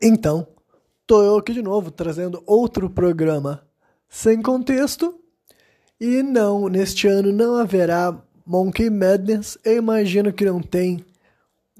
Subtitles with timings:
[0.00, 0.46] Então,
[1.06, 3.66] tô eu aqui de novo trazendo outro programa
[4.08, 5.18] sem contexto.
[5.98, 8.14] E não, neste ano não haverá
[8.44, 9.56] Monkey Madness.
[9.64, 11.04] Eu imagino que não tem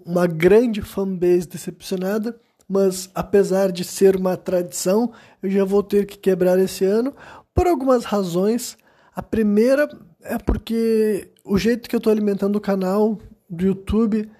[0.05, 5.13] uma grande fanbase decepcionada, mas apesar de ser uma tradição,
[5.43, 7.15] eu já vou ter que quebrar esse ano
[7.55, 8.79] por algumas razões.
[9.15, 9.89] A primeira
[10.23, 14.31] é porque o jeito que eu estou alimentando o canal do YouTube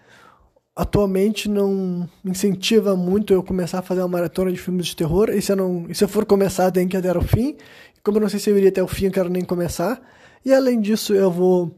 [0.77, 5.31] atualmente não incentiva muito eu começar a fazer uma maratona de filmes de terror.
[5.31, 7.57] E se eu, não, se eu for começar, tem que até o fim.
[8.05, 10.01] Como eu não sei se eu iria até o fim, eu quero nem começar.
[10.45, 11.75] E além disso, eu vou.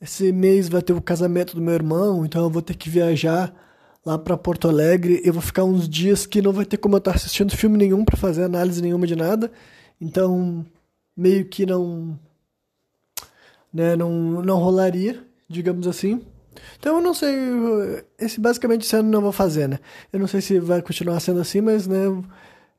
[0.00, 3.54] Esse mês vai ter o casamento do meu irmão, então eu vou ter que viajar
[4.04, 5.22] lá para Porto Alegre.
[5.24, 8.04] Eu vou ficar uns dias que não vai ter como eu estar assistindo filme nenhum
[8.04, 9.50] para fazer análise nenhuma de nada.
[10.00, 10.66] Então,
[11.16, 12.18] meio que não.
[13.72, 16.22] Né, não, não rolaria, digamos assim.
[16.78, 17.34] Então eu não sei,
[18.18, 19.78] esse basicamente esse ano não vou fazer, né?
[20.12, 22.06] Eu não sei se vai continuar sendo assim, mas né,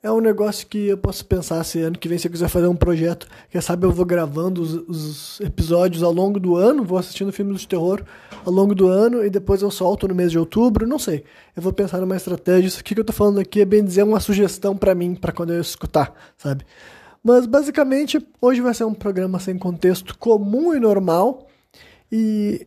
[0.01, 2.67] é um negócio que eu posso pensar se ano que vem se eu quiser fazer
[2.67, 6.97] um projeto, quem sabe eu vou gravando os, os episódios ao longo do ano, vou
[6.97, 8.03] assistindo filmes de terror
[8.45, 11.23] ao longo do ano e depois eu solto no mês de outubro, não sei.
[11.55, 12.67] Eu vou pensar numa estratégia.
[12.67, 15.31] Isso aqui que eu tô falando aqui é bem dizer uma sugestão para mim, para
[15.31, 16.63] quando eu escutar, sabe?
[17.23, 21.47] Mas basicamente, hoje vai ser um programa sem contexto comum e normal.
[22.09, 22.65] E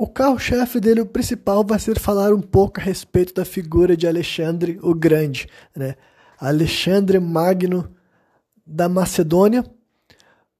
[0.00, 4.06] o carro-chefe dele, o principal, vai ser falar um pouco a respeito da figura de
[4.06, 5.96] Alexandre o Grande, né?
[6.38, 7.90] Alexandre Magno
[8.64, 9.64] da Macedônia.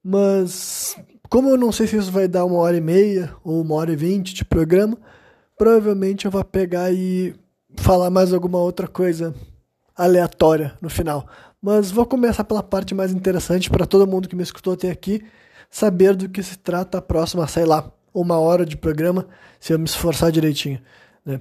[0.03, 0.97] Mas,
[1.29, 3.93] como eu não sei se isso vai dar uma hora e meia ou uma hora
[3.93, 4.97] e vinte de programa,
[5.57, 7.33] provavelmente eu vou pegar e
[7.77, 9.33] falar mais alguma outra coisa
[9.95, 11.25] aleatória no final.
[11.61, 15.23] Mas vou começar pela parte mais interessante para todo mundo que me escutou até aqui
[15.69, 19.27] saber do que se trata a próxima, sei lá, uma hora de programa
[19.59, 20.81] se eu me esforçar direitinho,
[21.25, 21.39] né?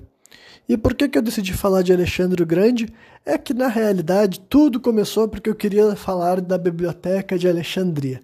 [0.69, 2.92] E por que, que eu decidi falar de Alexandre o Grande?
[3.25, 8.20] É que na realidade tudo começou porque eu queria falar da biblioteca de Alexandria.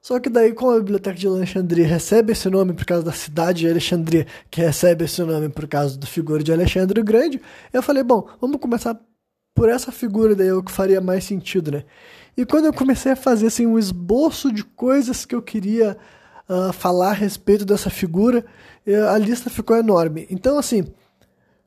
[0.00, 3.60] Só que daí, como a biblioteca de Alexandria recebe esse nome por causa da cidade
[3.60, 7.40] de Alexandria, que recebe esse nome por causa do figura de Alexandre o Grande,
[7.72, 8.98] eu falei, bom, vamos começar
[9.54, 11.84] por essa figura daí, é o que faria mais sentido, né?
[12.36, 15.96] E quando eu comecei a fazer assim um esboço de coisas que eu queria
[16.48, 18.44] uh, falar a respeito dessa figura,
[19.12, 20.26] a lista ficou enorme.
[20.28, 20.84] Então, assim,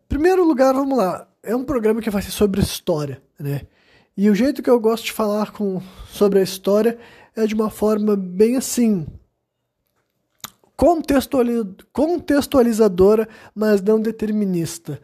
[0.10, 1.28] primeiro lugar, vamos lá.
[1.42, 3.62] É um programa que vai ser sobre história, né?
[4.18, 6.98] E o jeito que eu gosto de falar com, sobre a história
[7.36, 9.06] é de uma forma bem assim
[11.94, 15.00] contextualizadora, mas não determinista.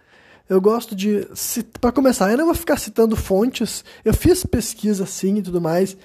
[0.50, 1.28] Eu gosto de,
[1.80, 3.86] para começar, eu não vou ficar citando fontes.
[4.04, 5.96] Eu fiz pesquisa sim e tudo mais,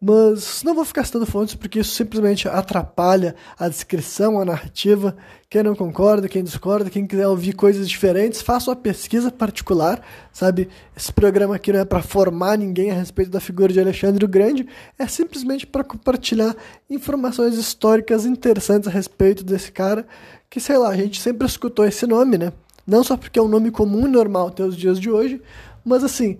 [0.00, 5.16] mas não vou ficar citando fontes porque isso simplesmente atrapalha a descrição, a narrativa.
[5.50, 10.00] Quem não concorda, quem discorda, quem quiser ouvir coisas diferentes, faça uma pesquisa particular,
[10.32, 10.68] sabe?
[10.96, 14.28] Esse programa aqui não é para formar ninguém a respeito da figura de Alexandre o
[14.28, 16.54] Grande, é simplesmente para compartilhar
[16.88, 20.06] informações históricas interessantes a respeito desse cara,
[20.48, 22.52] que sei lá, a gente sempre escutou esse nome, né?
[22.86, 25.42] Não só porque é um nome comum e normal até os dias de hoje,
[25.84, 26.38] mas assim,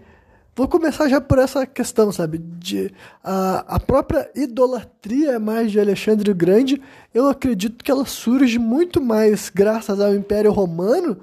[0.59, 2.39] Vou começar já por essa questão, sabe?
[2.39, 2.93] De,
[3.23, 6.83] a, a própria idolatria mais de Alexandre o Grande,
[7.15, 11.17] eu acredito que ela surge muito mais graças ao Império Romano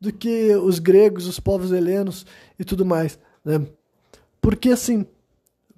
[0.00, 2.26] do que os gregos, os povos helenos
[2.58, 3.64] e tudo mais, né?
[4.40, 5.06] Porque, assim,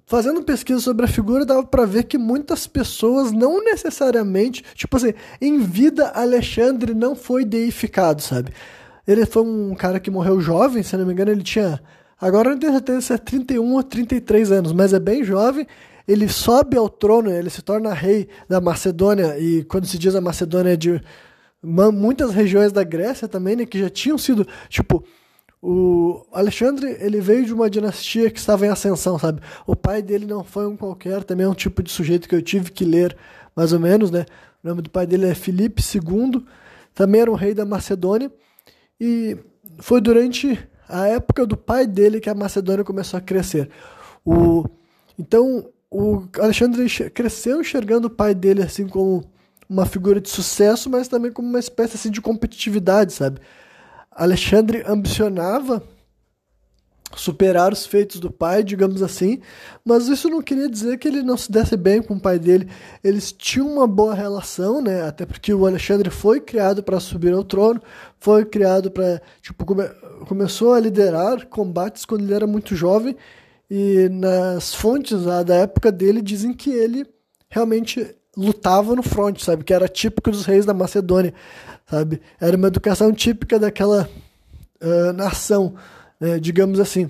[0.07, 5.13] fazendo pesquisa sobre a figura, dava para ver que muitas pessoas não necessariamente, tipo assim,
[5.39, 8.51] em vida Alexandre não foi deificado, sabe?
[9.07, 11.79] Ele foi um cara que morreu jovem, se não me engano, ele tinha
[12.23, 15.67] Agora não tenho certeza se é 31 ou 33 anos, mas é bem jovem.
[16.07, 20.21] Ele sobe ao trono, ele se torna rei da Macedônia, e quando se diz a
[20.21, 21.01] Macedônia é de
[21.61, 25.03] muitas regiões da Grécia também, né, que já tinham sido, tipo,
[25.61, 29.41] o Alexandre, ele veio de uma dinastia que estava em ascensão, sabe?
[29.67, 32.41] O pai dele não foi um qualquer, também é um tipo de sujeito que eu
[32.41, 33.17] tive que ler,
[33.53, 34.25] mais ou menos, né?
[34.63, 36.41] O nome do pai dele é Filipe II,
[36.93, 38.31] também era um rei da Macedônia,
[38.97, 39.37] e
[39.79, 40.57] foi durante
[40.93, 43.69] a época do pai dele que a Macedônia começou a crescer.
[44.23, 44.65] O,
[45.17, 49.23] então, o Alexandre cresceu enxergando o pai dele assim como
[49.67, 53.39] uma figura de sucesso, mas também como uma espécie assim, de competitividade, sabe?
[54.11, 55.81] Alexandre ambicionava
[57.19, 59.39] superar os feitos do pai, digamos assim,
[59.83, 62.67] mas isso não queria dizer que ele não se desse bem com o pai dele.
[63.03, 65.03] Eles tinham uma boa relação, né?
[65.03, 67.81] Até porque o Alexandre foi criado para subir ao trono,
[68.19, 69.87] foi criado para, tipo, come
[70.27, 73.15] começou a liderar combates quando ele era muito jovem
[73.69, 77.05] e nas fontes lá, da época dele dizem que ele
[77.49, 79.63] realmente lutava no front, sabe?
[79.63, 81.33] Que era típico dos reis da Macedônia,
[81.89, 82.21] sabe?
[82.39, 84.09] Era uma educação típica daquela
[84.81, 85.75] uh, nação
[86.23, 87.09] né, digamos assim.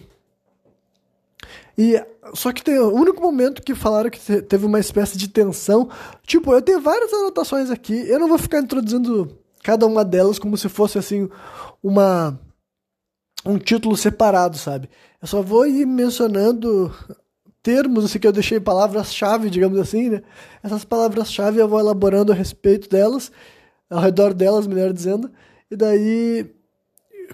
[1.78, 5.88] E só que tem o único momento que falaram que teve uma espécie de tensão.
[6.26, 7.94] Tipo, eu tenho várias anotações aqui.
[8.10, 11.30] Eu não vou ficar introduzindo cada uma delas como se fosse assim
[11.82, 12.40] uma
[13.46, 14.90] um título separado, sabe?
[15.22, 16.92] Eu só vou ir mencionando
[17.62, 20.24] termos assim que eu deixei palavras-chave, digamos assim, né?
[20.64, 23.32] Essas palavras-chave eu vou elaborando a respeito delas,
[23.90, 25.30] ao redor delas, melhor dizendo.
[25.70, 26.56] E daí,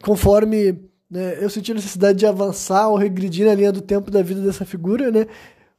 [0.02, 4.22] conforme né, eu senti a necessidade de avançar ou regredir na linha do tempo da
[4.22, 5.26] vida dessa figura, né?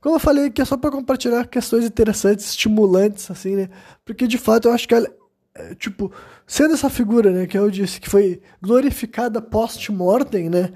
[0.01, 3.69] Como eu falei que é só para compartilhar questões interessantes, estimulantes, assim, né?
[4.05, 5.09] Porque de fato eu acho que ela,
[5.55, 6.11] é, tipo,
[6.47, 10.73] sendo essa figura, né, que eu disse que foi glorificada post-mortem, né?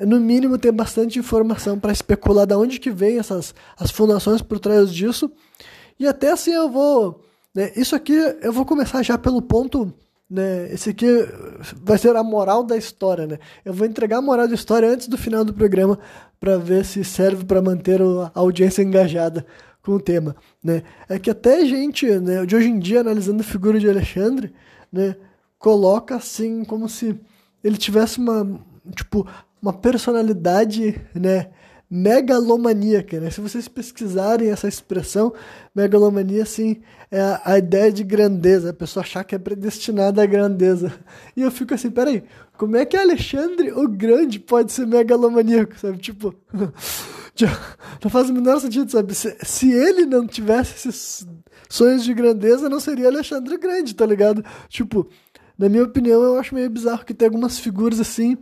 [0.00, 4.58] No mínimo tem bastante informação para especular de onde que vem essas as fundações por
[4.58, 5.30] trás disso.
[5.98, 7.24] E até assim eu vou,
[7.54, 9.92] né, isso aqui eu vou começar já pelo ponto
[10.28, 10.72] né?
[10.72, 11.06] Esse aqui
[11.82, 13.38] vai ser a moral da história, né?
[13.64, 15.98] Eu vou entregar a moral da história antes do final do programa
[16.40, 19.46] para ver se serve para manter a audiência engajada
[19.82, 20.82] com o tema, né?
[21.08, 24.52] É que até gente, né, de hoje em dia analisando a figura de Alexandre,
[24.92, 25.14] né,
[25.58, 27.18] coloca assim como se
[27.62, 28.60] ele tivesse uma
[28.94, 29.26] tipo
[29.62, 31.50] uma personalidade, né,
[31.90, 33.30] megalomaníaca, né?
[33.30, 35.32] Se vocês pesquisarem essa expressão,
[35.74, 36.80] megalomania, assim,
[37.10, 40.92] é a, a, ideia de grandeza, a pessoa achar que é predestinada à grandeza.
[41.36, 42.24] E eu fico assim, peraí,
[42.56, 45.98] como é que Alexandre o Grande pode ser megalomaníaco, sabe?
[45.98, 46.34] Tipo,
[48.02, 49.14] não faz o menor sentido, sabe?
[49.14, 51.26] Se, se ele não tivesse esses
[51.68, 54.44] sonhos de grandeza, não seria Alexandre o Grande, tá ligado?
[54.68, 55.08] Tipo,
[55.56, 58.36] na minha opinião, eu acho meio bizarro que tem algumas figuras assim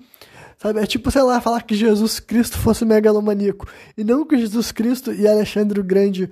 [0.64, 0.81] Sabe?
[0.81, 3.66] É tipo, sei lá, falar que Jesus Cristo fosse megalomaníaco.
[3.99, 6.25] E não que Jesus Cristo e Alexandre o Grande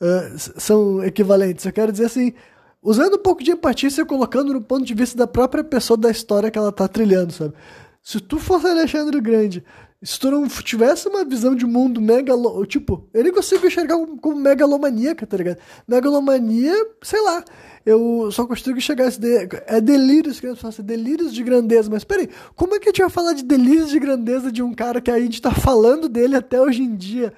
[0.00, 1.64] uh, são equivalentes.
[1.64, 2.32] Eu quero dizer assim,
[2.80, 6.12] usando um pouco de empatia e colocando no ponto de vista da própria pessoa da
[6.12, 7.54] história que ela tá trilhando, sabe?
[8.00, 9.64] Se tu fosse Alexandre o Grande,
[10.00, 12.64] se tu não tivesse uma visão de mundo megalo...
[12.66, 15.58] Tipo, eu nem consigo enxergar como, como megalomaníaca, tá ligado?
[15.88, 17.42] Megalomania, sei lá
[17.84, 19.20] eu só consigo chegar a esse.
[19.20, 19.48] De...
[19.66, 21.90] É delírios que eu faço, delírios de grandeza.
[21.90, 24.72] Mas peraí, como é que a gente vai falar de delírios de grandeza de um
[24.72, 27.32] cara que a gente tá falando dele até hoje em dia?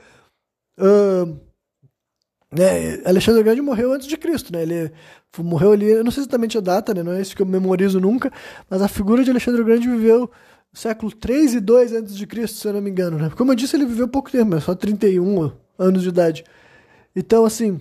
[0.79, 1.39] Uh,
[2.53, 4.63] né, Alexandre Grande morreu antes de Cristo, né?
[4.63, 4.93] Ele
[5.39, 7.03] morreu ali, eu não sei exatamente a data, né?
[7.03, 8.33] Não é isso que eu memorizo nunca,
[8.71, 10.31] mas a figura de Alexandre Grande viveu
[10.73, 13.31] século 3 e 2 antes de Cristo, se eu não me engano, né?
[13.37, 16.45] Como eu disse, ele viveu pouco tempo, só 31 anos de idade.
[17.17, 17.81] Então, assim,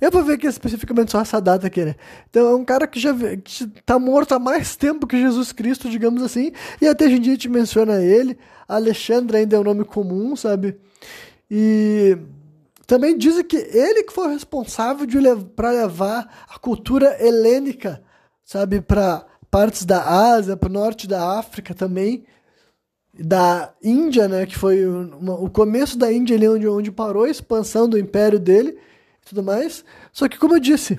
[0.00, 1.94] eu vou ver aqui especificamente só essa data aqui, né?
[2.28, 5.88] Então é um cara que já que tá morto há mais tempo que Jesus Cristo,
[5.88, 8.38] digamos assim, e até hoje em dia a gente menciona ele.
[8.68, 10.78] Alexandre ainda é um nome comum, sabe?
[11.50, 12.16] E
[12.86, 15.06] também dizem que ele que foi responsável
[15.56, 18.02] para levar a cultura helênica,
[18.44, 22.24] sabe, para partes da Ásia, para o norte da África também,
[23.12, 27.30] da Índia, né, que foi uma, o começo da Índia ali onde, onde parou a
[27.30, 28.78] expansão do império dele
[29.30, 29.84] tudo mais.
[30.12, 30.98] Só que, como eu disse,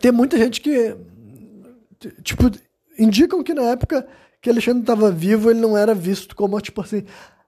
[0.00, 0.96] tem muita gente que,
[2.22, 2.50] tipo,
[2.98, 4.06] indicam que na época
[4.40, 7.04] que Alexandre estava vivo, ele não era visto como, tipo assim,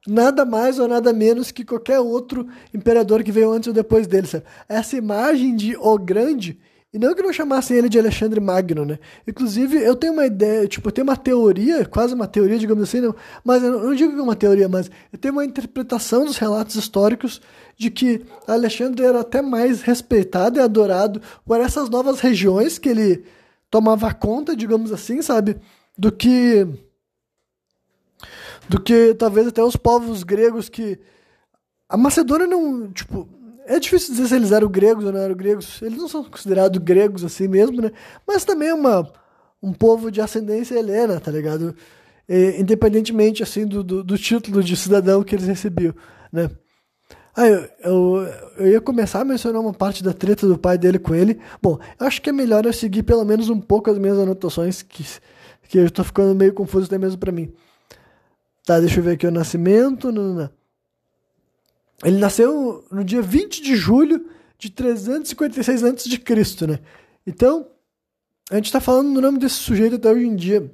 [0.06, 4.26] nada mais ou nada menos que qualquer outro imperador que veio antes ou depois dele,
[4.26, 4.44] sabe?
[4.68, 6.58] Essa imagem de o grande
[6.92, 8.98] e não que não chamassem ele de Alexandre Magno, né?
[9.26, 13.00] Inclusive, eu tenho uma ideia, tipo, eu tenho uma teoria, quase uma teoria, digamos assim,
[13.00, 13.14] não,
[13.44, 16.76] mas eu não digo que é uma teoria, mas eu tenho uma interpretação dos relatos
[16.76, 17.42] históricos
[17.76, 23.24] de que Alexandre era até mais respeitado e adorado por essas novas regiões que ele
[23.70, 25.56] tomava conta, digamos assim, sabe?
[25.96, 26.66] Do que
[28.68, 30.98] do que talvez até os povos gregos que
[31.88, 33.28] a Macedônia não, tipo,
[33.68, 35.82] é difícil dizer se eles eram gregos ou não eram gregos.
[35.82, 37.92] Eles não são considerados gregos assim mesmo, né?
[38.26, 39.06] Mas também uma,
[39.62, 41.76] um povo de ascendência helena, tá ligado?
[42.26, 45.94] E, independentemente, assim, do, do, do, título de cidadão que eles recebiam,
[46.32, 46.50] né?
[47.36, 50.98] Ah, eu, eu, eu, ia começar a mencionar uma parte da treta do pai dele
[50.98, 51.38] com ele.
[51.62, 54.80] Bom, eu acho que é melhor eu seguir pelo menos um pouco as minhas anotações,
[54.80, 55.04] que,
[55.68, 57.52] que eu tô ficando meio confuso até mesmo para mim.
[58.64, 60.10] Tá, deixa eu ver aqui o nascimento.
[60.10, 60.57] Não, não, não.
[62.04, 64.26] Ele nasceu no dia 20 de julho
[64.58, 66.78] de 356 a.C., né?
[67.26, 67.66] Então,
[68.50, 70.72] a gente está falando do nome desse sujeito até hoje em dia.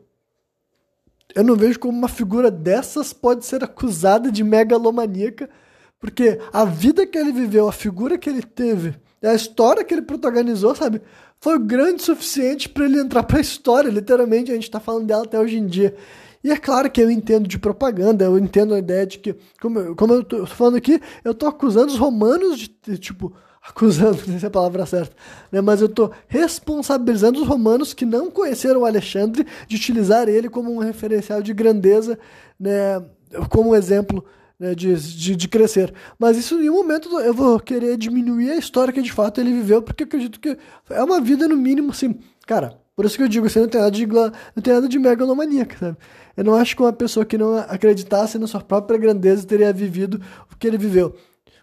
[1.35, 5.51] Eu não vejo como uma figura dessas pode ser acusada de megalomaníaca,
[5.99, 10.03] porque a vida que ele viveu, a figura que ele teve, a história que ele
[10.03, 11.01] protagonizou, sabe?
[11.41, 14.51] Foi grande o suficiente para ele entrar para a história, literalmente.
[14.51, 15.97] A gente está falando dela até hoje em dia.
[16.45, 19.97] E é claro que eu entendo de propaganda, eu entendo a ideia de que, como,
[19.97, 23.33] como eu tô falando aqui, eu tô acusando os romanos de, de tipo,
[23.67, 25.17] acusando, não sei se é a palavra certa,
[25.51, 25.63] né?
[25.63, 30.79] mas eu estou responsabilizando os romanos que não conheceram Alexandre de utilizar ele como um
[30.79, 32.19] referencial de grandeza,
[32.61, 33.03] né?
[33.49, 34.23] como um exemplo
[34.61, 34.75] né?
[34.75, 35.95] de, de, de, crescer.
[36.19, 39.51] Mas isso em nenhum momento eu vou querer diminuir a história que de fato ele
[39.51, 40.59] viveu, porque eu acredito que
[40.91, 42.79] é uma vida no mínimo assim, cara.
[42.95, 45.77] Por isso que eu digo, você não tem nada de, não tem nada de megalomaníaca,
[45.77, 45.97] sabe?
[46.37, 50.21] Eu não acho que uma pessoa que não acreditasse na sua própria grandeza teria vivido
[50.53, 51.15] o que ele viveu.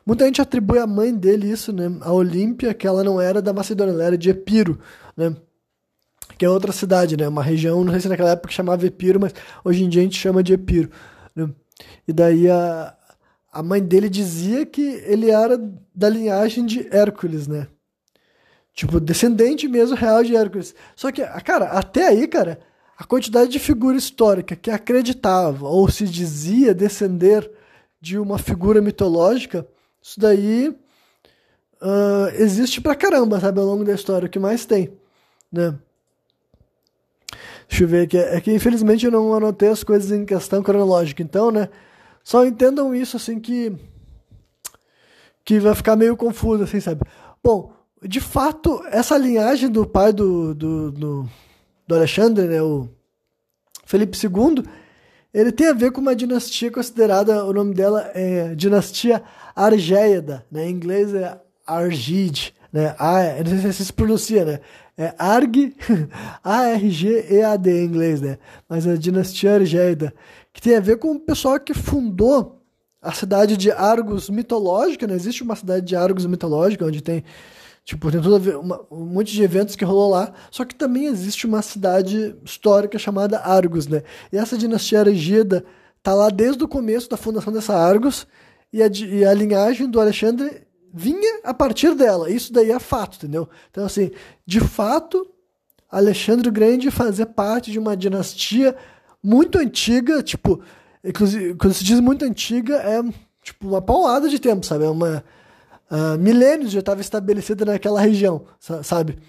[0.06, 1.92] Muita gente atribui à mãe dele isso, né?
[2.02, 4.80] A Olímpia, que ela não era da Macedônia, ela era de Epiro,
[5.16, 5.36] né?
[6.38, 7.28] Que é outra cidade, né?
[7.28, 10.18] Uma região, não sei se naquela época chamava Epiro, mas hoje em dia a gente
[10.18, 10.90] chama de Epiro.
[11.36, 11.50] Né?
[12.08, 12.96] E daí a,
[13.52, 15.58] a mãe dele dizia que ele era
[15.94, 17.68] da linhagem de Hércules, né?
[18.74, 20.74] Tipo, descendente mesmo real de Hércules.
[20.96, 22.60] Só que, cara, até aí, cara,
[23.02, 27.50] a quantidade de figura histórica que acreditava ou se dizia descender
[28.00, 29.68] de uma figura mitológica
[30.00, 34.94] isso daí uh, existe pra caramba, sabe, ao longo da história, o que mais tem,
[35.52, 35.76] né?
[37.68, 38.18] Deixa eu ver aqui.
[38.18, 41.70] É que infelizmente eu não anotei as coisas em questão cronológica, então, né?
[42.24, 43.76] Só entendam isso assim que.
[45.44, 47.02] que vai ficar meio confuso, assim, sabe?
[47.44, 51.30] Bom, de fato, essa linhagem do pai do, do, do,
[51.92, 52.62] do Alexandre, né?
[52.62, 52.88] O
[53.86, 54.64] Felipe II,
[55.34, 59.22] ele tem a ver com uma dinastia considerada, o nome dela é Dinastia
[59.54, 60.68] Argéida, né?
[60.68, 62.96] Em inglês é Argid, né?
[62.98, 64.60] A, não sei se se pronuncia, né?
[64.98, 65.76] É Arg,
[66.44, 68.38] A-R-G-E-A-D em inglês, né?
[68.70, 70.14] Mas a dinastia Argéida,
[70.54, 72.62] que tem a ver com o pessoal que fundou
[73.02, 75.16] a cidade de Argos mitológica, né?
[75.16, 77.24] Existe uma cidade de Argos mitológica, onde tem,
[77.92, 80.74] tipo, tem tudo a ver, uma, um monte de eventos que rolou lá, só que
[80.74, 84.02] também existe uma cidade histórica chamada Argos, né?
[84.32, 85.66] E essa dinastia Argéida
[86.02, 88.26] tá lá desde o começo da fundação dessa Argos,
[88.72, 92.32] e a, e a linhagem do Alexandre vinha a partir dela.
[92.32, 93.50] Isso daí é fato, entendeu?
[93.70, 94.10] Então, assim,
[94.46, 95.30] de fato,
[95.92, 98.74] Alexandre o Grande fazia parte de uma dinastia
[99.22, 100.62] muito antiga, tipo,
[101.04, 103.04] inclusive, quando se diz muito antiga, é
[103.44, 104.86] tipo uma paulada de tempo, sabe?
[104.86, 105.22] É uma.
[105.92, 108.46] Uh, milênios já estava estabelecida naquela região,
[108.82, 109.20] sabe?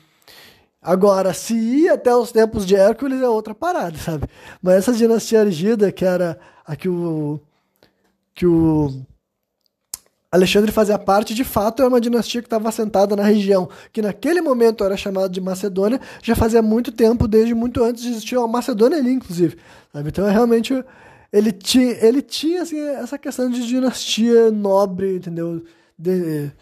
[0.80, 4.26] Agora, se ia até os tempos de Hércules é outra parada, sabe?
[4.62, 7.40] Mas essa dinastia erigida, que era a que o.
[8.32, 8.92] que o
[10.30, 14.40] Alexandre fazia parte, de fato, é uma dinastia que estava assentada na região, que naquele
[14.40, 18.48] momento era chamada de Macedônia, já fazia muito tempo, desde muito antes de existir uma
[18.48, 19.58] Macedônia ali, inclusive.
[19.92, 20.08] Sabe?
[20.08, 20.72] Então, é realmente,
[21.30, 25.62] ele tinha, ele tinha assim, essa questão de dinastia nobre, entendeu?
[26.02, 26.52] De,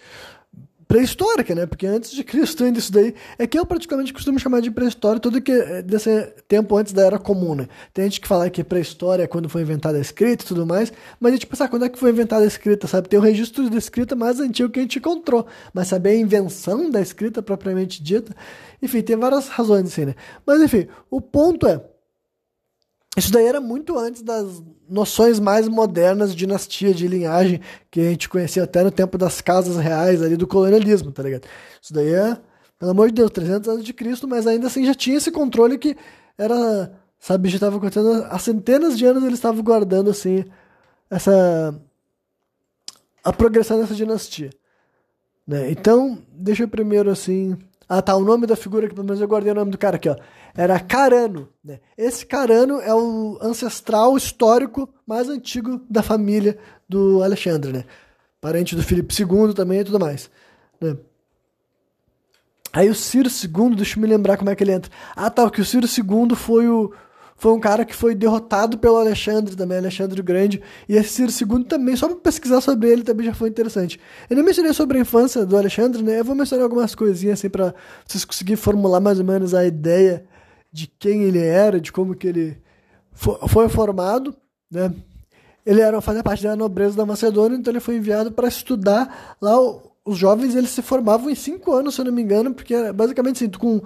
[0.90, 1.66] pré-histórica, né?
[1.66, 5.20] Porque antes de Cristo ainda isso daí é que eu praticamente costumo chamar de pré-história
[5.20, 7.68] tudo que é desse tempo antes da era comum, né?
[7.94, 10.92] Tem gente que fala que pré-história é quando foi inventada a escrita e tudo mais,
[11.20, 13.08] mas a gente pensa quando é que foi inventada a escrita, sabe?
[13.08, 16.90] Tem o registro da escrita mais antigo que a gente encontrou, mas saber a invenção
[16.90, 18.34] da escrita propriamente dita,
[18.82, 20.16] enfim, tem várias razões assim, né?
[20.44, 21.80] Mas enfim, o ponto é
[23.16, 28.10] isso daí era muito antes das noções mais modernas de dinastia, de linhagem, que a
[28.10, 31.44] gente conhecia até no tempo das casas reais ali do colonialismo, tá ligado?
[31.82, 32.36] Isso daí é,
[32.78, 35.76] pelo amor de Deus, 300 anos de Cristo, mas ainda assim já tinha esse controle
[35.76, 35.96] que
[36.38, 40.44] era, sabe, já estava acontecendo há centenas de anos eles estavam guardando assim
[41.10, 41.74] essa
[43.22, 44.50] a progressão dessa dinastia,
[45.46, 45.70] né?
[45.70, 47.58] Então, deixa eu primeiro assim,
[47.90, 49.96] ah tá, o nome da figura que pelo menos eu guardei o nome do cara
[49.96, 50.16] aqui, ó
[50.54, 51.48] era Carano.
[51.64, 51.80] Né?
[51.96, 57.84] Esse Carano é o ancestral histórico mais antigo da família do Alexandre, né?
[58.40, 60.30] Parente do Filipe II também e tudo mais.
[60.80, 60.96] Né?
[62.72, 64.90] Aí o Ciro II, deixa eu me lembrar como é que ele entra.
[65.14, 66.92] Ah, tá, que o Ciro II foi o
[67.40, 70.60] foi um cara que foi derrotado pelo Alexandre também, Alexandre o Grande.
[70.86, 73.98] E esse Ciro II também, só para pesquisar sobre ele também já foi interessante.
[74.28, 76.20] Eu não mencionei sobre a infância do Alexandre, né?
[76.20, 77.74] Eu vou mencionar algumas coisinhas assim para
[78.06, 80.22] vocês conseguirem formular mais ou menos a ideia
[80.70, 82.58] de quem ele era, de como que ele
[83.48, 84.36] foi formado,
[84.70, 84.92] né?
[85.64, 89.54] Ele era fazia parte da nobreza da Macedônia, então ele foi enviado para estudar lá.
[90.04, 93.36] Os jovens eles se formavam em cinco anos, se eu não me engano, porque basicamente
[93.42, 93.80] assim, com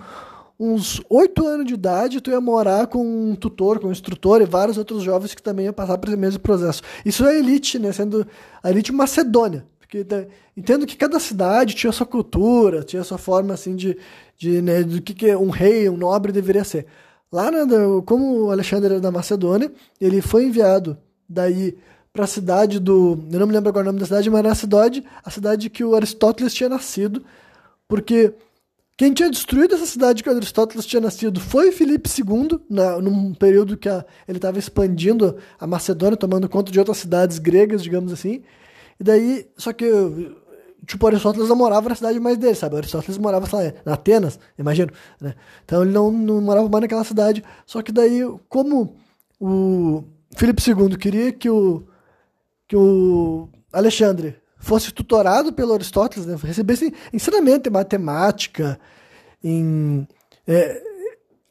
[0.59, 4.47] uns oito anos de idade, tu ia morar com um tutor, com um instrutor e
[4.47, 6.83] vários outros jovens que também iam passar por esse mesmo processo.
[7.05, 7.93] Isso é elite, né?
[7.93, 8.27] Sendo
[8.63, 9.67] a elite macedônia.
[9.81, 10.25] Porque tá,
[10.57, 13.97] entendo que cada cidade tinha sua cultura, tinha sua forma assim de,
[14.37, 16.87] de né, do que, que um rei, um nobre deveria ser.
[17.31, 17.65] Lá, né,
[18.07, 20.97] como o Alexandre era da Macedônia, ele foi enviado
[21.29, 21.77] daí
[22.13, 23.19] para a cidade do.
[23.33, 25.69] Eu não me lembro agora o nome da cidade, mas era a cidade, a cidade
[25.69, 27.25] que o Aristóteles tinha nascido,
[27.89, 28.33] porque
[28.97, 33.77] quem tinha destruído essa cidade que Aristóteles tinha nascido foi Filipe II, na, num período
[33.77, 38.43] que a, ele estava expandindo a Macedônia, tomando conta de outras cidades gregas, digamos assim.
[39.01, 39.85] E daí, só que
[40.87, 42.77] tipo, Aristóteles não morava na cidade mais dele, sabe?
[42.77, 45.35] Aristóteles morava, sei lá, na Atenas, imagino, né?
[45.65, 47.43] Então ele não, não morava mais naquela cidade.
[47.67, 48.97] Só que daí, como
[49.41, 50.05] o
[50.37, 51.87] Filipe II queria que o,
[52.69, 56.37] que o Alexandre fosse tutorado pelo Aristóteles, né?
[56.43, 58.79] recebesse ensinamento em matemática,
[59.43, 60.07] em
[60.47, 60.83] é,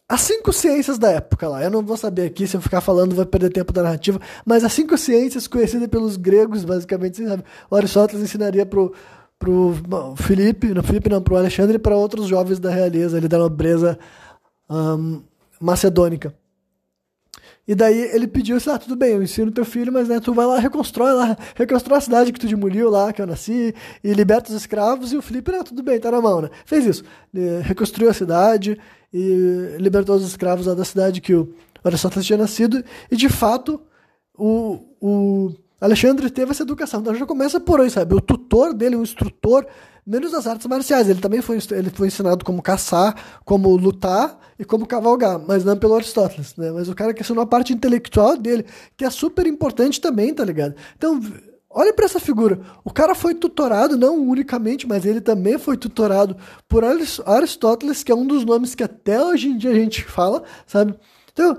[0.07, 1.63] as cinco ciências da época lá.
[1.63, 4.63] Eu não vou saber aqui, se eu ficar falando vai perder tempo da narrativa, mas
[4.63, 7.21] as cinco ciências conhecidas pelos gregos, basicamente,
[7.69, 8.93] o Aristóteles ensinaria pro
[9.39, 9.73] pro
[10.15, 13.99] Felipe, não Felipe não, pro Alexandre e para outros jovens da realeza, ali da nobreza
[14.69, 15.21] um,
[15.59, 16.33] macedônica.
[17.65, 20.33] E daí ele pediu assim, ah, tudo bem, eu ensino teu filho, mas né, tu
[20.33, 24.13] vai lá, reconstrói lá, reconstrói a cidade que tu demoliu lá, que eu nasci, e
[24.13, 26.49] liberta os escravos, e o Felipe, não, tudo bem, tá na mão, né?
[26.65, 27.03] Fez isso.
[27.63, 28.77] Reconstruiu a cidade
[29.13, 31.53] e libertou os escravos lá da cidade que o
[31.83, 33.79] Aristóteles tinha nascido, e de fato,
[34.37, 35.53] o, o
[35.83, 37.01] Alexandre teve essa educação.
[37.01, 38.15] Então já começa por aí, sabe?
[38.15, 39.67] O tutor dele, o instrutor,
[40.07, 41.09] menos das artes marciais.
[41.09, 45.75] Ele também foi, ele foi ensinado como caçar, como lutar e como cavalgar, mas não
[45.75, 46.71] pelo Aristóteles, né?
[46.71, 50.45] Mas o cara que ensinou a parte intelectual dele, que é super importante também, tá
[50.45, 50.73] ligado?
[50.95, 51.19] Então,
[51.69, 52.61] olha para essa figura.
[52.85, 58.15] O cara foi tutorado, não unicamente, mas ele também foi tutorado por Aristóteles, que é
[58.15, 60.95] um dos nomes que até hoje em dia a gente fala, sabe?
[61.33, 61.57] Então,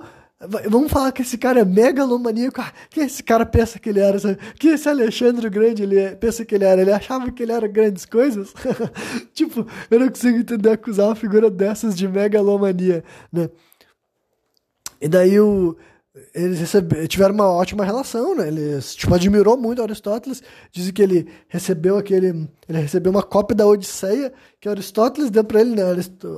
[0.69, 2.61] Vamos falar que esse cara é megalomaníaco.
[2.61, 4.19] Ah, que esse cara pensa que ele era?
[4.19, 4.39] Sabe?
[4.59, 6.81] Que esse Alexandre Grande ele é, pensa que ele era?
[6.81, 8.53] Ele achava que ele era grandes coisas?
[9.33, 13.49] tipo, eu não consigo entender acusar uma figura dessas de megalomania, né?
[15.01, 15.77] E daí o,
[16.33, 18.47] eles recebe, tiveram uma ótima relação, né?
[18.49, 20.43] Eles tipo, admirou muito Aristóteles.
[20.71, 22.49] Dizem que ele recebeu aquele.
[22.69, 25.83] Ele recebeu uma cópia da Odisseia, que Aristóteles deu para ele, né?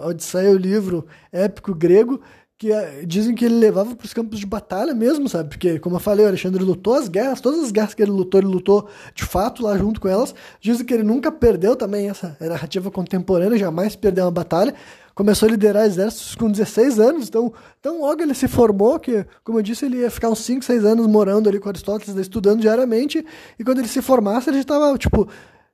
[0.03, 2.21] A Odisseia é o livro épico grego
[2.59, 5.51] que eh, dizem que ele levava para os campos de batalha mesmo, sabe?
[5.51, 8.41] Porque, como eu falei, o Alexandre lutou as guerras, todas as guerras que ele lutou,
[8.41, 10.35] ele lutou de fato lá junto com elas.
[10.61, 14.75] Dizem que ele nunca perdeu também essa narrativa contemporânea, jamais perdeu uma batalha.
[15.15, 19.59] Começou a liderar exércitos com 16 anos, então, então logo ele se formou, que, como
[19.59, 23.25] eu disse, ele ia ficar uns 5, 6 anos morando ali com Aristóteles, estudando diariamente,
[23.59, 25.27] e quando ele se formasse, ele já estava, tipo,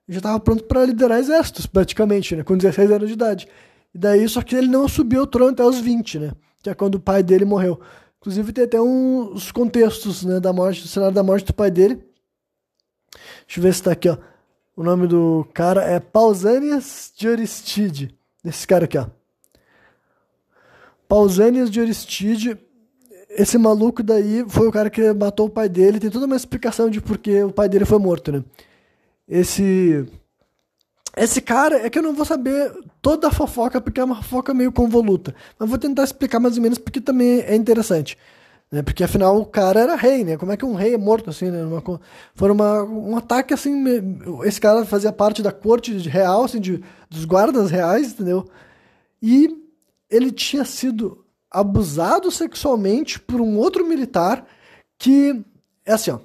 [0.08, 2.44] já estava pronto para liderar exércitos, praticamente, né?
[2.44, 3.48] Com 16 anos de idade.
[3.92, 6.32] E daí, só que ele não subiu o trono até os 20, né?
[6.62, 7.80] Que é quando o pai dele morreu.
[8.20, 11.96] Inclusive tem até uns contextos né, da morte, do cenário da morte do pai dele.
[13.46, 14.16] Deixa eu ver se está aqui, ó.
[14.76, 18.16] O nome do cara é Pausanias de Aristide.
[18.44, 19.06] Esse cara aqui, ó.
[21.08, 22.56] Pausanias de Aristide.
[23.28, 25.98] Esse maluco daí foi o cara que matou o pai dele.
[25.98, 28.44] Tem toda uma explicação de por que o pai dele foi morto, né?
[29.28, 30.06] Esse
[31.16, 34.54] esse cara é que eu não vou saber toda a fofoca, porque é uma fofoca
[34.54, 35.34] meio convoluta.
[35.58, 38.16] Mas vou tentar explicar mais ou menos porque também é interessante.
[38.70, 38.82] Né?
[38.82, 40.38] Porque afinal o cara era rei, né?
[40.38, 41.62] Como é que um rei é morto assim, né?
[41.62, 42.00] Uma,
[42.34, 43.84] foi uma, um ataque assim.
[44.44, 48.48] Esse cara fazia parte da corte real, assim, de, dos guardas reais, entendeu?
[49.20, 49.54] E
[50.08, 54.46] ele tinha sido abusado sexualmente por um outro militar
[54.98, 55.44] que.
[55.84, 56.20] É assim, ó.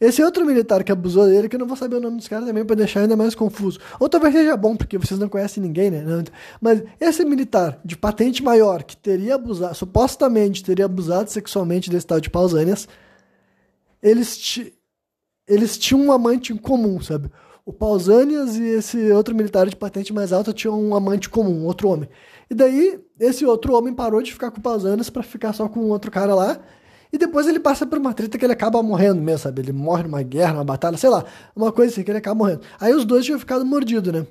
[0.00, 2.46] Esse outro militar que abusou dele, que eu não vou saber o nome dos caras
[2.46, 3.80] também para deixar ainda mais confuso.
[3.98, 6.24] Ou talvez seja bom, porque vocês não conhecem ninguém, né?
[6.60, 12.20] Mas esse militar de patente maior, que teria abusado, supostamente teria abusado sexualmente desse tal
[12.20, 12.88] de Pausanias,
[14.00, 14.60] eles,
[15.46, 17.28] eles tinham um amante em comum, sabe?
[17.66, 21.88] O Pausanias e esse outro militar de patente mais alta tinham um amante comum, outro
[21.88, 22.08] homem.
[22.48, 25.80] E daí, esse outro homem parou de ficar com o Pausanias para ficar só com
[25.90, 26.60] outro cara lá
[27.12, 29.62] e depois ele passa por uma treta que ele acaba morrendo mesmo, sabe?
[29.62, 31.24] Ele morre numa guerra, numa batalha, sei lá,
[31.56, 32.60] uma coisa assim que ele acaba morrendo.
[32.78, 34.26] Aí os dois tinham ficado mordidos, né?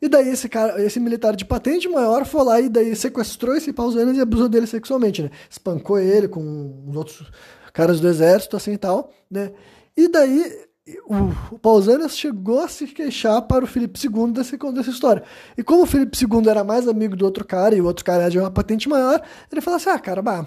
[0.00, 3.72] E daí esse cara, esse militar de patente maior foi lá e daí sequestrou esse
[3.72, 5.30] Pausanias e abusou dele sexualmente, né?
[5.48, 7.30] Espancou ele com os outros
[7.72, 9.52] caras do exército, assim e tal, né?
[9.96, 10.66] E daí
[11.06, 15.22] o, o Pausanias chegou a se queixar para o Felipe II desse, dessa história.
[15.56, 18.22] E como o Felipe II era mais amigo do outro cara e o outro cara
[18.22, 20.46] era de uma patente maior, ele falou assim: ah, cara, bah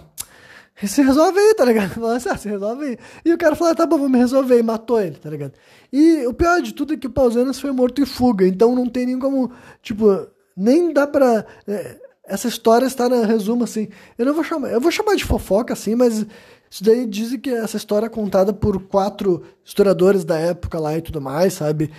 [0.86, 1.90] se resolve aí, tá ligado?
[1.96, 2.98] Falou assim, ah, se resolve aí.
[3.26, 4.60] E o cara falou, ah, tá bom, vou me resolver.
[4.60, 5.54] E matou ele, tá ligado?
[5.92, 8.48] E o pior de tudo é que o Pausanias foi morto em fuga.
[8.48, 11.46] Então não tem nem como, tipo, nem dá pra...
[11.68, 13.88] É, essa história está no resumo, assim.
[14.18, 14.70] Eu não vou chamar...
[14.70, 16.26] Eu vou chamar de fofoca, assim, mas...
[16.70, 21.02] Isso daí dizem que essa história é contada por quatro historiadores da época lá e
[21.02, 21.90] tudo mais, sabe?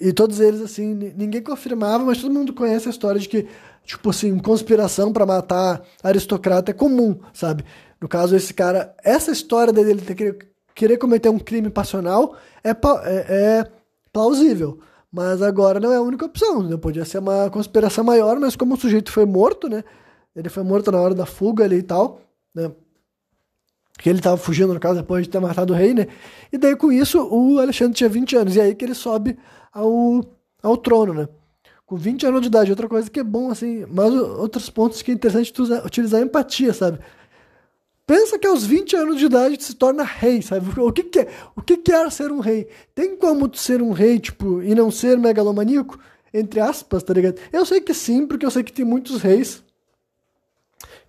[0.00, 3.46] E todos eles, assim, ninguém confirmava, mas todo mundo conhece a história de que,
[3.84, 7.64] tipo assim, conspiração para matar aristocrata é comum, sabe?
[8.02, 12.74] No caso, esse cara, essa história dele ter querer cometer um crime passional é, é,
[13.28, 13.66] é
[14.12, 14.80] plausível.
[15.10, 16.64] Mas agora não é a única opção.
[16.64, 16.76] Né?
[16.76, 19.84] Podia ser uma conspiração maior, mas como o sujeito foi morto, né?
[20.34, 22.20] Ele foi morto na hora da fuga ali e tal,
[22.52, 22.72] né?
[23.98, 26.08] Que ele tava fugindo, no caso, depois de ter matado o rei, né?
[26.50, 28.56] E daí, com isso, o Alexandre tinha 20 anos.
[28.56, 29.38] E aí que ele sobe
[29.72, 30.24] ao,
[30.60, 31.28] ao trono, né?
[31.86, 32.70] Com 20 anos de idade.
[32.70, 36.72] Outra coisa que é bom, assim, mas outros pontos que é interessante utilizar, utilizar empatia,
[36.72, 36.98] sabe?
[38.06, 40.68] Pensa que aos 20 anos de idade tu se torna rei, sabe?
[40.80, 41.28] O que, que é?
[41.56, 42.68] O que, que ser um rei?
[42.94, 45.98] Tem como tu ser um rei, tipo, e não ser megalomaníaco?
[46.34, 47.38] Entre aspas, tá ligado?
[47.52, 49.62] Eu sei que sim, porque eu sei que tem muitos reis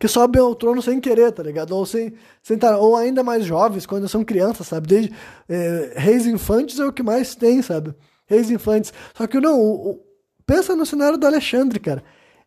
[0.04, 1.72] que sobem ao trono sem querer, tá ligado?
[1.72, 4.86] Ou, sem, sem tar, ou ainda mais jovens, quando são crianças, sabe?
[4.86, 5.14] Desde,
[5.48, 7.96] é, reis infantes é o que mais tem, sabe?
[8.26, 8.94] Reis infantes.
[9.14, 10.00] Só que não, o, o,
[10.46, 12.04] pensa no cenário do Alexandre, cara.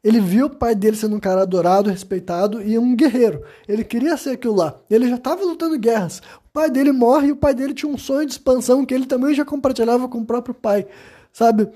[0.07, 3.43] Ele viu o pai dele sendo um cara adorado, respeitado e um guerreiro.
[3.67, 4.77] Ele queria ser aquilo lá.
[4.89, 6.23] Ele já estava lutando guerras.
[6.47, 9.05] O pai dele morre e o pai dele tinha um sonho de expansão que ele
[9.05, 10.87] também já compartilhava com o próprio pai,
[11.33, 11.69] sabe?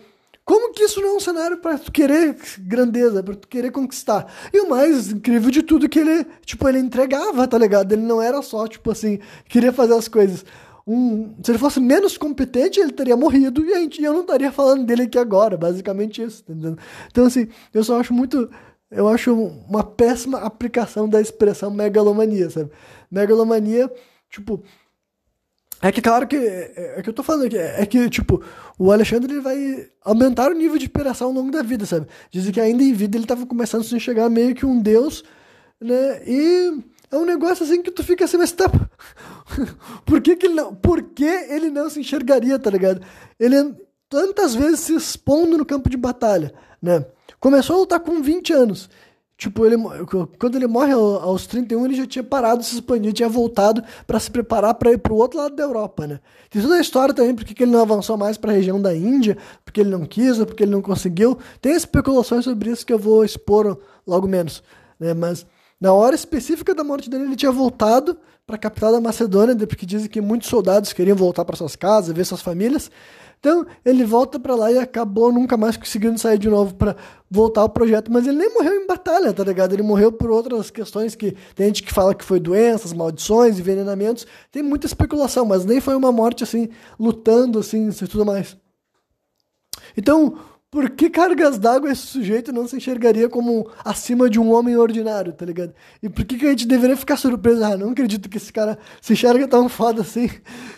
[0.44, 4.32] Como que isso não é um cenário para tu querer grandeza, para tu querer conquistar?
[4.52, 7.90] E o mais incrível de tudo é que ele, tipo, ele entregava, tá ligado?
[7.90, 10.44] Ele não era só, tipo assim, queria fazer as coisas
[10.92, 14.50] um, se ele fosse menos competente, ele teria morrido e a gente, eu não estaria
[14.50, 16.52] falando dele aqui agora, basicamente isso, tá
[17.08, 18.50] Então, assim, eu só acho muito.
[18.90, 22.72] Eu acho uma péssima aplicação da expressão megalomania, sabe?
[23.08, 23.88] Megalomania,
[24.28, 24.64] tipo.
[25.80, 26.34] É que, claro que.
[26.34, 27.56] É, é que eu tô falando aqui.
[27.56, 28.42] É, é que, tipo,
[28.76, 32.08] o Alexandre ele vai aumentar o nível de operação ao longo da vida, sabe?
[32.32, 35.22] Dizem que ainda em vida ele tava começando a se enxergar meio que um deus,
[35.80, 36.20] né?
[36.26, 38.70] E é um negócio assim que tu fica assim, mas tá.
[40.06, 40.74] por que, que ele não.
[40.74, 43.00] Por que ele não se enxergaria, tá ligado?
[43.38, 43.74] Ele
[44.08, 47.04] tantas vezes se expondo no campo de batalha, né?
[47.38, 48.90] Começou a lutar com 20 anos.
[49.40, 49.76] Tipo, ele,
[50.38, 54.20] quando ele morre aos 31, ele já tinha parado de se expandir, tinha voltado para
[54.20, 56.20] se preparar para ir para o outro lado da Europa, né?
[56.50, 58.94] Tem toda a história também porque que ele não avançou mais para a região da
[58.94, 61.38] Índia, porque ele não quis, ou porque ele não conseguiu.
[61.58, 64.62] Tem especulações sobre isso que eu vou expor logo menos,
[64.98, 65.14] né?
[65.14, 65.46] Mas
[65.80, 68.16] na hora específica da morte dele, ele tinha voltado
[68.46, 72.14] para a capital da Macedônia, porque dizem que muitos soldados queriam voltar para suas casas,
[72.14, 72.90] ver suas famílias.
[73.38, 76.94] Então, ele volta para lá e acabou nunca mais conseguindo sair de novo para
[77.30, 78.12] voltar ao projeto.
[78.12, 79.72] Mas ele nem morreu em batalha, tá ligado?
[79.72, 84.26] Ele morreu por outras questões que tem gente que fala que foi doenças, maldições, envenenamentos.
[84.52, 88.58] Tem muita especulação, mas nem foi uma morte assim, lutando, assim, e tudo mais.
[89.96, 90.36] Então,
[90.70, 95.32] por que cargas d'água esse sujeito não se enxergaria como acima de um homem ordinário,
[95.32, 95.74] tá ligado?
[96.00, 97.64] E por que, que a gente deveria ficar surpreso?
[97.64, 100.30] Ah, não acredito que esse cara se enxerga tão foda assim.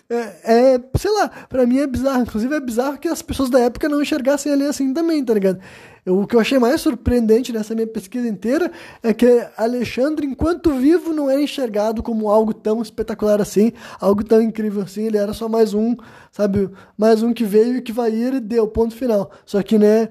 [0.08, 2.22] É, é sei lá, pra mim é bizarro.
[2.22, 5.60] Inclusive é bizarro que as pessoas da época não enxergassem ele assim também, tá ligado?
[6.04, 10.72] Eu, o que eu achei mais surpreendente nessa minha pesquisa inteira é que Alexandre, enquanto
[10.72, 15.04] vivo, não era enxergado como algo tão espetacular assim, algo tão incrível assim.
[15.06, 15.94] Ele era só mais um,
[16.32, 16.68] sabe?
[16.98, 19.30] Mais um que veio e que vai ir e deu, ponto final.
[19.46, 20.08] Só que, né?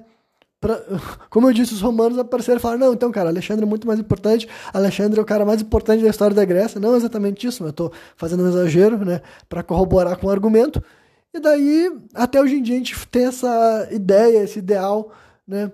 [0.62, 0.80] Pra,
[1.28, 4.00] como eu disse, os romanos apareceram e falaram: não, então, cara, Alexandre é muito mais
[4.00, 4.48] importante.
[4.72, 6.80] Alexandre é o cara mais importante da história da Grécia.
[6.80, 9.20] Não exatamente isso, mas eu estou fazendo um exagero, né?
[9.46, 10.82] Para corroborar com o argumento.
[11.34, 15.10] E daí, até hoje em dia, a gente tem essa ideia, esse ideal,
[15.46, 15.70] né?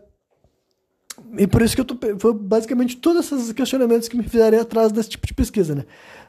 [1.36, 1.96] E por isso que eu tô.
[2.18, 5.84] Foi basicamente todos esses questionamentos que me fizeram atrás desse tipo de pesquisa, né?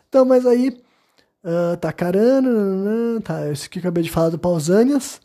[0.07, 0.77] Então, mas aí.
[1.41, 5.21] Uh, tá carana, tá, esse que eu acabei de falar do Pausanias.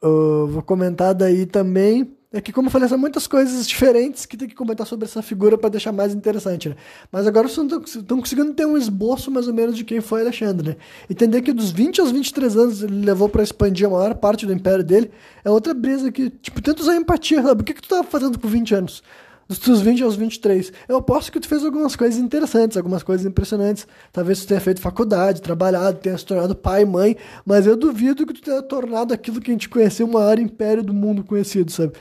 [0.00, 4.36] Uh, vou comentar daí também é que, como eu falei, são muitas coisas diferentes que
[4.36, 6.76] tem que comentar sobre essa figura para deixar mais interessante, né?
[7.10, 7.66] Mas agora vocês
[7.96, 10.76] estão conseguindo ter um esboço mais ou menos de quem foi Alexandre, né?
[11.08, 14.52] Entender que dos 20 aos 23 anos ele levou para expandir a maior parte do
[14.52, 15.10] império dele
[15.44, 17.62] é outra brisa que, tipo, tenta usar empatia, sabe?
[17.62, 19.02] O que, que tu tava fazendo com 20 anos?
[19.50, 20.72] Dos teus 20 aos 23.
[20.88, 23.84] Eu aposto que tu fez algumas coisas interessantes, algumas coisas impressionantes.
[24.12, 28.32] Talvez tu tenha feito faculdade, trabalhado, tenha se tornado pai, mãe, mas eu duvido que
[28.32, 31.94] tu tenha tornado aquilo que a gente conheceu o maior império do mundo conhecido, sabe?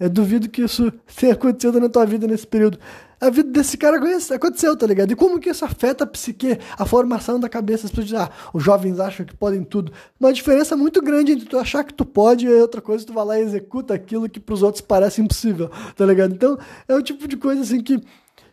[0.00, 2.76] Eu duvido que isso tenha acontecido na tua vida nesse período.
[3.18, 3.98] A vida desse cara
[4.34, 5.10] aconteceu, tá ligado?
[5.10, 7.88] E como que isso afeta a psique, a formação da cabeça?
[8.18, 9.90] Ah, os jovens acham que podem tudo.
[10.20, 13.24] Uma diferença muito grande entre tu achar que tu pode e outra coisa, tu vai
[13.24, 16.34] lá e executa aquilo que pros outros parece impossível, tá ligado?
[16.34, 18.02] Então, é o tipo de coisa assim que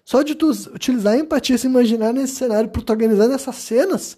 [0.05, 4.17] só de tu utilizar a empatia, se imaginar nesse cenário, protagonizando essas cenas,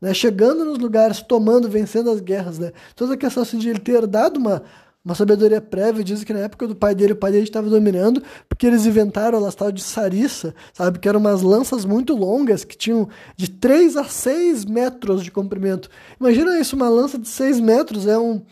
[0.00, 0.14] né?
[0.14, 2.72] Chegando nos lugares, tomando, vencendo as guerras, né?
[2.96, 4.62] Toda a questão assim, de ele ter dado uma
[5.04, 8.22] uma sabedoria prévia diz que na época do pai dele, o pai dele estava dominando,
[8.48, 10.98] porque eles inventaram a tal de sarissa, sabe?
[10.98, 15.88] Que eram umas lanças muito longas, que tinham de 3 a 6 metros de comprimento.
[16.20, 18.42] Imagina isso, uma lança de 6 metros é um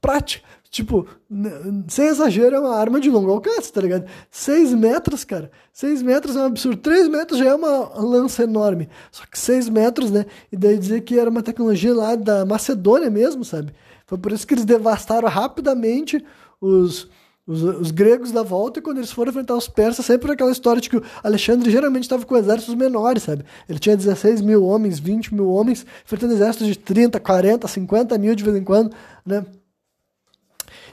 [0.00, 0.42] prate.
[0.70, 1.06] Tipo,
[1.88, 4.06] sem exagero, é uma arma de longo alcance, tá ligado?
[4.30, 5.50] 6 metros, cara.
[5.72, 6.76] 6 metros é um absurdo.
[6.76, 8.88] 3 metros já é uma lança enorme.
[9.10, 10.26] Só que 6 metros, né?
[10.50, 13.72] E daí dizer que era uma tecnologia lá da Macedônia mesmo, sabe?
[14.10, 16.20] Foi por isso que eles devastaram rapidamente
[16.60, 17.08] os,
[17.46, 20.82] os, os, gregos da volta, e quando eles foram enfrentar os persas, sempre aquela história
[20.82, 23.44] de que o Alexandre geralmente estava com exércitos menores, sabe?
[23.68, 28.34] Ele tinha 16 mil homens, 20 mil homens, enfrentando exércitos de 30, 40, 50 mil
[28.34, 28.92] de vez em quando,
[29.24, 29.46] né?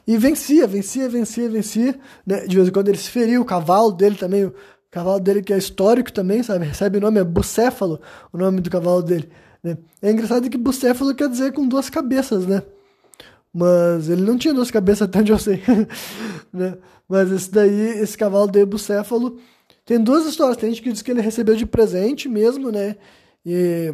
[0.05, 1.99] E vencia, vencia, vencia, vencia.
[2.23, 2.45] Né?
[2.45, 4.53] De vez em quando ele se feriu, o cavalo dele também, o
[4.91, 6.65] cavalo dele que é histórico também, sabe?
[6.67, 7.99] Recebe o nome, é Bucéfalo,
[8.31, 9.27] o nome do cavalo dele.
[9.63, 9.75] Né?
[10.03, 12.61] É engraçado que Bucéfalo quer dizer com duas cabeças, né?
[13.59, 15.63] Mas ele não tinha duas cabeças, até onde eu sei.
[16.53, 16.77] né?
[17.09, 19.39] Mas esse daí, esse cavalo de bucéfalo,
[19.83, 20.57] tem duas histórias.
[20.57, 22.97] Tem gente que diz que ele recebeu de presente mesmo, né?
[23.43, 23.91] E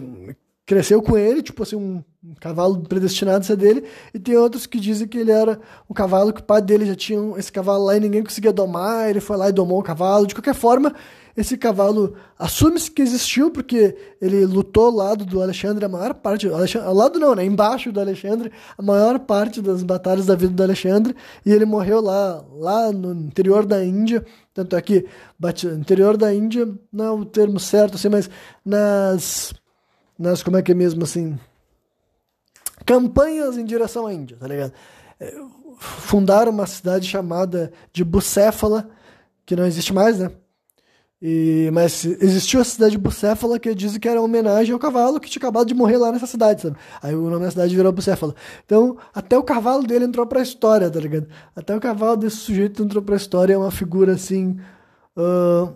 [0.66, 3.86] cresceu com ele, tipo assim, um, um cavalo predestinado a ser dele.
[4.14, 5.58] E tem outros que dizem que ele era
[5.90, 9.10] um cavalo que o pai dele já tinha esse cavalo lá e ninguém conseguia domar.
[9.10, 10.28] Ele foi lá e domou o cavalo.
[10.28, 10.94] De qualquer forma,
[11.36, 16.48] esse cavalo assume-se que existiu porque ele lutou ao lado do Alexandre a maior parte,
[16.48, 20.64] ao lado não, né, embaixo do Alexandre, a maior parte das batalhas da vida do
[20.64, 24.84] Alexandre, e ele morreu lá, lá no interior da Índia, tanto é
[25.76, 28.30] interior da Índia não é o termo certo assim, mas
[28.64, 29.54] nas
[30.18, 31.38] nas como é que é mesmo assim,
[32.86, 34.74] campanhas em direção à Índia, tá ligado?
[35.20, 35.34] É,
[35.80, 38.90] fundaram uma cidade chamada de Bucéfala,
[39.46, 40.32] que não existe mais, né?
[41.26, 45.30] E, mas existiu a cidade de Bucéfala que dizem que era homenagem ao cavalo que
[45.30, 46.76] tinha acabado de morrer lá nessa cidade, sabe?
[47.02, 48.36] Aí o nome da cidade virou Bucéfala.
[48.66, 51.30] Então, até o cavalo dele entrou pra história, tá ligado?
[51.56, 54.60] Até o cavalo desse sujeito entrou pra história, é uma figura assim.
[55.16, 55.74] Uh,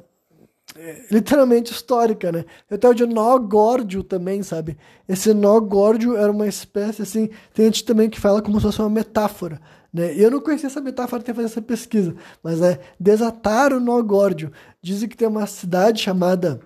[1.09, 2.43] literalmente histórica, né?
[2.69, 4.77] Até o de nó górdio também, sabe?
[5.07, 7.29] Esse nó górdio era uma espécie assim.
[7.53, 9.61] Tem gente também que fala como se fosse uma metáfora.
[9.97, 10.13] Né?
[10.15, 14.51] Eu não conhecia essa metáfora até fazer essa pesquisa, mas é desatar o nó górdio.
[14.79, 16.59] Dizem que tem uma cidade chamada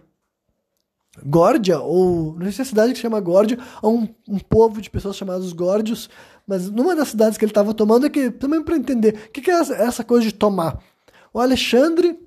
[1.26, 4.40] Górdia, ou não sei se é a cidade que se chama Górdia, ou um, um
[4.40, 6.10] povo de pessoas chamados Górdios,
[6.48, 9.42] mas numa das cidades que ele estava tomando é que, também para entender, o que,
[9.42, 10.82] que é essa coisa de tomar?
[11.34, 12.18] O Alexandre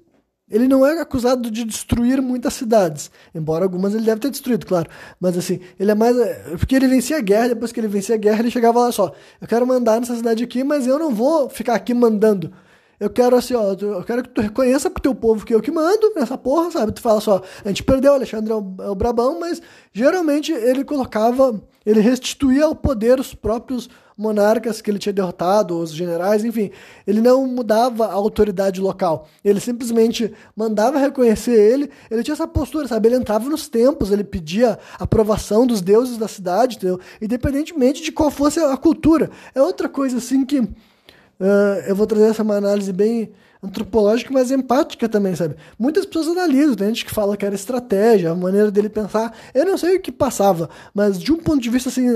[0.50, 4.88] ele não é acusado de destruir muitas cidades, embora algumas ele deve ter destruído, claro.
[5.18, 6.16] Mas assim, ele é mais.
[6.58, 9.12] Porque ele vencia a guerra, depois que ele vencia a guerra, ele chegava lá só:
[9.40, 12.52] eu quero mandar nessa cidade aqui, mas eu não vou ficar aqui mandando.
[13.00, 15.70] Eu quero assim, ó, eu quero que tu reconheça pro teu povo que eu que
[15.70, 16.92] mando nessa porra, sabe?
[16.92, 19.60] Tu fala só, a gente perdeu, o Alexandre é o, é o Brabão, mas
[19.92, 25.92] geralmente ele colocava, ele restituía ao poder os próprios monarcas que ele tinha derrotado, os
[25.92, 26.70] generais, enfim.
[27.06, 29.28] Ele não mudava a autoridade local.
[29.44, 31.90] Ele simplesmente mandava reconhecer ele.
[32.10, 33.08] Ele tinha essa postura, sabe?
[33.08, 37.00] Ele entrava nos templos, ele pedia aprovação dos deuses da cidade, entendeu?
[37.20, 39.30] Independentemente de qual fosse a cultura.
[39.54, 40.60] É outra coisa assim que.
[40.60, 43.32] Uh, eu vou trazer essa análise bem
[43.64, 45.56] antropológica, mas empática também, sabe?
[45.78, 49.34] Muitas pessoas analisam, tem gente que fala que era estratégia, a maneira dele pensar.
[49.54, 52.08] Eu não sei o que passava, mas de um ponto de vista assim,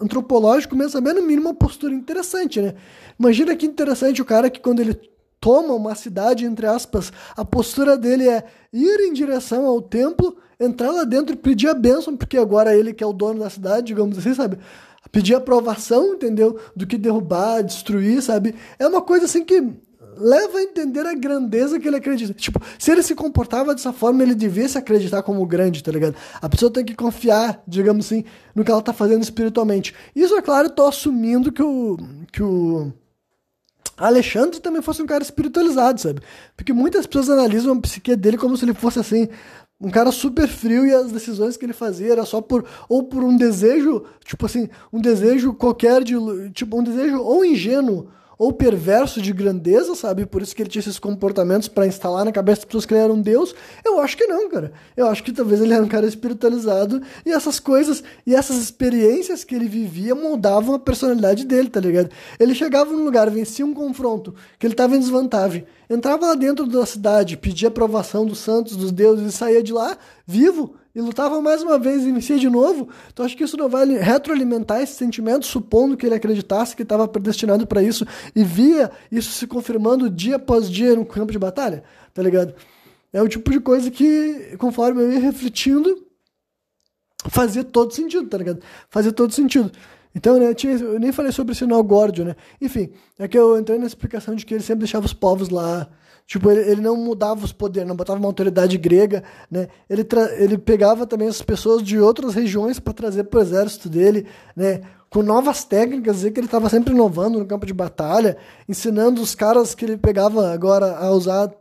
[0.00, 2.74] antropológico, mesmo saber no mínimo uma postura interessante, né?
[3.18, 4.98] Imagina que interessante o cara que quando ele
[5.40, 10.90] toma uma cidade, entre aspas, a postura dele é ir em direção ao templo, entrar
[10.90, 13.88] lá dentro e pedir a bênção, porque agora ele que é o dono da cidade,
[13.88, 14.58] digamos assim, sabe?
[15.12, 16.58] Pedir aprovação, entendeu?
[16.74, 18.54] Do que derrubar, destruir, sabe?
[18.78, 19.62] É uma coisa assim que
[20.16, 22.32] leva a entender a grandeza que ele acredita.
[22.34, 26.16] Tipo, se ele se comportava dessa forma, ele devia se acreditar como grande, tá ligado?
[26.40, 28.24] A pessoa tem que confiar, digamos assim,
[28.54, 29.94] no que ela tá fazendo espiritualmente.
[30.14, 31.96] Isso, é claro, eu tô assumindo que o.
[32.32, 32.92] Que o
[33.96, 36.20] Alexandre também fosse um cara espiritualizado, sabe?
[36.56, 39.28] Porque muitas pessoas analisam a psique dele como se ele fosse assim,
[39.80, 43.22] um cara super frio e as decisões que ele fazia era só por ou por
[43.22, 46.14] um desejo, tipo assim, um desejo qualquer de
[46.52, 50.26] tipo um desejo ou ingênuo ou perverso de grandeza, sabe?
[50.26, 53.02] Por isso que ele tinha esses comportamentos para instalar na cabeça das pessoas que ele
[53.02, 53.54] era um deus.
[53.84, 54.72] Eu acho que não, cara.
[54.96, 59.44] Eu acho que talvez ele era um cara espiritualizado e essas coisas e essas experiências
[59.44, 62.10] que ele vivia moldavam a personalidade dele, tá ligado?
[62.38, 66.66] Ele chegava num lugar, vencia um confronto, que ele tava em desvantagem, entrava lá dentro
[66.66, 71.40] da cidade, pedia aprovação dos santos, dos deuses e saía de lá vivo e lutava
[71.40, 74.94] mais uma vez e vencia de novo, então acho que isso não vai retroalimentar esse
[74.94, 80.08] sentimento, supondo que ele acreditasse que estava predestinado para isso e via isso se confirmando
[80.08, 82.54] dia após dia no campo de batalha, tá ligado?
[83.12, 86.06] É o tipo de coisa que, conforme eu ia refletindo,
[87.28, 88.60] fazia todo sentido, tá ligado?
[88.88, 89.70] Fazia todo sentido.
[90.14, 92.36] Então, né, tinha, eu nem falei sobre esse nó górdio, né?
[92.60, 95.88] Enfim, é que eu entrei na explicação de que ele sempre deixava os povos lá
[96.26, 99.68] Tipo, ele, ele não mudava os poderes, não botava uma autoridade grega, né?
[99.88, 100.06] Ele,
[100.38, 104.80] ele pegava também as pessoas de outras regiões para trazer para o exército dele, né?
[105.10, 108.36] Com novas técnicas, dizer que ele estava sempre inovando no campo de batalha,
[108.68, 111.52] ensinando os caras que ele pegava agora a usar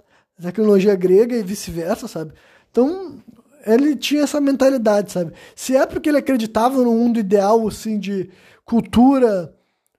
[0.41, 2.33] tecnologia grega e vice-versa, sabe?
[2.71, 3.17] Então,
[3.65, 5.33] ele tinha essa mentalidade, sabe?
[5.55, 8.29] Se é porque ele acreditava no mundo ideal, assim, de
[8.65, 9.53] cultura,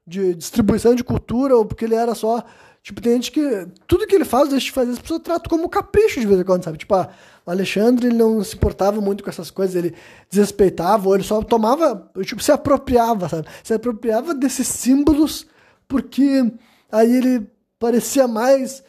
[0.06, 2.42] de distribuição de cultura, ou porque ele era só
[2.84, 3.66] Tipo, tem gente que.
[3.86, 6.44] Tudo que ele faz, deixa de fazer, as pessoas tratam como capricho de vez em
[6.44, 6.76] quando, sabe?
[6.76, 7.08] Tipo, ah,
[7.46, 9.94] o Alexandre ele não se importava muito com essas coisas, ele
[10.28, 12.10] desrespeitava, ou ele só tomava.
[12.22, 13.48] Tipo, se apropriava, sabe?
[13.62, 15.46] Se apropriava desses símbolos
[15.88, 16.52] porque
[16.92, 18.84] aí ele parecia mais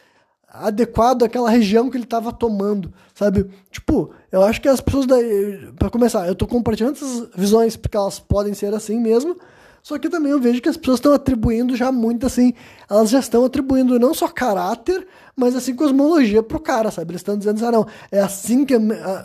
[0.46, 3.48] adequado àquela região que ele estava tomando, sabe?
[3.70, 7.96] Tipo, eu acho que as pessoas daí, para começar, eu tô compartilhando essas visões porque
[7.96, 9.38] elas podem ser assim mesmo,
[9.86, 12.52] só que também eu vejo que as pessoas estão atribuindo já muito assim,
[12.90, 17.12] elas já estão atribuindo não só caráter, mas assim cosmologia pro cara, sabe?
[17.12, 18.74] Eles estão dizendo, ah, não, é assim que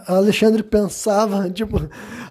[0.05, 1.81] Alexandre pensava, tipo,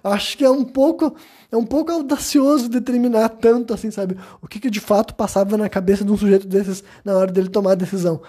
[0.01, 1.13] acho que é um pouco
[1.51, 4.17] é um pouco audacioso determinar tanto assim, sabe?
[4.41, 7.49] O que, que de fato passava na cabeça de um sujeito desses na hora dele
[7.49, 8.21] tomar a decisão.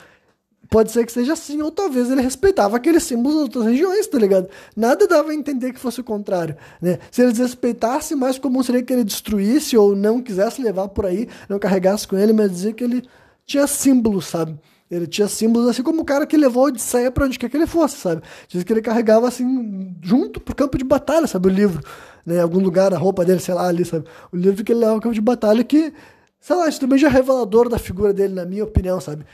[0.72, 4.18] Pode ser que seja assim, ou talvez ele respeitava aqueles símbolos de outras regiões, tá
[4.18, 4.48] ligado?
[4.74, 6.98] Nada dava a entender que fosse o contrário, né?
[7.10, 11.28] Se ele desrespeitasse, mais comum seria que ele destruísse ou não quisesse levar por aí,
[11.46, 13.02] não carregasse com ele, mas dizia que ele
[13.44, 14.58] tinha símbolos, sabe?
[14.90, 17.56] Ele tinha símbolos, assim como o cara que levou a Odisseia para onde quer que
[17.58, 18.22] ele fosse, sabe?
[18.48, 21.48] Diz que ele carregava, assim, junto pro campo de batalha, sabe?
[21.48, 21.82] O livro,
[22.24, 22.40] né?
[22.40, 24.06] Algum lugar, a roupa dele, sei lá, ali, sabe?
[24.32, 25.92] O livro que ele leva ao campo de batalha que,
[26.40, 29.26] sei lá, isso também já é revelador da figura dele, na minha opinião, sabe?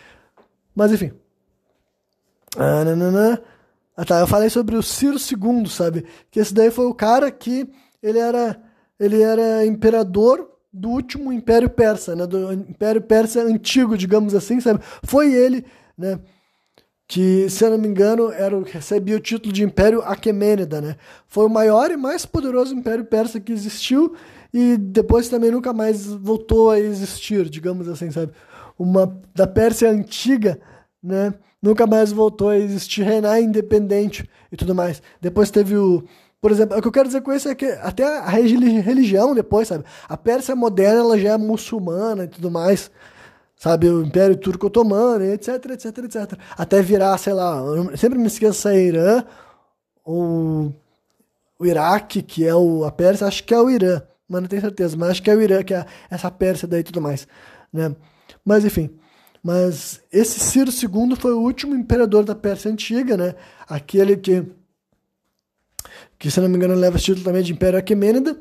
[0.74, 1.12] Mas, enfim.
[2.56, 3.42] Ah, nanana.
[3.96, 6.04] ah tá, eu falei sobre o Ciro II, sabe?
[6.30, 7.68] Que esse daí foi o cara que
[8.02, 8.60] ele era,
[8.98, 12.26] ele era imperador do último Império Persa, né?
[12.26, 14.80] Do Império Persa antigo, digamos assim, sabe?
[15.02, 15.64] Foi ele,
[15.96, 16.18] né?
[17.06, 20.96] Que, se eu não me engano, era, recebia o título de Império Aquemênida, né?
[21.26, 24.14] Foi o maior e mais poderoso Império Persa que existiu
[24.52, 28.32] e depois também nunca mais voltou a existir, digamos assim, sabe?
[28.78, 30.60] Uma da Pérsia antiga,
[31.02, 31.32] né?
[31.62, 35.02] Nunca mais voltou a existir, reinar independente e tudo mais.
[35.20, 36.04] Depois teve o.
[36.40, 39.66] Por exemplo, o que eu quero dizer com isso é que até a religião depois,
[39.66, 39.84] sabe?
[40.08, 42.90] A Pérsia moderna ela já é muçulmana e tudo mais,
[43.56, 43.88] sabe?
[43.88, 46.38] O Império Turco Otomano, etc, etc, etc.
[46.56, 47.60] Até virar, sei lá,
[47.96, 49.24] sempre me esqueço é Irã,
[50.04, 50.70] o,
[51.58, 54.62] o Iraque, que é o, a Pérsia, acho que é o Irã, mas não tenho
[54.62, 57.26] certeza, mas acho que é o Irã, que é essa Pérsia daí e tudo mais,
[57.72, 57.96] né?
[58.44, 58.96] Mas enfim.
[59.42, 63.34] Mas esse Ciro II foi o último imperador da Pérsia Antiga, né?
[63.68, 64.44] Aquele que,
[66.18, 68.38] que se não me engano, leva o título também de Império Aquemênida.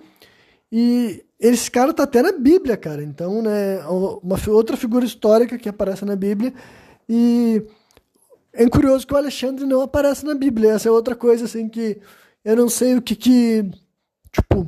[0.71, 3.03] E esse cara tá até na Bíblia, cara.
[3.03, 6.53] Então, né, uma outra figura histórica que aparece na Bíblia.
[7.07, 7.63] E
[8.51, 10.71] é curioso que o Alexandre não aparece na Bíblia.
[10.71, 12.01] Essa é outra coisa, assim, que
[12.43, 13.69] eu não sei o que que.
[14.31, 14.61] Tipo.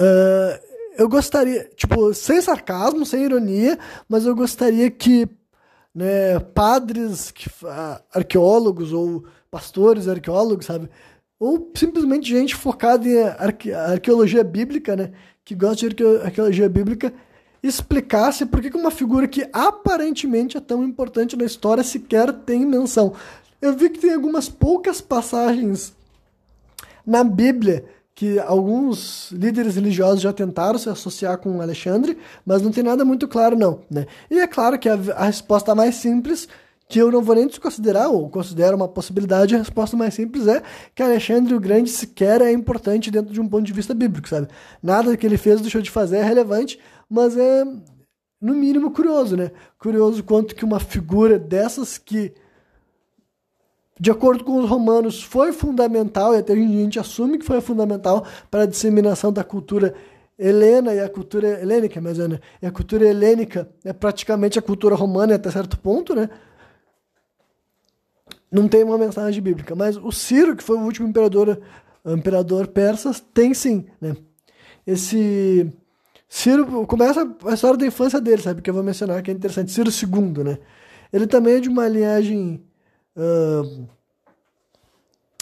[0.00, 0.67] Uh,
[0.98, 5.28] eu gostaria, tipo, sem sarcasmo, sem ironia, mas eu gostaria que
[5.94, 7.48] né, padres, que,
[8.12, 10.90] arqueólogos ou pastores arqueólogos, sabe?
[11.38, 15.12] Ou simplesmente gente focada em arque arqueologia bíblica, né?
[15.44, 17.12] Que gosta de arqueologia bíblica,
[17.62, 23.14] explicasse por que uma figura que aparentemente é tão importante na história sequer tem menção.
[23.62, 25.94] Eu vi que tem algumas poucas passagens
[27.06, 27.84] na Bíblia
[28.18, 33.28] que alguns líderes religiosos já tentaram se associar com Alexandre, mas não tem nada muito
[33.28, 34.08] claro não, né?
[34.28, 36.48] E é claro que a, a resposta mais simples
[36.88, 40.60] que eu não vou nem desconsiderar, ou considero uma possibilidade, a resposta mais simples é
[40.96, 44.48] que Alexandre o Grande sequer é importante dentro de um ponto de vista bíblico, sabe?
[44.82, 46.76] Nada que ele fez ou deixou de fazer é relevante,
[47.08, 47.64] mas é,
[48.42, 49.52] no mínimo, curioso, né?
[49.78, 52.34] Curioso quanto que uma figura dessas que
[54.00, 58.24] de acordo com os romanos, foi fundamental, e até a gente assume que foi fundamental
[58.50, 59.94] para a disseminação da cultura
[60.38, 62.38] helena e a cultura helênica, mas né?
[62.62, 66.30] e a cultura helênica é praticamente a cultura romana até certo ponto, né?
[68.50, 71.60] Não tem uma mensagem bíblica, mas o Ciro, que foi o último imperador,
[72.06, 74.16] imperador persa, tem sim, né?
[74.86, 75.70] Esse
[76.28, 78.62] Ciro começa a história da infância dele, sabe?
[78.62, 79.72] Que eu vou mencionar que é interessante.
[79.72, 80.58] Ciro II, né?
[81.12, 82.62] Ele também é de uma linhagem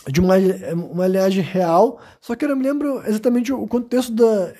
[0.08, 0.36] de uma,
[0.72, 4.52] uma linhagem real, só que eu não me lembro exatamente o contexto da,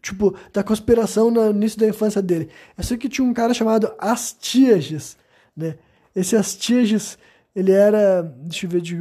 [0.00, 2.50] tipo, da conspiração no início da infância dele.
[2.76, 5.16] Eu sei que tinha um cara chamado Astíages,
[5.56, 5.76] né?
[6.14, 7.16] Esse Astíages,
[7.54, 8.98] ele era, deixa eu ver de,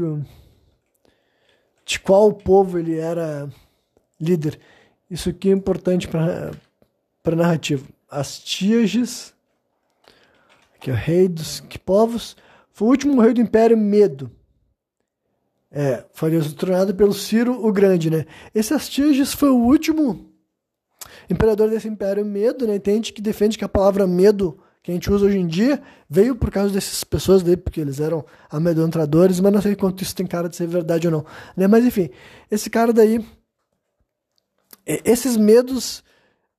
[1.86, 3.50] de qual povo ele era
[4.20, 4.60] líder.
[5.10, 6.52] Isso aqui é importante para
[7.28, 7.86] para narrativa.
[8.10, 9.34] Astíages,
[10.80, 12.38] que é o rei dos que povos?
[12.78, 14.30] Foi o último rei do Império Medo.
[15.72, 18.28] É, foi destroçado pelo Ciro o Grande, né?
[18.54, 20.32] Esse Astíages foi o último
[21.28, 22.76] imperador desse Império Medo, né?
[22.76, 26.36] Entende que defende que a palavra medo que a gente usa hoje em dia veio
[26.36, 30.28] por causa dessas pessoas daí, porque eles eram amedrontadores, mas não sei quanto isso tem
[30.28, 31.26] cara de ser verdade ou não.
[31.56, 31.66] Né?
[31.66, 32.12] Mas enfim,
[32.52, 33.26] esse cara daí,
[34.86, 36.04] esses medos,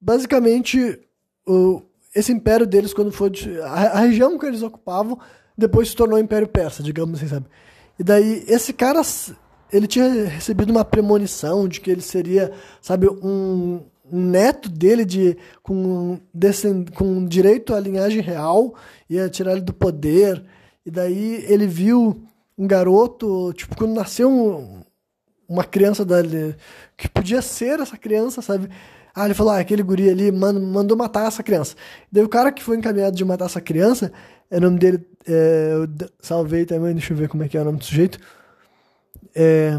[0.01, 0.99] basicamente,
[1.47, 1.81] o,
[2.13, 3.31] esse império deles, quando foi.
[3.63, 5.17] A, a, região que eles ocupavam,
[5.59, 7.47] depois se tornou Império Persa, digamos assim, sabe?
[7.99, 9.03] E daí, esse cara,
[9.73, 13.81] ele tinha recebido uma premonição de que ele seria, sabe, um,
[14.11, 18.73] um neto dele de, com, descend, com direito à linhagem real,
[19.11, 20.45] ia tirar ele do poder.
[20.87, 22.23] E daí ele viu
[22.57, 24.83] um garoto, tipo, quando nasceu um,
[25.49, 26.55] uma criança dele,
[26.97, 28.69] que podia ser essa criança, sabe?
[29.19, 31.75] Ah, ele falou, ah, aquele guri ali mandou matar essa criança.
[32.11, 34.13] Daí o cara que foi encaminhado de matar essa criança,
[34.49, 37.61] é o nome dele, é, eu salvei também, deixa eu ver como é que é
[37.61, 38.21] o nome do sujeito.
[39.35, 39.73] É...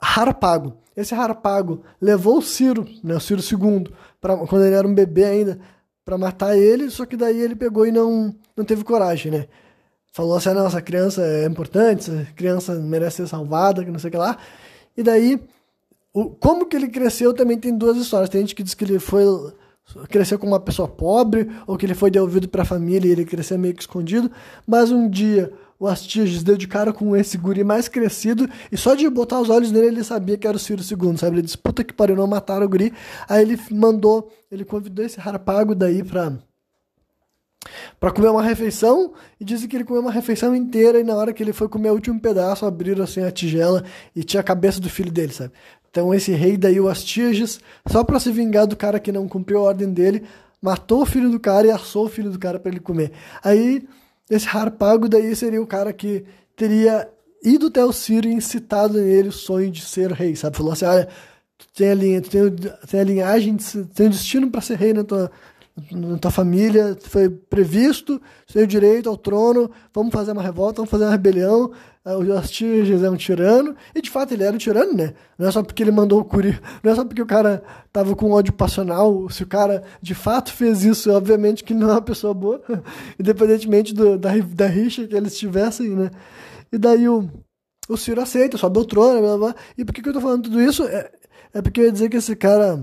[0.00, 0.78] Harpago.
[0.96, 5.24] Esse Harpago levou o Ciro, né, o Ciro II, pra, quando ele era um bebê
[5.24, 5.58] ainda,
[6.06, 9.46] para matar ele, só que daí ele pegou e não, não teve coragem, né?
[10.10, 13.98] Falou assim, ah, não, essa criança é importante, essa criança merece ser salvada, que não
[13.98, 14.38] sei o que lá.
[14.96, 15.38] E daí,
[16.12, 18.28] o, como que ele cresceu também tem duas histórias.
[18.28, 19.24] Tem gente que diz que ele foi
[20.08, 23.24] cresceu como uma pessoa pobre, ou que ele foi devolvido para a família e ele
[23.24, 24.30] cresceu meio que escondido.
[24.66, 28.94] Mas um dia o Astiges deu de cara com esse guri mais crescido e só
[28.94, 31.34] de botar os olhos nele ele sabia que era o Ciro II, sabe?
[31.34, 32.92] Ele disse, puta que pariu, não mataram o guri.
[33.28, 36.38] Aí ele mandou, ele convidou esse Harpago daí pra,
[37.98, 41.32] pra comer uma refeição e disse que ele comeu uma refeição inteira e na hora
[41.32, 43.82] que ele foi comer o último pedaço, abriram assim a tigela
[44.14, 45.52] e tinha a cabeça do filho dele, sabe?
[45.92, 49.58] Então esse rei daí, o Astiges, só para se vingar do cara que não cumpriu
[49.58, 50.24] a ordem dele,
[50.60, 53.12] matou o filho do cara e assou o filho do cara para ele comer.
[53.44, 53.86] Aí
[54.30, 56.24] esse Harpago daí seria o cara que
[56.56, 57.06] teria
[57.44, 60.56] ido até o Ciro e incitado nele o sonho de ser rei, sabe?
[60.56, 61.06] Falou assim, olha,
[61.58, 62.50] tu tem a, linha, tu tem,
[62.88, 63.56] tem a linhagem,
[63.94, 65.30] tem o destino para ser rei na tua,
[65.90, 68.20] na tua família, foi previsto,
[68.52, 71.72] tem o direito ao trono, vamos fazer uma revolta, vamos fazer uma rebelião,
[72.04, 75.14] ah, o Astiges é um tirano, e de fato ele era um tirano, né?
[75.38, 78.14] Não é só porque ele mandou o Curi, não é só porque o cara tava
[78.14, 81.92] com ódio passional, se o cara de fato fez isso, obviamente que ele não é
[81.92, 82.60] uma pessoa boa,
[83.18, 86.10] independentemente do, da, da rixa que eles tivessem, né?
[86.70, 87.30] E daí o,
[87.88, 89.54] o Ciro aceita, sobe o trono, blá, blá, blá.
[89.76, 90.84] e por que, que eu tô falando tudo isso?
[90.84, 91.10] É,
[91.54, 92.82] é porque eu ia dizer que esse cara,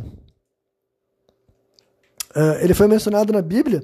[2.35, 3.83] uh, ele foi mencionado na Bíblia,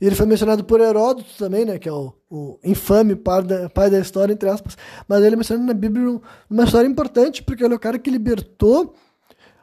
[0.00, 1.78] e ele foi mencionado por Heródoto também, né?
[1.78, 4.76] Que é o, o infame pai da, pai da história, entre aspas.
[5.06, 6.18] Mas ele é mencionado na Bíblia
[6.48, 8.94] uma história importante, porque ele é o cara que libertou,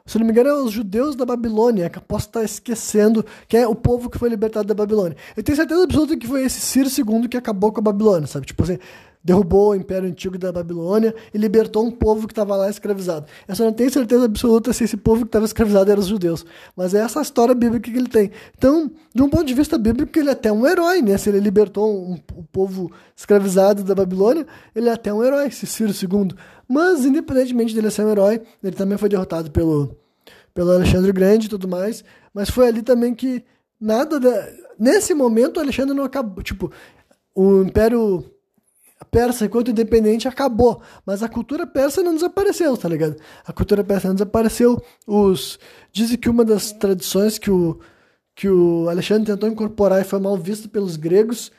[0.06, 3.56] se não me engano, é os judeus da Babilônia, que eu posso estar esquecendo, que
[3.56, 5.16] é o povo que foi libertado da Babilônia.
[5.36, 8.46] Eu tenho certeza absoluta que foi esse Ciro II que acabou com a Babilônia, sabe?
[8.46, 8.78] Tipo assim,
[9.28, 13.26] derrubou o Império Antigo da Babilônia e libertou um povo que estava lá escravizado.
[13.46, 16.46] Eu só não tenho certeza absoluta se esse povo que estava escravizado era os judeus,
[16.74, 18.30] mas é essa história bíblica que ele tem.
[18.56, 21.18] Então, de um ponto de vista bíblico, ele é até um herói, né?
[21.18, 25.66] Se ele libertou um, um povo escravizado da Babilônia, ele é até um herói, esse
[25.66, 26.34] Ciro II.
[26.66, 29.94] Mas, independentemente dele ser um herói, ele também foi derrotado pelo,
[30.54, 32.02] pelo Alexandre Grande e tudo mais,
[32.32, 33.44] mas foi ali também que
[33.78, 34.48] nada da...
[34.78, 36.42] Nesse momento, Alexandre não acabou.
[36.42, 36.72] Tipo,
[37.34, 38.24] o Império
[39.04, 43.16] persa enquanto independente acabou, mas a cultura persa não desapareceu, tá ligado?
[43.46, 44.82] A cultura persa não desapareceu.
[45.06, 45.58] Os
[45.92, 47.78] dizem que uma das tradições que o
[48.34, 51.50] que o Alexandre tentou incorporar e foi mal visto pelos gregos,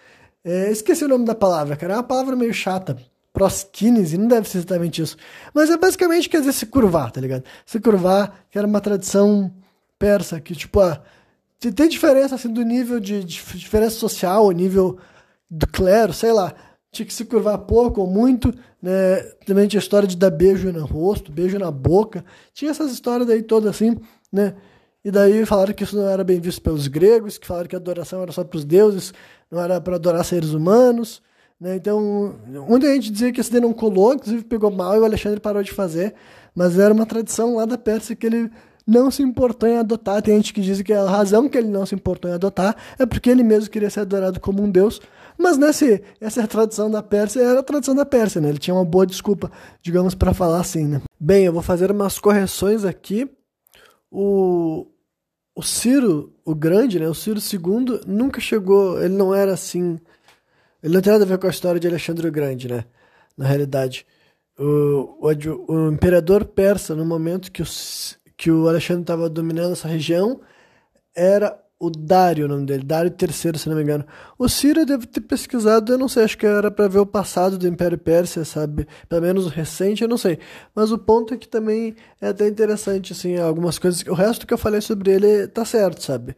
[0.45, 2.95] é, esqueci o nome da palavra, cara, é uma palavra meio chata.
[3.33, 5.17] Proskines, não deve ser exatamente isso.
[5.53, 7.43] Mas é basicamente quer dizer se curvar, tá ligado?
[7.65, 9.53] Se curvar, que era uma tradição
[9.97, 11.01] persa, que tipo, ah,
[11.59, 14.97] tem diferença assim do nível de, de diferença social, o nível
[15.51, 16.53] do clero, sei lá
[16.91, 19.17] tinha que se curvar pouco ou muito, né?
[19.45, 22.23] Também tinha a história de dar beijo no rosto, beijo na boca.
[22.53, 23.97] Tinha essas histórias aí todas assim,
[24.31, 24.55] né?
[25.03, 27.79] E daí falaram que isso não era bem visto pelos gregos, que falaram que a
[27.79, 29.13] adoração era só para os deuses,
[29.49, 31.21] não era para adorar seres humanos.
[31.59, 31.75] Né?
[31.75, 32.35] Então,
[32.67, 35.63] muita gente dizia que esse daí não colou, inclusive pegou mal e o Alexandre parou
[35.63, 36.15] de fazer,
[36.53, 38.51] mas era uma tradição lá da Pérsia que ele
[38.85, 40.21] não se importou em adotar.
[40.21, 43.05] Tem gente que diz que a razão que ele não se importou em adotar é
[43.05, 44.99] porque ele mesmo queria ser adorado como um deus,
[45.39, 48.49] mas nesse, essa é a tradição da Pérsia, era a tradição da Pérsia, né?
[48.49, 49.49] Ele tinha uma boa desculpa,
[49.81, 51.01] digamos, para falar assim, né?
[51.17, 53.25] Bem, eu vou fazer umas correções aqui.
[54.11, 54.85] O,
[55.55, 57.07] o Ciro, o grande, né?
[57.07, 59.97] O Ciro II nunca chegou, ele não era assim.
[60.83, 62.83] Ele não tem nada a ver com a história de Alexandre o Grande, né?
[63.37, 64.05] Na realidade.
[64.57, 67.65] O, o, o imperador persa, no momento que o,
[68.35, 70.41] que o Alexandre estava dominando essa região,
[71.15, 74.05] era o Dário, o nome dele, Dário III, se não me engano.
[74.37, 77.57] O Ciro deve ter pesquisado, eu não sei, acho que era para ver o passado
[77.57, 78.85] do Império Pérsia, sabe?
[79.07, 80.39] Pelo menos o recente, eu não sei.
[80.75, 84.03] Mas o ponto é que também é até interessante, assim, algumas coisas.
[84.07, 86.35] O resto que eu falei sobre ele tá certo, sabe?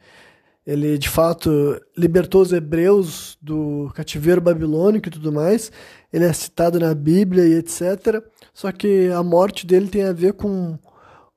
[0.66, 5.72] Ele, de fato, libertou os hebreus do cativeiro babilônico e tudo mais.
[6.14, 8.24] Ele é citado na Bíblia e etc.
[8.54, 10.78] Só que a morte dele tem a ver com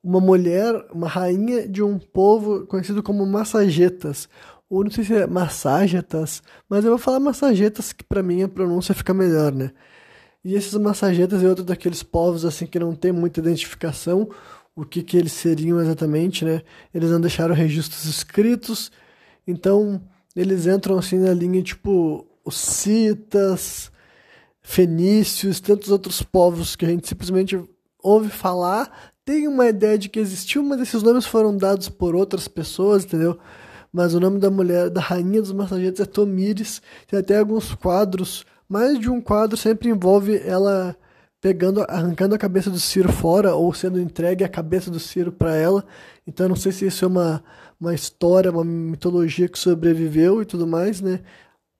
[0.05, 4.29] uma mulher, uma rainha de um povo conhecido como massagetas.
[4.69, 8.49] Ou não sei se é massagetas, mas eu vou falar massagetas que para mim a
[8.49, 9.71] pronúncia fica melhor, né?
[10.45, 14.29] E esses massagetas é outro daqueles povos assim que não tem muita identificação,
[14.77, 16.61] o que que eles seriam exatamente, né?
[16.93, 18.93] Eles não deixaram registros escritos,
[19.47, 20.03] então
[20.37, 23.91] eles entram assim na linha tipo os citas,
[24.61, 27.59] fenícios, tantos outros povos que a gente simplesmente
[28.03, 32.47] ouve falar, tem uma ideia de que existiu, mas esses nomes foram dados por outras
[32.47, 33.39] pessoas, entendeu?
[33.93, 36.83] Mas o nome da mulher, da rainha dos massagetes é Tomires.
[37.07, 40.97] Tem até alguns quadros, mais de um quadro sempre envolve ela
[41.41, 45.55] pegando, arrancando a cabeça do Ciro fora ou sendo entregue a cabeça do Ciro para
[45.55, 45.85] ela.
[46.27, 47.45] Então não sei se isso é uma,
[47.81, 51.21] uma história, uma mitologia que sobreviveu e tudo mais, né?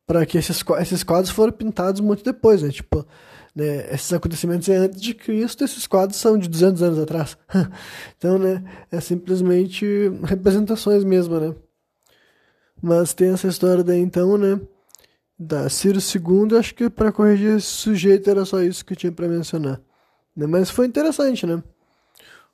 [0.07, 2.71] Para que esses, esses quadros foram pintados muito depois, né?
[2.71, 3.07] Tipo,
[3.55, 7.39] né, esses acontecimentos é antes de Cristo, esses quadros são de 200 anos atrás.
[8.19, 9.85] então, né, é simplesmente
[10.25, 11.55] representações mesmo, né?
[12.83, 14.61] Mas tem essa história daí, então, né,
[15.39, 19.13] da Ciro II, acho que para corrigir esse sujeito era só isso que eu tinha
[19.13, 19.81] para mencionar.
[20.37, 20.47] Né?
[20.47, 21.63] Mas foi interessante, né?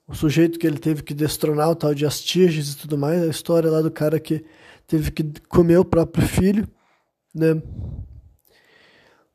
[0.07, 3.29] O sujeito que ele teve que destronar o tal de Astíages e tudo mais, a
[3.29, 4.45] história lá do cara que
[4.87, 6.67] teve que comer o próprio filho,
[7.35, 7.63] né?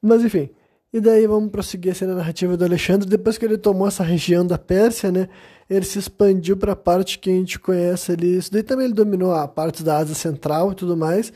[0.02, 0.50] Mas enfim,
[0.96, 3.06] e daí vamos prosseguir assim, narrativa do Alexandre.
[3.06, 5.28] Depois que ele tomou essa região da Pérsia, né,
[5.70, 8.38] ele se expandiu para a parte que a gente conhece ali.
[8.38, 11.34] Isso daí também ele dominou a parte da Ásia Central e tudo mais.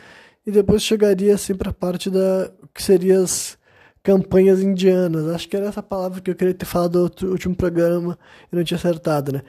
[0.47, 3.57] E depois chegaria assim para a parte da que seria as
[4.01, 5.27] campanhas indianas.
[5.27, 8.17] Acho que era essa palavra que eu queria ter falado no outro, último programa
[8.49, 9.41] e não tinha acertado, né?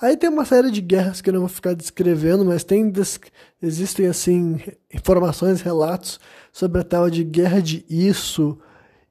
[0.00, 2.92] Aí tem uma série de guerras que eu não vou ficar descrevendo, mas tem
[3.60, 4.60] existem assim
[4.94, 6.20] informações, relatos
[6.52, 8.56] sobre a tal de guerra de Isso,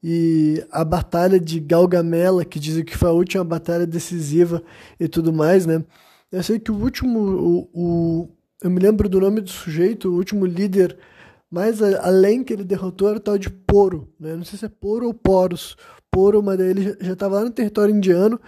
[0.07, 4.61] e a batalha de Galgamela, que dizem que foi a última batalha decisiva
[4.99, 5.83] e tudo mais, né?
[6.31, 8.29] Eu sei que o último, o, o
[8.61, 10.95] eu me lembro do nome do sujeito, o último líder
[11.49, 14.35] mais além que ele derrotou era o tal de Poro, né?
[14.35, 15.75] Não sei se é Poro ou Poros.
[16.11, 18.39] Poro, mas daí ele já estava lá no território indiano.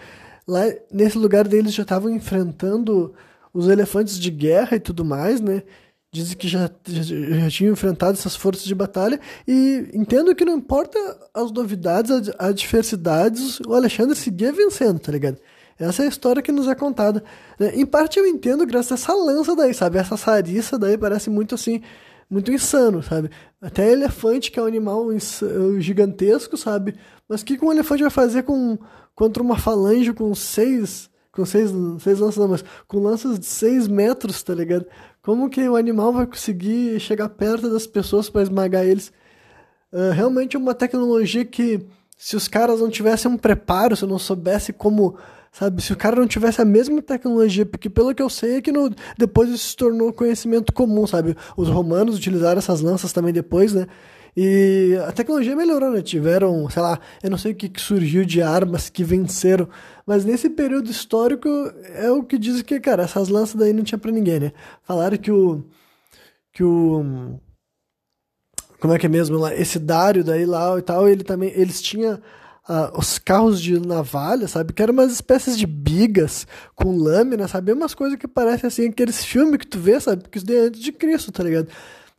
[0.47, 3.15] Lá nesse lugar deles já estavam enfrentando
[3.51, 5.63] os elefantes de guerra e tudo mais, né?
[6.11, 10.55] Dizem que já, já, já tinham enfrentado essas forças de batalha e entendo que não
[10.57, 10.97] importa
[11.33, 15.37] as novidades, as adversidades, o Alexandre seguia vencendo, tá ligado?
[15.77, 17.23] Essa é a história que nos é contada.
[17.59, 17.75] Né?
[17.75, 19.97] Em parte eu entendo graças a essa lança daí, sabe?
[19.97, 21.81] Essa sariça daí parece muito assim,
[22.29, 23.29] muito insano, sabe?
[23.61, 25.07] Até elefante, que é um animal
[25.79, 26.95] gigantesco, sabe?
[27.27, 28.77] Mas o que um elefante vai fazer com,
[29.13, 33.87] contra uma falange com seis com seis, seis lanças, não, mas com lanças de seis
[33.87, 34.87] metros, tá ligado?
[35.21, 39.11] Como que o animal vai conseguir chegar perto das pessoas para esmagar eles?
[39.93, 41.85] Uh, realmente é uma tecnologia que,
[42.17, 45.15] se os caras não tivessem um preparo, se não soubesse como,
[45.51, 48.61] sabe, se o cara não tivesse a mesma tecnologia, porque pelo que eu sei é
[48.61, 51.37] que no, depois isso se tornou conhecimento comum, sabe?
[51.55, 53.85] Os romanos utilizaram essas lanças também depois, né?
[54.39, 55.99] E a tecnologia melhorou, né?
[55.99, 59.67] Tiveram, sei lá, eu não sei o que, surgiu de armas que venceram,
[60.05, 61.49] mas nesse período histórico
[61.95, 64.51] é o que dizem que, cara, essas lanças daí não tinha para ninguém, né?
[64.83, 65.65] Falaram que o.
[66.53, 67.39] que o.
[68.79, 69.55] Como é que é mesmo lá?
[69.55, 71.51] Esse Dário daí lá e tal, ele também.
[71.55, 72.21] Eles tinham.
[72.69, 74.73] Uh, os carros de navalha, sabe?
[74.73, 77.71] Que eram umas espécies de bigas com lâmina, sabe?
[77.71, 80.25] Umas coisas que parecem assim, aqueles filmes que tu vê, sabe?
[80.29, 81.69] Que isso daí é antes de Cristo, tá ligado?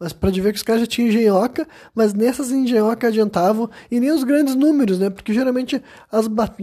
[0.01, 4.13] Mas pode ver que os caras já tinham engenhoca, mas nessas engenhoca adiantavam, e nem
[4.13, 5.11] os grandes números, né?
[5.11, 6.55] Porque geralmente as bat...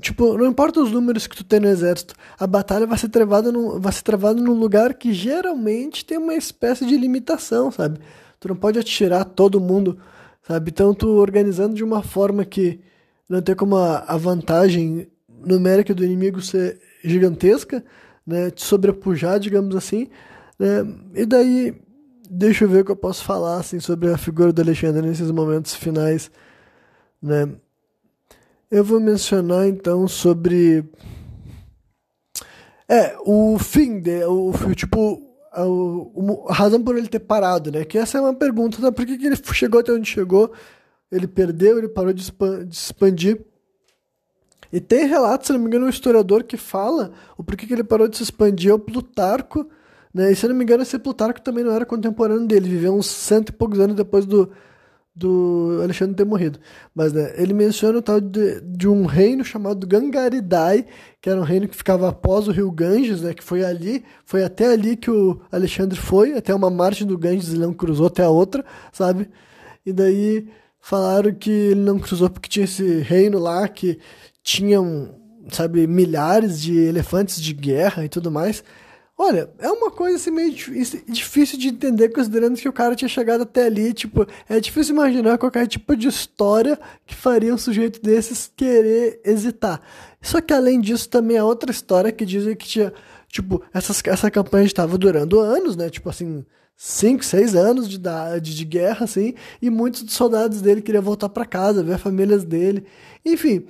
[0.00, 3.50] tipo, não importa os números que tu tem no exército, a batalha vai ser travada
[3.50, 7.98] num, vai ser travada num lugar que geralmente tem uma espécie de limitação, sabe?
[8.38, 9.98] Tu não pode atirar todo mundo,
[10.46, 10.70] sabe?
[10.70, 12.78] Então tu organizando de uma forma que
[13.28, 15.08] não tem como a, a vantagem
[15.44, 17.84] numérica do inimigo ser gigantesca,
[18.24, 18.52] né?
[18.52, 20.08] Te sobrepujar, digamos assim,
[20.56, 20.86] né?
[21.14, 21.74] E daí
[22.28, 25.30] deixa eu ver o que eu posso falar assim, sobre a figura do Alexandre nesses
[25.30, 26.30] momentos finais.
[27.22, 27.50] Né?
[28.70, 30.84] Eu vou mencionar então sobre.
[32.88, 35.22] É, o fim, de, o, tipo,
[35.52, 37.84] a, a, razão por ele ter parado, né?
[37.84, 38.90] Que essa é uma pergunta, né?
[38.90, 40.52] Por que, que ele chegou até onde chegou?
[41.10, 42.30] Ele perdeu, ele parou de,
[42.70, 43.40] expandir.
[44.72, 47.84] E tem relatos, se não me engano, um historiador que fala o porquê que ele
[47.84, 49.68] parou de se expandir é o Plutarco
[50.14, 50.30] né?
[50.30, 53.06] E se eu não me engano, esse Plutarco também não era contemporâneo dele, viveu uns
[53.06, 54.48] cento e poucos anos depois do,
[55.14, 56.60] do Alexandre ter morrido.
[56.94, 60.86] Mas né, ele menciona o tal de, de um reino chamado Gangaridai,
[61.20, 64.44] que era um reino que ficava após o rio Ganges, né, que foi ali, foi
[64.44, 68.22] até ali que o Alexandre foi, até uma margem do Ganges ele não cruzou até
[68.22, 69.28] a outra, sabe?
[69.84, 70.48] E daí
[70.80, 73.98] falaram que ele não cruzou porque tinha esse reino lá que
[74.42, 75.08] tinha um,
[75.50, 78.62] sabe, milhares de elefantes de guerra e tudo mais.
[79.16, 83.42] Olha, é uma coisa assim meio difícil de entender, considerando que o cara tinha chegado
[83.42, 83.92] até ali.
[83.94, 89.80] Tipo, é difícil imaginar qualquer tipo de história que faria um sujeito desses querer hesitar.
[90.20, 92.92] Só que além disso, também é outra história que dizem que tinha.
[93.28, 95.88] Tipo, essas, essa campanha estava durando anos, né?
[95.90, 96.44] Tipo assim,
[96.76, 101.28] 5, 6 anos de idade de guerra, assim, e muitos dos soldados dele queriam voltar
[101.28, 102.84] para casa, ver as famílias dele.
[103.24, 103.66] Enfim.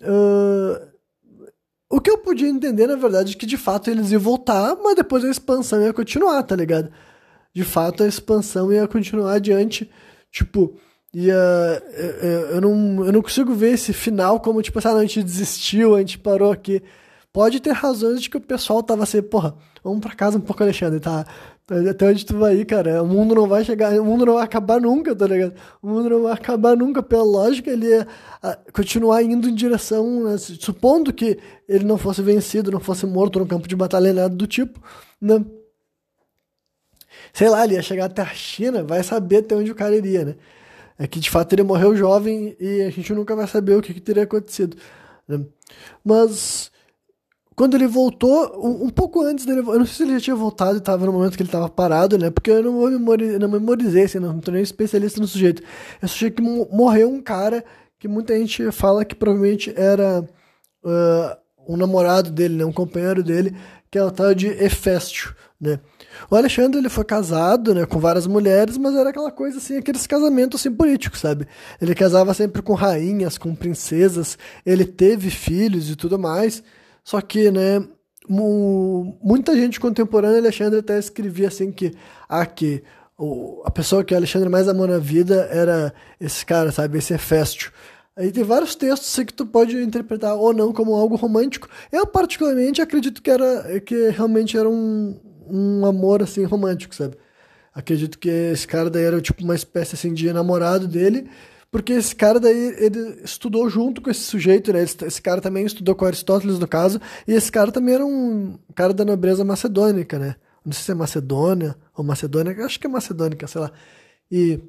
[0.00, 0.97] Uh,
[1.90, 4.94] o que eu podia entender, na verdade, é que de fato eles iam voltar, mas
[4.94, 6.90] depois a expansão ia continuar, tá ligado?
[7.54, 9.90] De fato a expansão ia continuar adiante.
[10.30, 10.76] Tipo,
[11.14, 11.34] ia.
[12.22, 15.94] Eu, eu, não, eu não consigo ver esse final como, tipo ah, a gente desistiu,
[15.94, 16.82] a gente parou aqui.
[17.32, 19.54] Pode ter razões de que o pessoal tava assim, porra,
[19.84, 21.26] vamos pra casa um pouco, Alexandre, tá?
[21.90, 23.02] Até onde tu vai ir, cara?
[23.02, 25.54] O mundo não vai chegar, o mundo não vai acabar nunca, tá ligado?
[25.82, 27.02] O mundo não vai acabar nunca.
[27.02, 28.08] Pela lógica, ele ia
[28.42, 30.38] ah, continuar indo em direção, né?
[30.38, 34.46] supondo que ele não fosse vencido, não fosse morto no campo de batalha, nada do
[34.46, 34.80] tipo,
[35.20, 35.44] né?
[37.34, 40.24] Sei lá, ele ia chegar até a China, vai saber até onde o cara iria,
[40.24, 40.36] né?
[40.98, 43.94] É que de fato ele morreu jovem e a gente nunca vai saber o que,
[43.94, 44.76] que teria acontecido.
[45.28, 45.44] Né?
[46.04, 46.72] Mas
[47.58, 50.36] quando ele voltou, um, um, pouco antes dele, eu não sei se ele já tinha
[50.36, 52.30] voltado e estava no momento que ele estava parado, né?
[52.30, 55.60] Porque eu não, não memorizei, assim, não tô nem especialista no sujeito.
[55.60, 57.64] Eu achei que morreu um cara
[57.98, 60.24] que muita gente fala que provavelmente era
[60.84, 61.36] uh,
[61.68, 62.64] um namorado dele, né?
[62.64, 63.56] Um companheiro dele,
[63.90, 65.80] que é o tal de Heféstio, né?
[66.30, 70.06] O Alexandre ele foi casado, né, com várias mulheres, mas era aquela coisa assim, aqueles
[70.06, 71.48] casamentos assim políticos, sabe?
[71.82, 76.62] Ele casava sempre com rainhas, com princesas, ele teve filhos e tudo mais.
[77.08, 77.82] Só que, né,
[78.28, 81.94] muita gente contemporânea, Alexandre até escrevia assim que,
[82.28, 82.84] ah, que
[83.16, 85.90] o, a pessoa que Alexandre mais amou na vida era
[86.20, 87.72] esse cara, sabe, esse Heféstio.
[88.14, 91.66] Aí tem vários textos assim, que tu pode interpretar ou não como algo romântico.
[91.90, 97.16] Eu particularmente acredito que era que realmente era um, um amor assim romântico, sabe?
[97.74, 101.26] Acredito que esse cara daí era tipo uma espécie assim de namorado dele
[101.70, 104.82] porque esse cara daí, ele estudou junto com esse sujeito, né?
[104.82, 108.94] Esse cara também estudou com Aristóteles, no caso, e esse cara também era um cara
[108.94, 110.36] da nobreza macedônica, né?
[110.64, 113.72] Não sei se é Macedônia ou Macedônia, acho que é macedônica, sei lá.
[114.30, 114.60] E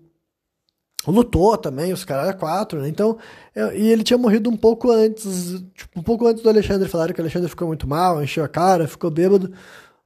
[1.08, 2.90] lutou também, os caras quatro, né?
[2.90, 3.18] Então,
[3.56, 6.90] é, e ele tinha morrido um pouco antes, tipo, um pouco antes do Alexandre.
[6.90, 9.52] Falaram que o Alexandre ficou muito mal, encheu a cara, ficou bêbado,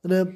[0.03, 0.27] né?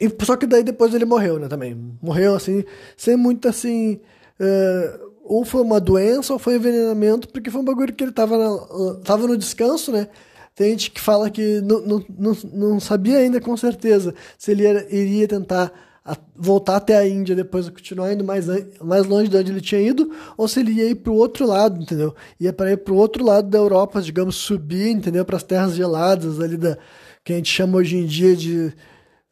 [0.00, 1.74] E, só que daí depois ele morreu, né, também.
[2.00, 2.64] Morreu, assim,
[2.96, 4.00] sem muito, assim,
[4.40, 8.38] Uh, ou foi uma doença ou foi envenenamento, porque foi um bagulho que ele tava,
[8.38, 10.08] na, tava no descanso, né?
[10.54, 14.84] Tem gente que fala que não, não, não, sabia ainda com certeza se ele era,
[14.92, 15.70] iria tentar
[16.04, 18.46] a, voltar até a Índia depois continuar indo mais,
[18.80, 21.46] mais longe de onde ele tinha ido, ou se ele ia ir para o outro
[21.46, 22.14] lado, entendeu?
[22.40, 25.24] Ia para ir para o outro lado da Europa, digamos, subir, entendeu?
[25.24, 26.78] Para as terras geladas ali da
[27.22, 28.72] que a gente chama hoje em dia de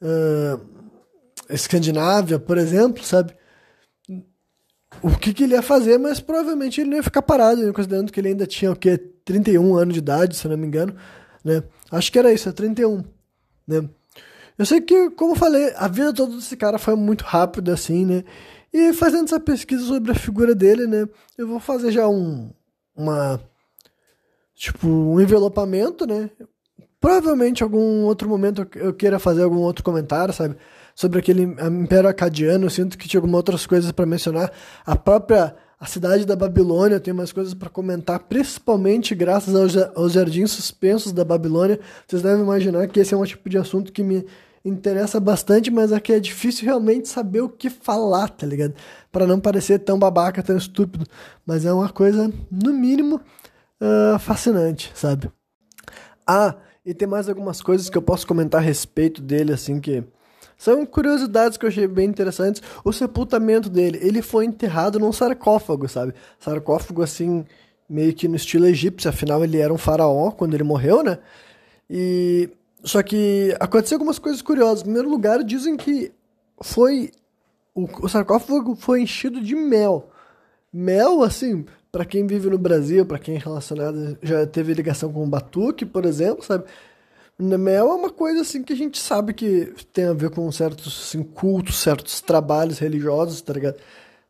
[0.03, 0.61] uh,
[1.49, 3.33] Escandinávia, por exemplo, sabe?
[5.03, 7.73] O que, que, ele ia fazer, mas provavelmente ele não ia ficar parado, né?
[7.73, 8.99] considerando que ele ainda tinha o quê?
[9.25, 10.95] 31 anos de idade, se não me engano,
[11.45, 11.63] né?
[11.91, 13.05] Acho que era isso, é 31,
[13.67, 13.89] né?
[14.59, 18.07] Eu sei que, como eu falei, a vida toda desse cara foi muito rápida, assim,
[18.07, 18.25] né?
[18.73, 21.09] E fazendo essa pesquisa sobre a figura dele, né?
[21.37, 22.51] Eu vou fazer já um,
[22.97, 23.41] uma,
[24.55, 26.31] tipo, um envelopamento, né?
[27.01, 30.57] Provavelmente algum outro momento eu queira fazer algum outro comentário, sabe?
[30.97, 34.51] Sobre aquele Império Acadiano, sinto que tinha algumas outras coisas para mencionar.
[34.85, 40.13] A própria a cidade da Babilônia tem umas coisas para comentar, principalmente graças aos, aos
[40.15, 41.79] jardins suspensos da Babilônia.
[42.09, 44.25] Vocês devem imaginar que esse é um tipo de assunto que me
[44.65, 48.75] interessa bastante, mas aqui é difícil realmente saber o que falar, tá ligado?
[49.13, 51.07] Para não parecer tão babaca, tão estúpido.
[51.45, 53.21] Mas é uma coisa, no mínimo,
[53.81, 55.31] uh, fascinante, sabe?
[56.27, 60.03] Ah, e tem mais algumas coisas que eu posso comentar a respeito dele, assim, que
[60.57, 62.63] são curiosidades que eu achei bem interessantes.
[62.85, 66.15] O sepultamento dele, ele foi enterrado num sarcófago, sabe?
[66.39, 67.45] Sarcófago assim,
[67.89, 71.19] meio que no estilo egípcio, afinal ele era um faraó quando ele morreu, né?
[71.89, 72.49] E
[72.83, 74.81] só que aconteceu algumas coisas curiosas.
[74.81, 76.13] Em primeiro lugar, dizem que
[76.61, 77.11] foi
[77.75, 80.09] o, sarcófago foi enchido de mel.
[80.73, 85.23] Mel, assim, para quem vive no Brasil, para quem é relacionado, já teve ligação com
[85.23, 86.65] o batuque, por exemplo, sabe?
[87.39, 91.07] Mel é uma coisa assim que a gente sabe que tem a ver com certos
[91.09, 93.77] assim, cultos, certos trabalhos religiosos, tá ligado?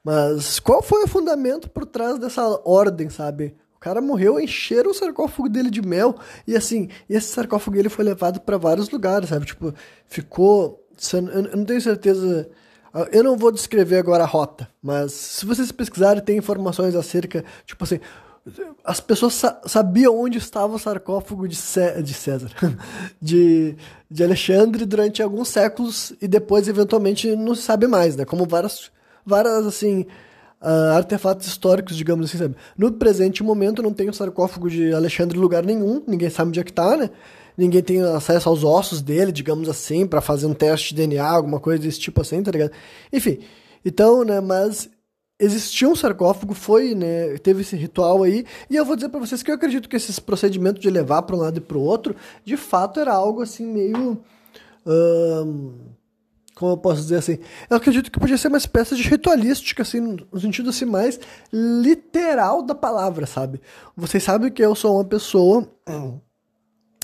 [0.02, 3.56] Mas qual foi o fundamento por trás dessa ordem, sabe?
[3.76, 8.04] O cara morreu, encheram o sarcófago dele de mel e assim, esse sarcófago ele foi
[8.04, 9.46] levado para vários lugares, sabe?
[9.46, 9.72] Tipo,
[10.06, 12.48] ficou, eu não tenho certeza,
[13.12, 17.84] eu não vou descrever agora a rota, mas se vocês pesquisarem tem informações acerca, tipo
[17.84, 18.00] assim,
[18.84, 22.50] as pessoas sa sabiam onde estava o sarcófago de, Cé de César,
[23.20, 23.74] de,
[24.10, 28.24] de Alexandre durante alguns séculos e depois eventualmente não se sabe mais, né?
[28.24, 28.90] Como várias,
[29.24, 30.06] várias assim
[30.62, 32.56] uh, artefatos históricos, digamos assim, sabe?
[32.78, 36.60] No presente momento não tem o sarcófago de Alexandre em lugar nenhum, ninguém sabe onde
[36.60, 37.10] é que tá, né?
[37.56, 41.58] Ninguém tem acesso aos ossos dele, digamos assim, para fazer um teste de DNA, alguma
[41.58, 42.70] coisa desse tipo assim, tá ligado?
[43.12, 43.38] Enfim,
[43.84, 44.90] então, né, mas
[45.38, 49.42] existia um sarcófago, foi, né, teve esse ritual aí, e eu vou dizer para vocês
[49.42, 52.16] que eu acredito que esses procedimentos de levar para um lado e para o outro,
[52.44, 54.18] de fato era algo assim meio
[56.54, 60.00] como eu posso dizer assim, eu acredito que podia ser uma espécie de ritualística, assim,
[60.00, 61.20] no sentido assim mais
[61.52, 63.60] literal da palavra, sabe?
[63.94, 65.68] Vocês sabem que eu sou uma pessoa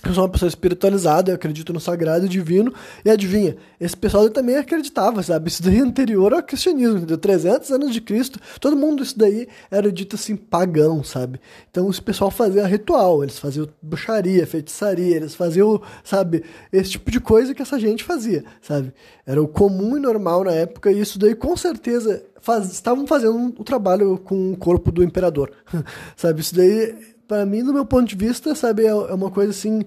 [0.08, 2.72] eu sou uma pessoa espiritualizada, eu acredito no sagrado e divino,
[3.04, 5.48] e adivinha, esse pessoal também acreditava, sabe?
[5.48, 7.18] Isso daí é anterior ao cristianismo, entendeu?
[7.18, 11.40] 300 anos de Cristo, todo mundo isso daí era dito assim, pagão, sabe?
[11.70, 17.20] Então esse pessoal fazia ritual, eles faziam bruxaria, feitiçaria, eles faziam, sabe, esse tipo de
[17.20, 18.92] coisa que essa gente fazia, sabe?
[19.24, 23.54] Era o comum e normal na época, e isso daí com certeza faz, estavam fazendo
[23.58, 25.52] o trabalho com o corpo do imperador,
[26.16, 26.40] sabe?
[26.40, 29.80] Isso daí para mim, do meu ponto de vista, sabe, é, é uma coisa assim.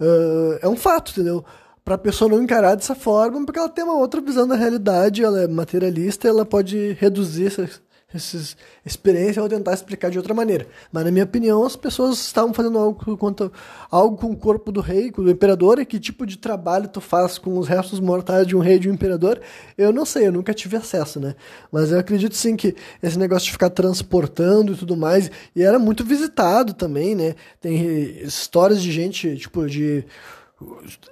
[0.00, 1.44] Uh, é um fato, entendeu?
[1.84, 5.22] Para a pessoa não encarar dessa forma, porque ela tem uma outra visão da realidade,
[5.22, 7.80] ela é materialista, ela pode reduzir essas,
[8.14, 10.66] essas experiências ou tentar explicar de outra maneira.
[10.92, 13.52] Mas, na minha opinião, as pessoas estavam fazendo algo, quanto,
[13.90, 17.38] algo com o corpo do rei, do imperador, e que tipo de trabalho tu faz
[17.38, 19.40] com os restos mortais de um rei e de um imperador,
[19.76, 21.34] eu não sei, eu nunca tive acesso, né?
[21.70, 25.78] Mas eu acredito sim que esse negócio de ficar transportando e tudo mais, e era
[25.78, 27.34] muito visitado também, né?
[27.60, 30.04] Tem histórias de gente, tipo, de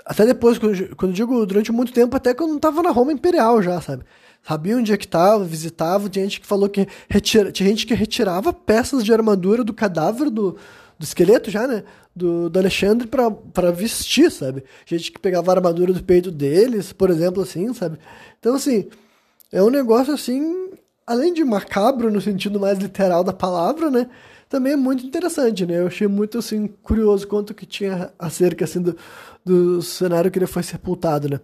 [0.05, 3.13] até depois, quando, quando digo durante muito tempo, até que eu não estava na Roma
[3.13, 4.05] Imperial já, sabe?
[4.43, 6.09] Sabia onde é que estava, visitava.
[6.09, 10.31] Tinha gente que falou que retira, tinha gente que retirava peças de armadura do cadáver
[10.31, 10.57] do,
[10.99, 11.85] do esqueleto já, né?
[12.15, 14.65] Do, do Alexandre para vestir, sabe?
[14.85, 17.99] Gente que pegava a armadura do peito deles, por exemplo, assim, sabe?
[18.39, 18.89] Então, assim,
[19.53, 20.71] é um negócio assim,
[21.07, 24.09] além de macabro no sentido mais literal da palavra, né?
[24.49, 25.79] Também é muito interessante, né?
[25.79, 28.97] Eu achei muito, assim, curioso quanto que tinha acerca, assim, do,
[29.45, 31.41] do cenário que ele foi sepultado, né?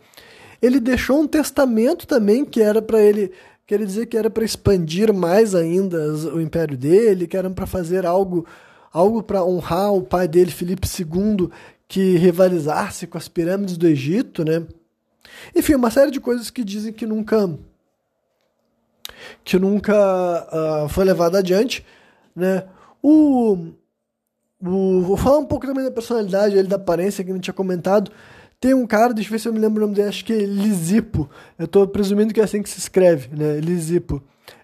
[0.60, 3.32] Ele deixou um testamento também que era para ele
[3.66, 5.98] quer dizer que era para expandir mais ainda
[6.32, 8.46] o império dele, que era para fazer algo
[8.92, 11.50] algo para honrar o pai dele, Filipe II,
[11.86, 14.64] que rivalizasse com as pirâmides do Egito, né?
[15.54, 17.58] Enfim, uma série de coisas que dizem que nunca
[19.44, 21.84] que nunca uh, foi levado adiante,
[22.34, 22.64] né?
[23.02, 23.72] O,
[24.62, 28.10] o, vou falar um pouco também da personalidade, ele da aparência que não tinha comentado.
[28.58, 30.32] Tem um cara, deixa eu ver se eu me lembro o nome dele, acho que
[30.32, 31.28] é Lisipo.
[31.58, 33.60] Eu tô presumindo que é assim que se escreve, né?
[33.60, 34.22] Lisipo.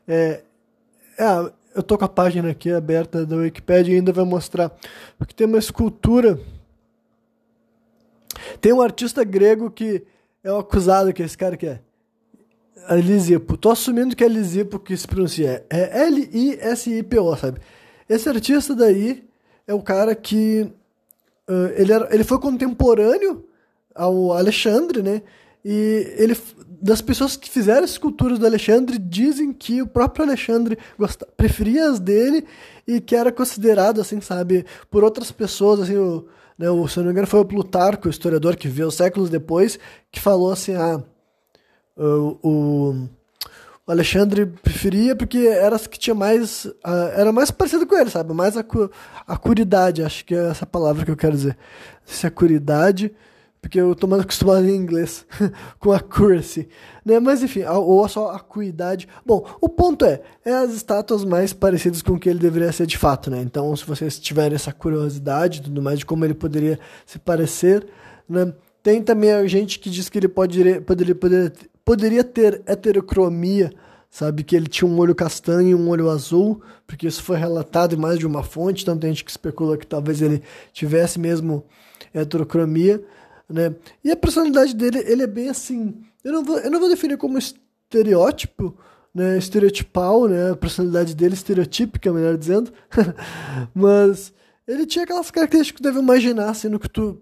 [0.09, 0.43] É,
[1.19, 4.73] é, eu tô com a página aqui aberta da Wikipedia e ainda vai mostrar.
[5.19, 6.41] Porque tem uma escultura.
[8.61, 10.03] Tem um artista grego que
[10.43, 11.81] é o acusado, que é esse cara que é.
[12.89, 13.59] é Lisipo.
[13.59, 15.67] Tô assumindo que é Lisipo que se pronuncia.
[15.69, 17.61] É L-I-S-I-P-O, sabe?
[18.09, 19.23] Esse artista daí
[19.67, 20.73] é o cara que.
[21.49, 23.45] Uh, ele, era, ele foi contemporâneo
[23.95, 25.23] ao Alexandre, né?
[25.65, 26.37] E ele,
[26.81, 32.01] das pessoas que fizeram esculturas do Alexandre, dizem que o próprio Alexandre gosta, preferia as
[32.01, 32.45] dele
[32.87, 36.27] e que era considerado, assim, sabe, por outras pessoas, assim, o,
[36.59, 39.79] né, o, se não me engano foi o Plutarco, o historiador que veio séculos depois,
[40.11, 41.01] que falou assim, ah,
[41.97, 47.97] o, o Alexandre preferia porque era as que tinha mais, uh, era mais parecido com
[47.97, 48.65] ele, sabe, mais a,
[49.29, 51.57] a curidade, acho que é essa palavra que eu quero dizer,
[52.05, 53.13] se a curidade
[53.63, 55.25] porque eu tô mais acostumado em inglês
[55.79, 56.69] com accuracy,
[57.05, 57.21] né?
[57.21, 59.07] Mas enfim, ou só acuidade.
[59.25, 62.87] Bom, o ponto é, é as estátuas mais parecidas com o que ele deveria ser
[62.87, 63.41] de fato, né?
[63.41, 67.87] Então, se vocês tiverem essa curiosidade e tudo mais de como ele poderia se parecer,
[68.29, 68.53] né?
[68.83, 71.53] Tem também a gente que diz que ele pode, poderia, poderia,
[71.85, 73.73] poderia ter heterocromia,
[74.11, 74.43] sabe?
[74.43, 77.99] Que ele tinha um olho castanho e um olho azul, porque isso foi relatado em
[77.99, 80.43] mais de uma fonte, então tem gente que especula que talvez ele
[80.73, 81.65] tivesse mesmo
[82.13, 83.01] heterocromia
[83.53, 83.75] né?
[84.03, 87.17] E a personalidade dele, ele é bem assim, eu não vou, eu não vou definir
[87.17, 88.77] como estereótipo,
[89.15, 92.73] né, estereotipal, né, a personalidade dele estereotípica, melhor dizendo,
[93.75, 94.33] mas
[94.67, 97.21] ele tinha aquelas características que deve imaginar, assim, no que tu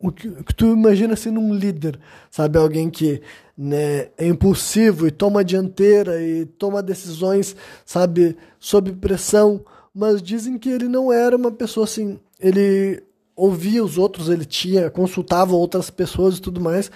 [0.00, 1.98] o que, que, tu imagina sendo um líder,
[2.30, 2.56] sabe?
[2.56, 3.20] Alguém que
[3.56, 10.56] né, é impulsivo e toma a dianteira e toma decisões, sabe, sob pressão, mas dizem
[10.56, 12.20] que ele não era uma pessoa assim.
[12.38, 13.02] Ele
[13.38, 16.90] ouvia os outros, ele tinha, consultava outras pessoas e tudo mais,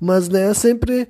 [0.00, 1.08] mas né, sempre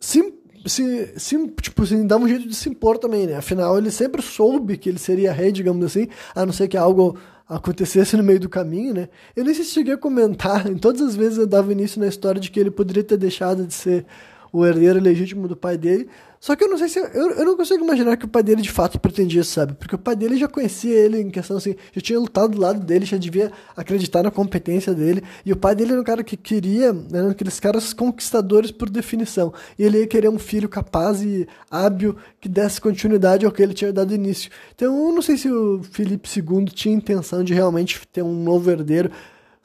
[0.00, 0.32] sim,
[0.66, 3.36] se, se, tipo, assim, dá um jeito de se impor também, né?
[3.36, 7.18] Afinal, ele sempre soube que ele seria rei, digamos assim, a não ser que algo
[7.46, 9.08] acontecesse no meio do caminho, né?
[9.36, 12.06] Eu nem sei se cheguei a comentar, em todas as vezes eu dava início na
[12.06, 14.06] história de que ele poderia ter deixado de ser
[14.52, 16.08] o herdeiro legítimo do pai dele,
[16.40, 16.98] só que eu não sei se.
[16.98, 19.74] Eu, eu não consigo imaginar que o pai dele de fato pretendia, sabe?
[19.74, 22.80] Porque o pai dele já conhecia ele em questão assim, já tinha lutado do lado
[22.80, 25.22] dele, já devia acreditar na competência dele.
[25.44, 29.52] E o pai dele era um cara que queria, né, aqueles caras conquistadores por definição.
[29.76, 33.74] E ele ia querer um filho capaz e hábil que desse continuidade ao que ele
[33.74, 34.50] tinha dado início.
[34.74, 38.70] Então eu não sei se o Felipe II tinha intenção de realmente ter um novo
[38.70, 39.10] herdeiro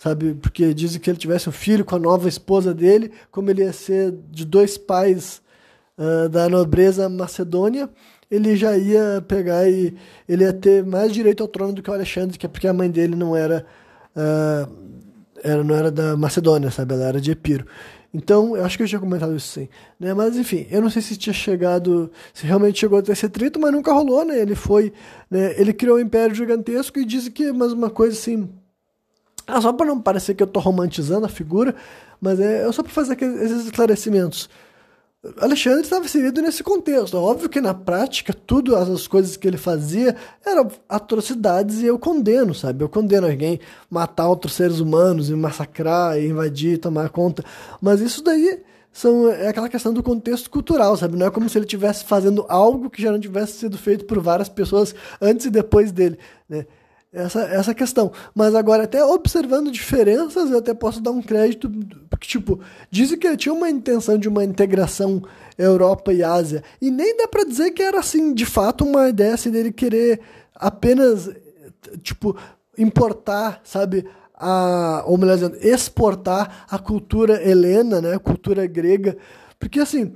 [0.04, 0.34] sabe?
[0.34, 3.72] Porque dizem que ele tivesse um filho com a nova esposa dele, como ele ia
[3.72, 5.42] ser de dois pais
[5.98, 7.90] uh, da nobreza macedônia,
[8.30, 9.96] ele já ia pegar e
[10.28, 12.74] ele ia ter mais direito ao trono do que o Alexandre, que é porque a
[12.74, 13.66] mãe dele não era,
[14.14, 14.70] uh,
[15.42, 16.96] era não era da Macedônia, sabe?
[16.96, 17.66] Ela era de Epiro.
[18.14, 19.70] Então, eu acho que eu tinha comentado isso sim.
[19.98, 20.14] Né?
[20.14, 23.58] Mas, enfim, eu não sei se tinha chegado, se realmente chegou a ter esse atrito,
[23.60, 24.38] mas nunca rolou, né?
[24.40, 24.92] Ele foi,
[25.32, 25.58] né?
[25.58, 28.50] ele criou um império gigantesco e disse que, mas uma coisa assim,
[29.48, 31.76] ah, só para não parecer que eu estou romantizando a figura,
[32.20, 34.50] mas é só para fazer esses esclarecimentos.
[35.40, 37.16] Alexandre estava inserido nesse contexto.
[37.16, 40.16] Óbvio que na prática, tudo as coisas que ele fazia
[40.46, 42.84] eram atrocidades e eu condeno, sabe?
[42.84, 47.44] Eu condeno alguém matar outros seres humanos e massacrar, e invadir, tomar conta.
[47.82, 51.18] Mas isso daí são, é aquela questão do contexto cultural, sabe?
[51.18, 54.20] Não é como se ele estivesse fazendo algo que já não tivesse sido feito por
[54.20, 56.20] várias pessoas antes e depois dele,
[56.50, 56.66] né?
[57.14, 58.12] Essa, essa questão.
[58.34, 61.72] Mas agora, até observando diferenças, eu até posso dar um crédito,
[62.10, 62.60] porque, tipo,
[62.90, 65.22] dizem que ele tinha uma intenção de uma integração
[65.58, 69.36] Europa e Ásia, e nem dá para dizer que era, assim, de fato, uma ideia
[69.36, 70.20] assim, dele querer
[70.56, 71.30] apenas,
[72.02, 72.36] tipo,
[72.76, 79.16] importar, sabe, a, ou melhor dizendo, exportar a cultura helena, né, a cultura grega,
[79.60, 80.16] porque, assim,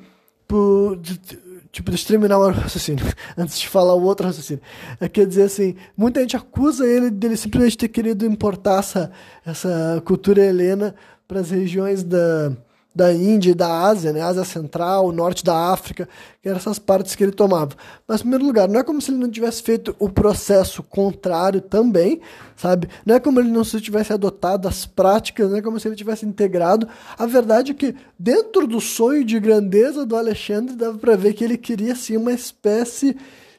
[1.71, 3.05] Tipo, deixa eu terminar o raciocínio,
[3.37, 4.63] antes de falar o outro raciocínio.
[4.99, 9.11] É, quer dizer assim, muita gente acusa ele dele simplesmente ter querido importar essa,
[9.45, 10.95] essa cultura helena
[11.27, 12.55] para as regiões da,
[12.97, 14.21] da Índia e da Ásia, né?
[14.21, 16.09] Ásia Central, norte da África,
[16.41, 17.75] que eram essas partes que ele tomava.
[18.07, 21.61] Mas, em primeiro lugar, não é como se ele não tivesse feito o processo contrário
[21.61, 22.19] também,
[22.55, 22.89] sabe?
[23.05, 25.95] Não é como ele não se tivesse adotado as práticas, não é como se ele
[25.95, 26.87] tivesse integrado.
[27.15, 31.43] A verdade é que, dentro do sonho de grandeza do Alexandre, dava para ver que
[31.43, 33.15] ele queria, sim, uma espécie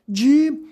[0.08, 0.67] de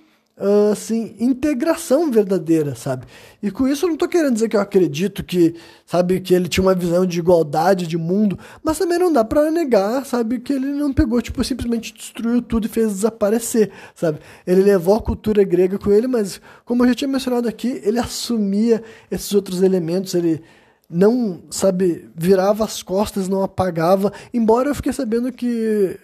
[0.70, 3.06] assim, integração verdadeira, sabe?
[3.42, 5.54] E com isso eu não estou querendo dizer que eu acredito que,
[5.86, 9.50] sabe, que ele tinha uma visão de igualdade de mundo, mas também não dá para
[9.50, 14.18] negar, sabe, que ele não pegou, tipo, simplesmente destruiu tudo e fez desaparecer, sabe?
[14.46, 17.98] Ele levou a cultura grega com ele, mas como eu já tinha mencionado aqui, ele
[17.98, 20.42] assumia esses outros elementos, ele
[20.88, 25.98] não, sabe, virava as costas, não apagava, embora eu fiquei sabendo que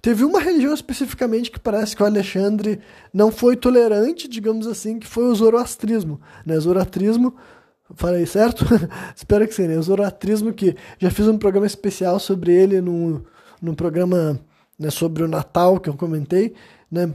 [0.00, 2.80] Teve uma religião especificamente que parece que o Alexandre
[3.12, 6.20] não foi tolerante, digamos assim, que foi o zoroastrismo.
[6.46, 6.58] Né?
[6.58, 7.34] Zoroastrismo,
[7.94, 8.64] falei certo?
[9.14, 9.76] Espero que sim, né?
[9.76, 13.24] O zoroastrismo que já fiz um programa especial sobre ele no,
[13.60, 14.40] no programa
[14.78, 16.54] né, sobre o Natal que eu comentei,
[16.90, 17.14] né?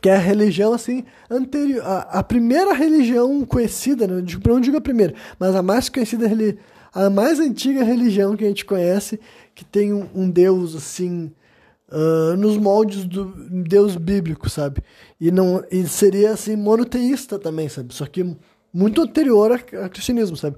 [0.00, 4.24] que é a religião assim anterior, a, a primeira religião conhecida, né?
[4.46, 6.28] não digo a primeira, mas a mais conhecida,
[6.94, 9.18] a mais antiga religião que a gente conhece,
[9.54, 11.32] que tem um, um Deus assim
[11.90, 14.80] uh, nos moldes do Deus bíblico, sabe?
[15.20, 17.92] E não e seria assim monoteísta também, sabe?
[17.92, 18.36] Só que
[18.72, 20.56] muito anterior ao cristianismo, sabe?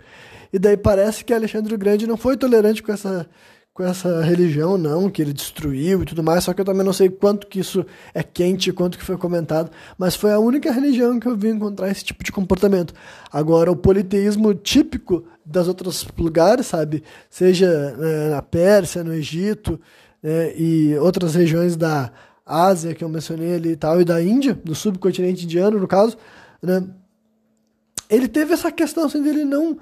[0.52, 3.28] E daí parece que Alexandre o Grande não foi tolerante com essa
[3.76, 6.94] com essa religião, não, que ele destruiu e tudo mais, só que eu também não
[6.94, 11.20] sei quanto que isso é quente, quanto que foi comentado, mas foi a única religião
[11.20, 12.94] que eu vi encontrar esse tipo de comportamento.
[13.30, 19.78] Agora, o politeísmo típico das outros lugares, sabe, seja né, na Pérsia, no Egito
[20.22, 22.10] né, e outras regiões da
[22.46, 26.16] Ásia que eu mencionei ali e tal, e da Índia, do subcontinente indiano, no caso,
[26.62, 26.82] né,
[28.08, 29.76] ele teve essa questão assim, dele não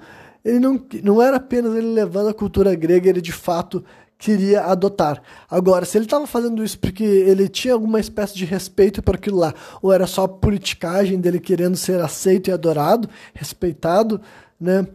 [0.45, 3.83] ele não, não era apenas ele levando a cultura grega, ele de fato
[4.17, 5.21] queria adotar.
[5.49, 9.37] Agora, se ele estava fazendo isso porque ele tinha alguma espécie de respeito por aquilo
[9.37, 14.21] lá, ou era só politicagem dele querendo ser aceito e adorado, respeitado,
[14.59, 14.87] né,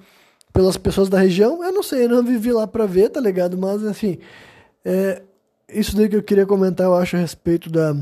[0.52, 3.58] pelas pessoas da região, eu não sei, eu não vivi lá para ver, tá ligado?
[3.58, 4.18] Mas, assim,
[4.84, 5.22] é,
[5.68, 7.94] isso daí que eu queria comentar, eu acho, a respeito da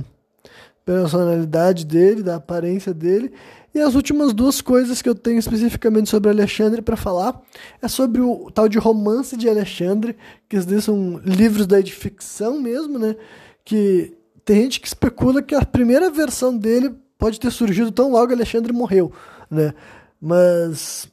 [0.85, 3.33] personalidade dele, da aparência dele,
[3.75, 7.41] e as últimas duas coisas que eu tenho especificamente sobre Alexandre para falar
[7.83, 10.17] é sobre o tal de romance de Alexandre,
[10.49, 13.15] que são livros daí de ficção mesmo, né?
[13.65, 18.33] Que tem gente que especula que a primeira versão dele pode ter surgido tão logo
[18.33, 19.13] Alexandre morreu,
[19.51, 19.75] né?
[20.21, 21.07] Mas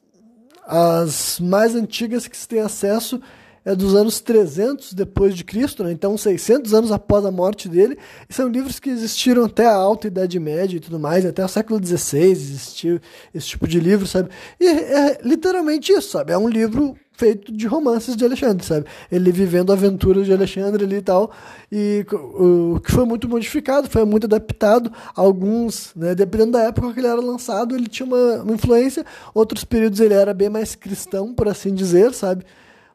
[0.66, 3.22] as mais antigas que se tem acesso
[3.66, 5.92] é dos anos 300 depois de Cristo, né?
[5.92, 7.98] então 600 anos após a morte dele.
[8.30, 11.48] E são livros que existiram até a alta Idade Média e tudo mais, até o
[11.48, 13.00] século XVI existiu
[13.34, 14.30] esse tipo de livro, sabe?
[14.60, 16.32] E é literalmente isso, sabe?
[16.32, 18.86] É um livro feito de romances de Alexandre, sabe?
[19.12, 21.32] Ele vivendo aventuras de Alexandre ali e tal,
[21.72, 24.92] e o que foi muito modificado, foi muito adaptado.
[25.16, 29.06] Alguns, né, dependendo da época que ele era lançado, ele tinha uma, uma influência.
[29.34, 32.46] Outros períodos ele era bem mais cristão, por assim dizer, sabe?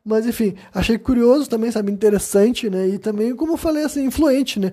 [0.05, 1.93] Mas enfim, achei curioso também, sabe?
[1.93, 2.89] Interessante, né?
[2.89, 4.73] E também, como eu falei, assim, influente, né?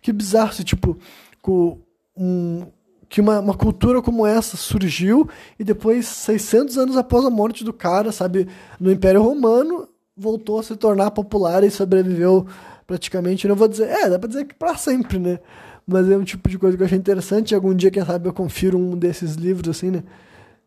[0.00, 0.96] Que bizarro, se, tipo,
[1.42, 1.78] com
[2.16, 2.66] um,
[3.08, 7.72] que uma, uma cultura como essa surgiu e depois, 600 anos após a morte do
[7.72, 8.46] cara, sabe,
[8.78, 12.46] no Império Romano, voltou a se tornar popular e sobreviveu
[12.86, 15.38] praticamente, não vou dizer, é, dá pra dizer que para sempre, né?
[15.86, 17.54] Mas é um tipo de coisa que eu achei interessante.
[17.54, 20.02] Algum dia, quem sabe, eu confiro um desses livros, assim, né?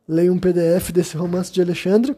[0.07, 2.15] Leio um PDF desse romance de Alexandre.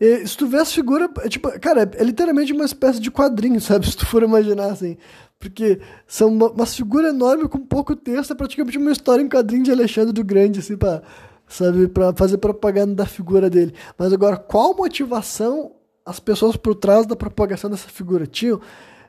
[0.00, 3.60] E, se tu vê as figuras, é tipo, cara, é literalmente uma espécie de quadrinho,
[3.62, 3.88] sabe?
[3.88, 4.96] Se tu for imaginar assim.
[5.38, 9.62] Porque são uma, umas figuras enormes com pouco texto, é praticamente uma história em quadrinho
[9.62, 11.02] de Alexandre do Grande, assim, pra,
[11.46, 13.72] sabe, pra fazer propaganda da figura dele.
[13.96, 15.72] Mas agora, qual motivação
[16.04, 18.60] as pessoas por trás da propagação dessa figura tinham?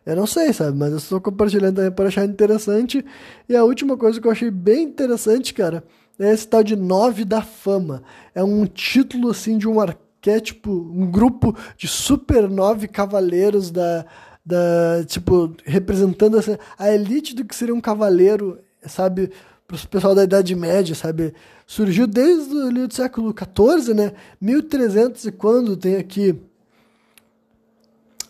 [0.06, 0.78] Eu não sei, sabe?
[0.78, 3.04] Mas eu estou compartilhando para achar interessante.
[3.48, 5.84] E a última coisa que eu achei bem interessante, cara,
[6.20, 8.04] é esse tal de Nove da Fama.
[8.34, 9.80] É um título, assim, de um
[10.20, 14.06] arquétipo, um grupo de super nove cavaleiros da
[14.46, 19.32] da tipo representando essa, a elite do que seria um cavaleiro, sabe,
[19.68, 21.36] para o pessoal da Idade Média, sabe?
[21.68, 24.14] Surgiu desde o século XIV, né?
[24.42, 26.32] 1300 e quando tem aqui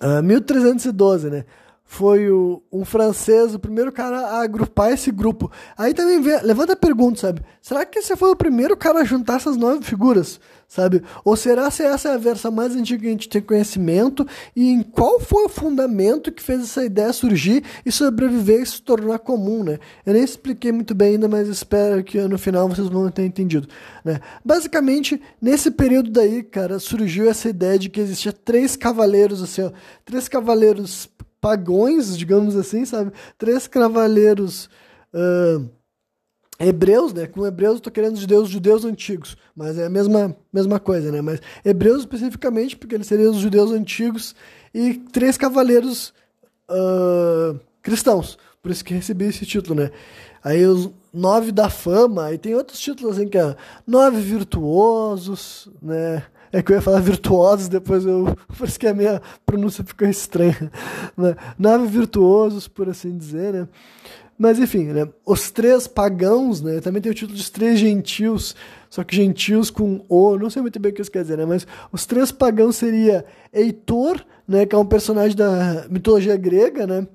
[0.02, 1.46] uh, ah, 1312, né?
[1.92, 5.52] Foi o, um francês, o primeiro cara a agrupar esse grupo.
[5.76, 7.42] Aí também levanta a pergunta, sabe?
[7.64, 10.40] Será que esse foi o primeiro cara a juntar essas nove figuras?
[10.70, 11.02] sabe?
[11.26, 14.26] Ou será se essa é a versão mais antiga que a gente tem conhecimento
[14.56, 18.80] e em qual foi o fundamento que fez essa ideia surgir e sobreviver e se
[18.80, 19.80] tornar comum, né?
[20.06, 23.68] Eu nem expliquei muito bem ainda, mas espero que no final vocês vão ter entendido,
[24.06, 24.20] né?
[24.46, 29.72] Basicamente, nesse período daí, cara, surgiu essa ideia de que existia três cavaleiros, assim, ó,
[30.06, 31.10] três cavaleiros
[31.42, 33.12] pagões, digamos assim, sabe?
[33.38, 34.70] Três cavaleiros...
[35.14, 35.70] Uh,
[36.60, 37.26] Hebreus, né?
[37.26, 41.10] Com Hebreus eu tô querendo os judeus, judeus antigos, mas é a mesma, mesma coisa,
[41.10, 41.22] né?
[41.22, 44.36] Mas Hebreus especificamente, porque eles seriam os judeus antigos
[44.74, 46.14] e três cavaleiros
[46.70, 49.92] uh, cristãos, por isso que recebi esse título, né?
[50.44, 53.56] Aí os nove da fama, e tem outros títulos assim que é
[53.88, 56.24] nove virtuosos, né?
[56.52, 58.36] É que eu ia falar virtuosos, depois eu.
[58.58, 60.72] Por isso que a minha pronúncia ficou estranha.
[61.16, 61.36] Né?
[61.58, 63.68] Nove virtuosos, por assim dizer, né?
[64.38, 65.08] Mas enfim, né?
[65.26, 66.80] Os três pagãos, né?
[66.80, 68.56] Também tem o título de três gentios,
[68.90, 71.46] só que gentios com o, não sei muito bem o que isso quer dizer, né?
[71.46, 74.66] Mas os três pagãos seria Heitor, né?
[74.66, 77.06] Que é um personagem da mitologia grega, né?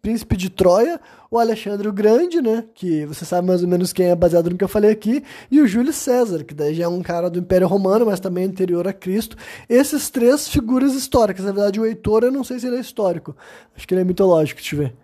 [0.00, 2.64] Príncipe de Troia, o Alexandre o Grande, né?
[2.74, 5.60] Que você sabe mais ou menos quem é baseado no que eu falei aqui, e
[5.60, 8.86] o Júlio César, que daí já é um cara do Império Romano, mas também anterior
[8.86, 9.36] a Cristo.
[9.68, 11.44] Esses três figuras históricas.
[11.44, 13.36] Na verdade, o Heitor, eu não sei se ele é histórico.
[13.76, 14.94] Acho que ele é mitológico, deixa eu ver.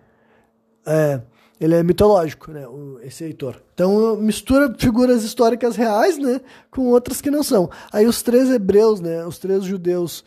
[0.87, 1.21] É
[1.61, 2.65] ele é mitológico, né,
[3.03, 3.57] esse Heitor.
[3.75, 6.41] Então mistura figuras históricas reais, né,
[6.71, 7.71] com outras que não são.
[7.93, 10.25] Aí os três hebreus, né, os três judeus,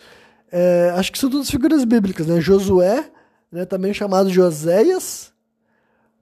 [0.52, 3.10] é, acho que são todas figuras bíblicas, né, Josué,
[3.52, 5.32] né, também chamado Joséias,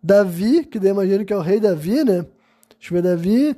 [0.02, 2.26] Davi, que daí imagino que é o rei Davi, né,
[2.80, 3.58] deixa eu ver, Davi,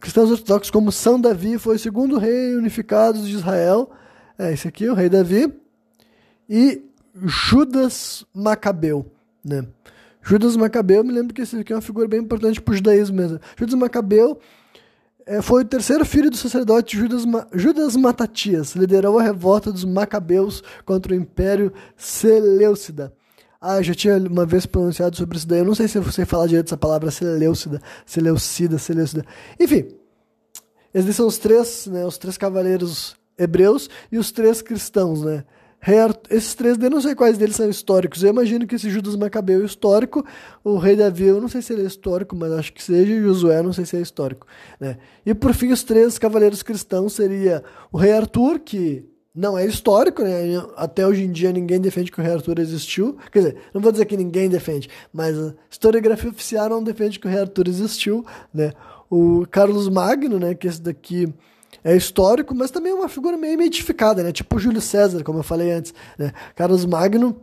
[0.00, 3.90] cristãos ortodoxos como São Davi, foi o segundo rei unificado de Israel,
[4.38, 5.52] é esse aqui, o rei Davi,
[6.48, 6.82] e
[7.14, 9.10] Judas Macabeu,
[9.44, 9.66] né,
[10.22, 12.76] Judas Macabeu, eu me lembro que esse aqui é uma figura bem importante para o
[12.76, 13.40] judaísmo mesmo.
[13.58, 14.38] Judas Macabeu
[15.42, 21.12] foi o terceiro filho do sacerdote Judas, Judas Matatias, liderou a revolta dos Macabeus contra
[21.12, 23.12] o Império Seleucida.
[23.60, 26.24] Ah, eu já tinha uma vez pronunciado sobre isso daí, eu não sei se sei
[26.24, 29.24] falar direito essa palavra Seleucida, Seleucida, Seleucida.
[29.58, 29.86] Enfim,
[30.92, 35.44] esses são os três, né, os três cavaleiros hebreus e os três cristãos, né?
[35.84, 38.22] Arthur, esses três, eu não sei quais deles são históricos.
[38.22, 40.24] Eu imagino que esse Judas Macabeu é histórico.
[40.62, 43.12] O rei Davi, eu não sei se ele é histórico, mas acho que seja.
[43.12, 44.46] E Josué, não sei se é histórico.
[44.78, 44.96] Né?
[45.26, 49.04] E por fim, os três cavaleiros cristãos seria o rei Arthur, que
[49.34, 50.62] não é histórico, né?
[50.76, 53.16] Até hoje em dia ninguém defende que o rei Arthur existiu.
[53.32, 57.26] Quer dizer, não vou dizer que ninguém defende, mas a historiografia oficial não defende que
[57.26, 58.72] o rei Arthur existiu, né?
[59.10, 60.54] O Carlos Magno, né?
[60.54, 61.32] Que esse daqui
[61.84, 64.32] é histórico, mas também é uma figura meio mitificada, né?
[64.32, 65.92] Tipo Júlio César, como eu falei antes.
[66.16, 66.32] Né?
[66.54, 67.40] Carlos Magno,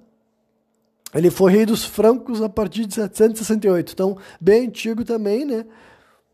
[1.14, 5.66] ele foi rei dos francos a partir de 768, então bem antigo também, né?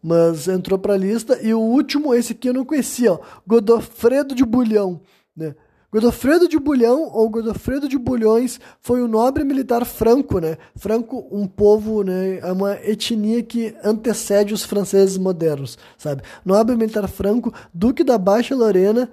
[0.03, 1.39] Mas entrou para a lista.
[1.41, 5.01] E o último, esse aqui eu não conhecia, ó, Godofredo de Bulhão,
[5.35, 5.55] né?
[5.95, 10.57] Godofredo de Bulhão ou Godofredo de Bulhões foi um nobre militar franco, né?
[10.75, 12.39] Franco, um povo, né?
[12.39, 16.21] É uma etnia que antecede os franceses modernos, sabe?
[16.43, 19.09] Nobre militar franco, duque da Baixa Lorena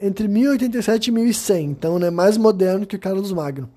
[0.00, 2.10] entre 1087 e 1100, então, né?
[2.10, 3.70] Mais moderno que Carlos Magno.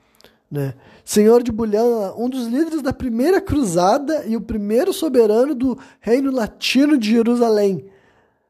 [0.49, 0.74] Né?
[1.05, 6.32] Senhor de Bulhão, um dos líderes da primeira cruzada e o primeiro soberano do reino
[6.32, 7.86] latino de Jerusalém,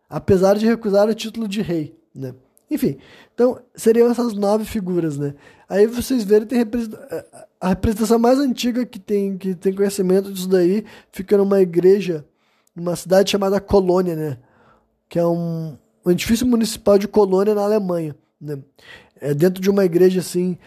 [0.09, 1.93] apesar de recusar o título de rei.
[2.15, 2.33] Né?
[2.69, 2.97] Enfim,
[3.33, 5.17] então seriam essas nove figuras.
[5.17, 5.35] Né?
[5.69, 6.65] Aí vocês verem, tem
[7.59, 12.25] a representação mais antiga que tem, que tem conhecimento disso daí fica numa igreja,
[12.75, 14.37] numa cidade chamada Colônia, né?
[15.07, 18.15] que é um, um edifício municipal de Colônia na Alemanha.
[18.39, 18.59] Né?
[19.19, 20.57] É dentro de uma igreja assim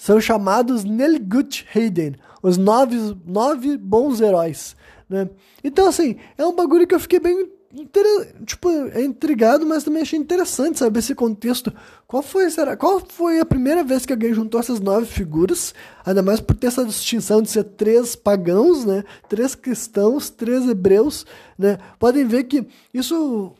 [0.00, 2.96] são chamados Nelgut Heiden, os nove,
[3.26, 4.74] nove bons heróis,
[5.06, 5.28] né?
[5.62, 7.50] Então, assim, é um bagulho que eu fiquei bem
[8.44, 11.72] tipo, é intrigado, mas também achei interessante saber esse contexto.
[12.06, 15.72] Qual foi, será, qual foi a primeira vez que alguém juntou essas nove figuras?
[16.04, 19.04] Ainda mais por ter essa distinção de ser três pagãos, né?
[19.28, 21.24] Três cristãos, três hebreus,
[21.56, 21.78] né?
[21.98, 23.54] Podem ver que isso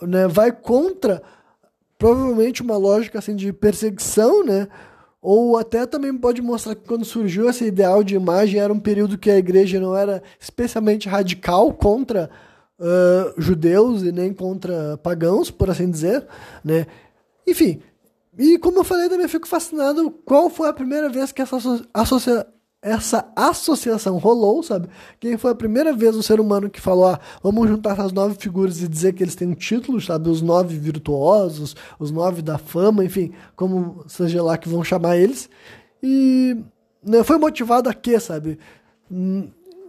[0.00, 1.22] né, vai contra
[1.98, 4.68] provavelmente uma lógica assim de perseguição, né?
[5.20, 9.18] Ou até também pode mostrar que quando surgiu esse ideal de imagem era um período
[9.18, 12.30] que a igreja não era especialmente radical contra
[12.78, 16.26] uh, judeus e nem contra pagãos, por assim dizer,
[16.64, 16.86] né?
[17.46, 17.80] Enfim,
[18.38, 21.56] e como eu falei, também fico fascinado qual foi a primeira vez que essa
[21.94, 22.46] associa
[22.86, 24.88] essa associação rolou, sabe?
[25.18, 28.36] Quem foi a primeira vez um ser humano que falou, ah, vamos juntar essas nove
[28.38, 30.28] figuras e dizer que eles têm um título, sabe?
[30.28, 35.50] Os nove virtuosos, os nove da fama, enfim, como seja lá que vão chamar eles.
[36.00, 36.56] E
[37.02, 38.56] né, foi motivado a quê, sabe?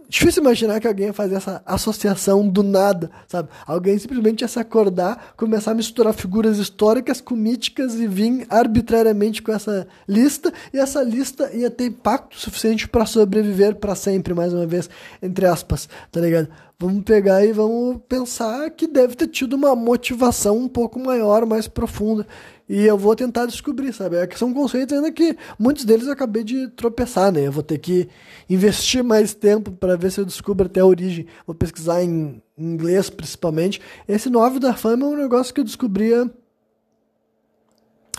[0.08, 3.50] Difícil imaginar que alguém ia fazer essa associação do nada, sabe?
[3.66, 9.42] Alguém simplesmente ia se acordar, começar a misturar figuras históricas com míticas e vir arbitrariamente
[9.42, 14.54] com essa lista, e essa lista ia ter impacto suficiente para sobreviver para sempre, mais
[14.54, 14.88] uma vez,
[15.20, 16.48] entre aspas, tá ligado?
[16.80, 21.66] Vamos pegar e vamos pensar que deve ter tido uma motivação um pouco maior, mais
[21.66, 22.24] profunda.
[22.68, 24.14] E eu vou tentar descobrir, sabe?
[24.14, 27.48] É que são conceitos ainda que muitos deles eu acabei de tropeçar, né?
[27.48, 28.08] Eu vou ter que
[28.48, 31.26] investir mais tempo para ver se eu descubro até a origem.
[31.44, 33.80] Vou pesquisar em inglês, principalmente.
[34.06, 36.30] Esse 9 da fama é um negócio que eu descobria.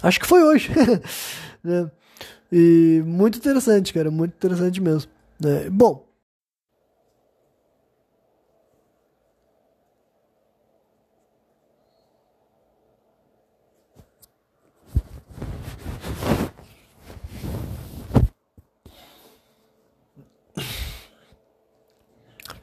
[0.03, 0.69] Acho que foi hoje.
[1.63, 1.89] né?
[2.51, 4.11] E muito interessante, cara.
[4.11, 5.09] Muito interessante mesmo.
[5.39, 5.69] Né?
[5.69, 6.08] Bom,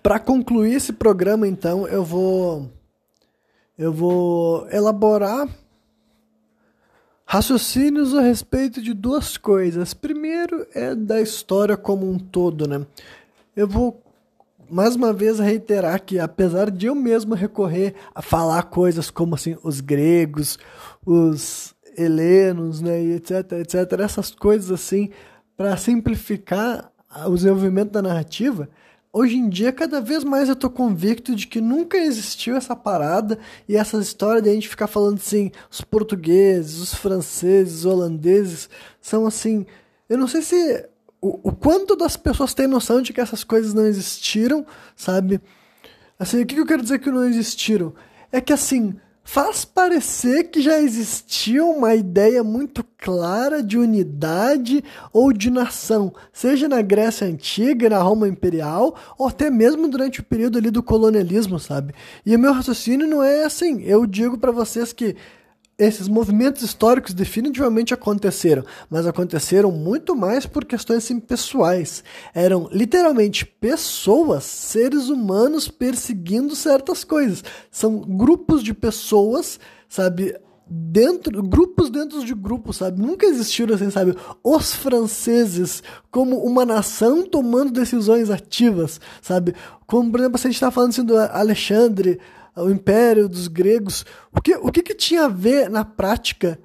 [0.07, 2.71] Para concluir esse programa, então, eu vou
[3.77, 5.49] eu vou elaborar
[7.25, 9.95] raciocínios a respeito de duas coisas.
[9.95, 12.87] Primeiro é da história como um todo, né?
[13.57, 14.01] Eu vou
[14.71, 19.57] mais uma vez reiterar que apesar de eu mesmo recorrer a falar coisas como assim
[19.65, 20.57] os gregos,
[21.05, 25.11] os helenos, né, etc, etc, essas coisas assim
[25.57, 26.93] para simplificar
[27.27, 28.69] o desenvolvimento da narrativa,
[29.17, 33.39] hoje em dia, cada vez mais eu tô convicto de que nunca existiu essa parada
[33.67, 38.69] e essa história de a gente ficar falando assim, os portugueses, os franceses, os holandeses,
[39.01, 39.64] são assim.
[40.07, 40.87] Eu não sei se.
[41.19, 45.41] O, o quanto das pessoas têm noção de que essas coisas não existiram, sabe?
[46.19, 47.95] Assim, o que eu quero dizer que não existiram?
[48.31, 48.95] É que assim,
[49.27, 56.68] faz parecer que já existia uma ideia muito clara de unidade ou de nação, seja
[56.68, 61.59] na Grécia Antiga, na Roma Imperial, ou até mesmo durante o período ali do colonialismo,
[61.59, 61.93] sabe?
[62.24, 63.83] E o meu raciocínio não é assim.
[63.83, 65.16] Eu digo para vocês que
[65.79, 72.03] esses movimentos históricos definitivamente aconteceram, mas aconteceram muito mais por questões assim, pessoais.
[72.34, 77.45] Eram literalmente pessoas, seres humanos perseguindo certas coisas.
[77.71, 80.34] São grupos de pessoas, sabe,
[80.68, 83.01] dentro grupos dentro de grupos, sabe?
[83.01, 84.17] Nunca existiram assim, sabe?
[84.42, 89.55] Os franceses como uma nação tomando decisões ativas, sabe?
[89.87, 92.18] Como por exemplo, se a gente está falando assim do Alexandre
[92.57, 94.04] o império dos gregos.
[94.34, 96.58] O que, o que, que tinha a ver na prática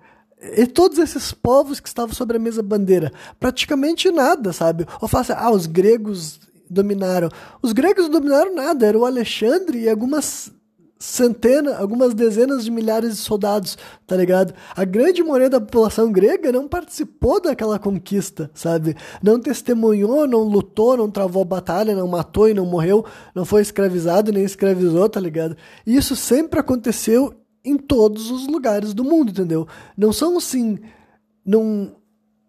[0.58, 3.12] e todos esses povos que estavam sobre a mesma bandeira?
[3.40, 4.88] Praticamente nada, sabe?
[5.00, 6.40] Ou fala assim, ah, os gregos
[6.70, 7.30] dominaram.
[7.62, 10.52] Os gregos dominaram nada, era o Alexandre e algumas
[11.02, 13.76] centenas, algumas dezenas de milhares de soldados,
[14.06, 14.54] tá ligado?
[14.76, 18.96] A grande maioria da população grega não participou daquela conquista, sabe?
[19.22, 23.04] Não testemunhou, não lutou, não travou batalha, não matou e não morreu,
[23.34, 25.58] não foi escravizado nem escravizou, tá ligado?
[25.88, 27.34] E isso sempre aconteceu
[27.66, 29.68] em todos os lugares do mundo, entendeu?
[29.98, 30.78] Não são assim
[31.44, 31.96] não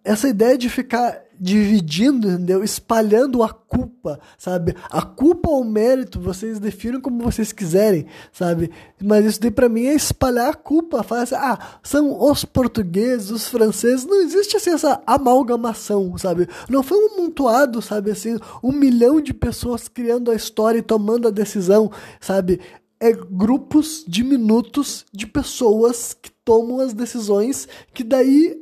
[0.04, 2.62] essa ideia de ficar dividindo, entendeu?
[2.62, 4.76] Espalhando a culpa, sabe?
[4.88, 8.70] A culpa ou o mérito, vocês definem como vocês quiserem, sabe?
[9.02, 11.02] Mas isso daí pra mim é espalhar a culpa.
[11.02, 14.06] Falar assim, ah, são os portugueses, os franceses.
[14.06, 16.48] Não existe assim essa amalgamação, sabe?
[16.70, 18.12] Não foi um montuado, sabe?
[18.12, 21.90] Assim, um milhão de pessoas criando a história e tomando a decisão,
[22.20, 22.60] sabe?
[23.00, 28.61] É grupos diminutos de pessoas que tomam as decisões que daí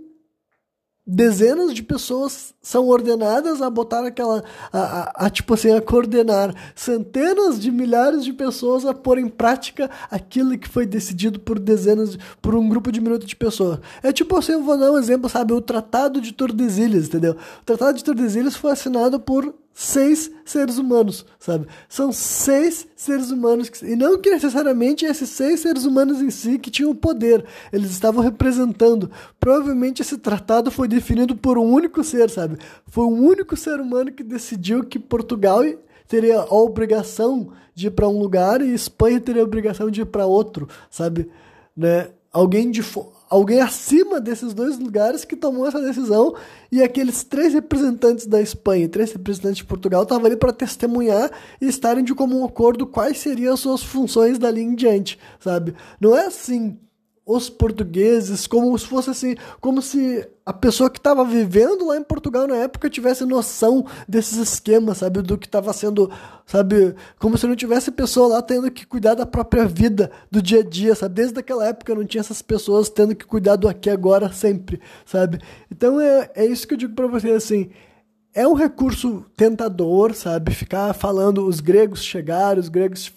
[1.10, 6.54] dezenas de pessoas são ordenadas a botar aquela a, a, a, tipo assim a coordenar
[6.74, 12.16] centenas de milhares de pessoas a pôr em prática aquilo que foi decidido por dezenas
[12.40, 13.80] por um grupo de minutos de pessoas.
[14.04, 17.32] É tipo assim eu vou dar um exemplo sabe o tratado de Tordesilhas entendeu?
[17.32, 21.66] O tratado de Tordesilhas foi assinado por seis seres humanos, sabe?
[21.88, 26.58] São seis seres humanos, que, e não que necessariamente esses seis seres humanos em si
[26.58, 27.42] que tinham poder,
[27.72, 29.10] eles estavam representando.
[29.38, 32.58] Provavelmente esse tratado foi definido por um único ser, sabe?
[32.88, 35.62] Foi um único ser humano que decidiu que Portugal
[36.06, 40.06] teria a obrigação de ir para um lugar e Espanha teria a obrigação de ir
[40.06, 41.30] para outro, sabe?
[41.74, 42.10] Né?
[42.32, 42.80] Alguém de
[43.28, 46.34] alguém acima desses dois lugares que tomou essa decisão
[46.70, 51.30] e aqueles três representantes da Espanha e três representantes de Portugal estavam ali para testemunhar
[51.60, 55.74] e estarem de comum acordo quais seriam as suas funções dali em diante, sabe?
[56.00, 56.78] Não é assim
[57.36, 62.02] os portugueses, como se fosse assim, como se a pessoa que estava vivendo lá em
[62.02, 66.10] Portugal na época tivesse noção desses esquemas, sabe, do que estava sendo,
[66.44, 70.60] sabe, como se não tivesse pessoa lá tendo que cuidar da própria vida, do dia
[70.60, 73.88] a dia, sabe, desde aquela época não tinha essas pessoas tendo que cuidar do aqui
[73.88, 75.38] agora sempre, sabe.
[75.70, 77.70] Então é, é isso que eu digo para vocês assim,
[78.34, 80.52] é um recurso tentador, sabe?
[80.52, 83.12] Ficar falando os gregos chegaram, os gregos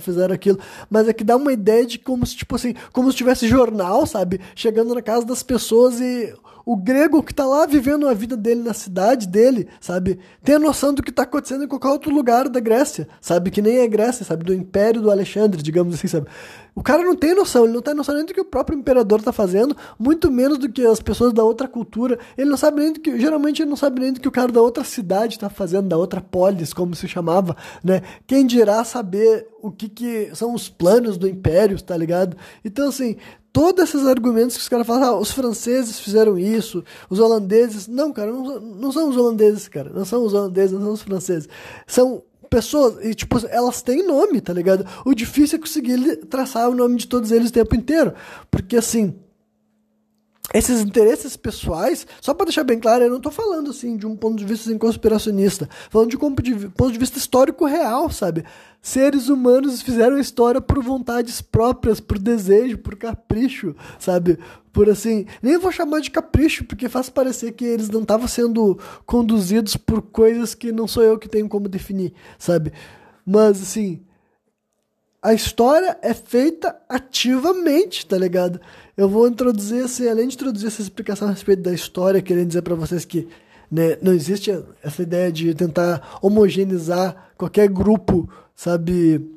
[0.00, 0.58] fizeram aquilo,
[0.90, 4.06] mas é que dá uma ideia de como se, tipo assim, como se tivesse jornal,
[4.06, 4.40] sabe?
[4.54, 6.34] Chegando na casa das pessoas e
[6.68, 10.18] o grego que está lá vivendo a vida dele na cidade dele, sabe?
[10.44, 13.50] Tem a noção do que está acontecendo em qualquer outro lugar da Grécia, sabe?
[13.50, 14.44] Que nem é Grécia, sabe?
[14.44, 16.26] Do Império do Alexandre, digamos assim, sabe?
[16.74, 19.18] O cara não tem noção, ele não tem noção nem do que o próprio imperador
[19.18, 22.18] está fazendo, muito menos do que as pessoas da outra cultura.
[22.36, 24.52] Ele não sabe nem do que, geralmente ele não sabe nem do que o cara
[24.52, 28.02] da outra cidade está fazendo, da outra polis, como se chamava, né?
[28.26, 32.36] Quem dirá saber o que, que são os planos do império, tá ligado?
[32.62, 33.16] Então, assim,
[33.58, 37.88] todos esses argumentos que os caras falam, ah, os franceses fizeram isso, os holandeses.
[37.88, 39.90] Não, cara, não, não são os holandeses, cara.
[39.90, 41.48] Não são os holandeses, não são os franceses.
[41.84, 44.86] São pessoas, e tipo, elas têm nome, tá ligado?
[45.04, 48.14] O difícil é conseguir traçar o nome de todos eles o tempo inteiro.
[48.48, 49.16] Porque assim
[50.54, 54.16] esses interesses pessoais, só para deixar bem claro, eu não estou falando assim de um
[54.16, 58.44] ponto de vista assim, conspiracionista, falando de um ponto de, vista histórico real, sabe?
[58.80, 64.38] Seres humanos fizeram história por vontades próprias, por desejo, por capricho, sabe?
[64.72, 68.78] Por assim, nem vou chamar de capricho, porque faz parecer que eles não estavam sendo
[69.04, 72.72] conduzidos por coisas que não sou eu que tenho como definir, sabe?
[73.26, 74.00] Mas assim,
[75.22, 78.60] a história é feita ativamente, tá ligado?
[78.96, 82.62] Eu vou introduzir, assim, além de introduzir essa explicação a respeito da história, querendo dizer
[82.62, 83.28] para vocês que
[83.70, 84.50] né, não existe
[84.82, 89.28] essa ideia de tentar homogeneizar qualquer grupo, sabe,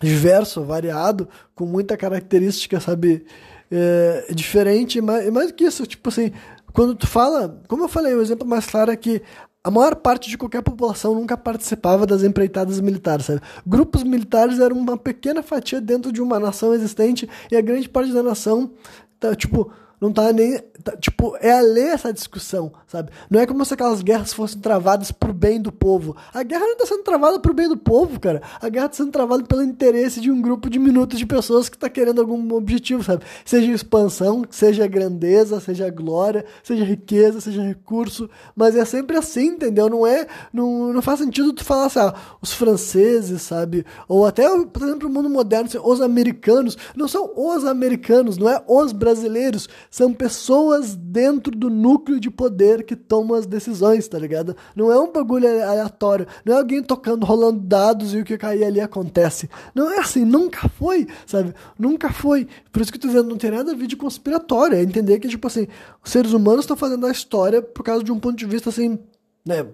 [0.00, 3.24] diverso, variado, com muita característica, sabe,
[3.70, 6.32] é, diferente, mas mais do que isso, tipo assim,
[6.72, 9.22] quando tu fala, como eu falei, o exemplo mais claro é que
[9.62, 13.40] a maior parte de qualquer população nunca participava das empreitadas militares, sabe?
[13.66, 18.12] Grupos militares eram uma pequena fatia dentro de uma nação existente e a grande parte
[18.12, 18.72] da nação,
[19.18, 19.70] tá, tipo,
[20.00, 20.58] não tá nem.
[20.82, 23.10] Tá, tipo, é alheia essa discussão, sabe?
[23.28, 26.16] Não é como se aquelas guerras fossem travadas pro bem do povo.
[26.32, 28.40] A guerra não tá sendo travada pro bem do povo, cara.
[28.62, 31.76] A guerra tá sendo travada pelo interesse de um grupo de minutos de pessoas que
[31.76, 33.24] tá querendo algum objetivo, sabe?
[33.44, 38.30] Seja expansão, seja grandeza, seja glória, seja riqueza, seja recurso.
[38.56, 39.90] Mas é sempre assim, entendeu?
[39.90, 40.26] Não é.
[40.50, 43.84] Não, não faz sentido tu falar assim, ah, os franceses, sabe?
[44.08, 46.78] Ou até, por exemplo, o mundo moderno, assim, os americanos.
[46.96, 52.84] Não são os americanos, não é os brasileiros são pessoas dentro do núcleo de poder
[52.84, 54.56] que tomam as decisões, tá ligado?
[54.76, 58.64] Não é um bagulho aleatório, não é alguém tocando, rolando dados e o que cair
[58.64, 59.50] ali acontece.
[59.74, 61.52] Não é assim, nunca foi, sabe?
[61.76, 62.46] Nunca foi.
[62.70, 65.18] Por isso que eu tô dizendo, não tem nada a ver de conspiratório, é entender
[65.18, 65.66] que, tipo assim,
[66.04, 68.96] os seres humanos estão fazendo a história por causa de um ponto de vista assim,
[69.44, 69.66] né?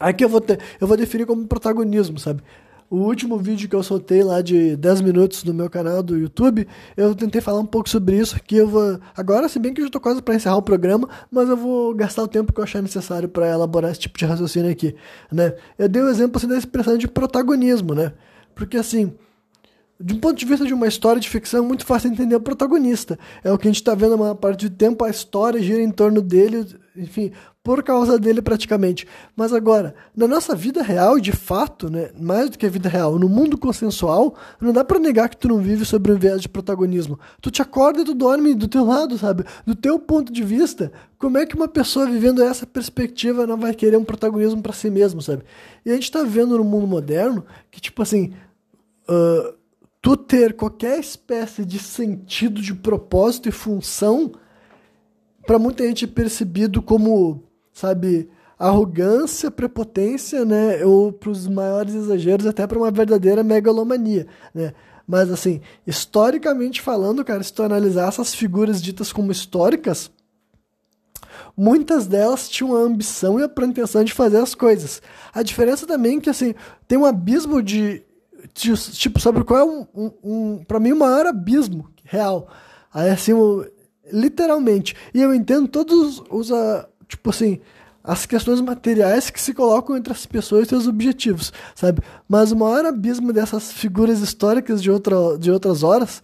[0.00, 2.42] Aqui eu vou ter, eu vou definir como protagonismo, sabe?
[2.92, 6.68] O último vídeo que eu soltei lá de 10 minutos no meu canal do YouTube,
[6.94, 9.00] eu tentei falar um pouco sobre isso, que eu vou...
[9.16, 11.94] Agora, se bem que eu já tô quase para encerrar o programa, mas eu vou
[11.94, 14.94] gastar o tempo que eu achar necessário para elaborar esse tipo de raciocínio aqui,
[15.32, 15.54] né?
[15.78, 18.12] Eu dei o um exemplo assim, da expressão de protagonismo, né?
[18.54, 19.14] Porque assim,
[19.98, 22.40] de um ponto de vista de uma história de ficção, é muito fácil entender o
[22.42, 23.18] protagonista.
[23.42, 25.80] É o que a gente está vendo a maior parte do tempo, a história gira
[25.80, 27.32] em torno dele, enfim,
[27.62, 29.06] por causa dele praticamente.
[29.36, 33.18] Mas agora, na nossa vida real, de fato, né, mais do que a vida real,
[33.18, 36.48] no mundo consensual, não dá para negar que tu não vive sobre um viés de
[36.48, 37.18] protagonismo.
[37.40, 39.44] Tu te acorda e tu dorme do teu lado, sabe?
[39.64, 43.74] Do teu ponto de vista, como é que uma pessoa vivendo essa perspectiva não vai
[43.74, 45.44] querer um protagonismo para si mesmo, sabe?
[45.86, 48.32] E a gente tá vendo no mundo moderno que, tipo assim,
[49.08, 49.54] uh,
[50.00, 54.32] tu ter qualquer espécie de sentido de propósito e função
[55.46, 58.28] para muita gente é percebido como, sabe,
[58.58, 64.72] arrogância, prepotência, né, ou para os maiores exageros até para uma verdadeira megalomania, né?
[65.06, 70.10] Mas assim, historicamente falando, cara, se tu analisar essas figuras ditas como históricas,
[71.56, 75.02] muitas delas tinham a ambição e a pretensão de fazer as coisas.
[75.34, 76.54] A diferença também é que assim,
[76.86, 78.04] tem um abismo de
[78.54, 82.48] tipo, sobre qual é um, um, um para mim, o maior abismo real.
[82.92, 83.32] Aí, assim,
[84.12, 84.94] literalmente.
[85.14, 87.60] E eu entendo todos os, uh, tipo assim,
[88.02, 92.02] as questões materiais que se colocam entre as pessoas e seus objetivos, sabe?
[92.28, 96.22] Mas o maior abismo dessas figuras históricas de, outra, de outras horas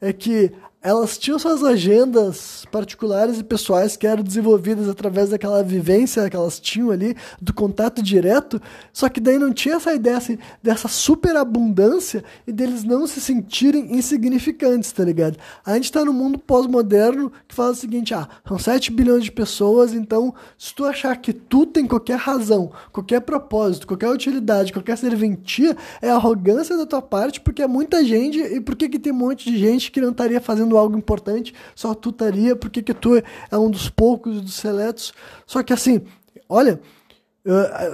[0.00, 6.28] é que elas tinham suas agendas particulares e pessoais que eram desenvolvidas através daquela vivência
[6.30, 8.60] que elas tinham ali, do contato direto,
[8.92, 13.96] só que daí não tinha essa ideia assim, dessa superabundância e deles não se sentirem
[13.96, 15.36] insignificantes, tá ligado?
[15.66, 19.32] A gente tá no mundo pós-moderno que fala o seguinte, ah, são 7 bilhões de
[19.32, 24.96] pessoas, então se tu achar que tu tem qualquer razão, qualquer propósito, qualquer utilidade, qualquer
[24.96, 29.16] serventia, é arrogância da tua parte, porque é muita gente e porque que tem um
[29.16, 33.16] monte de gente que não estaria fazendo algo importante, só tu estaria, porque que tu
[33.16, 35.14] é um dos poucos, dos seletos.
[35.46, 36.02] Só que assim,
[36.48, 36.80] olha,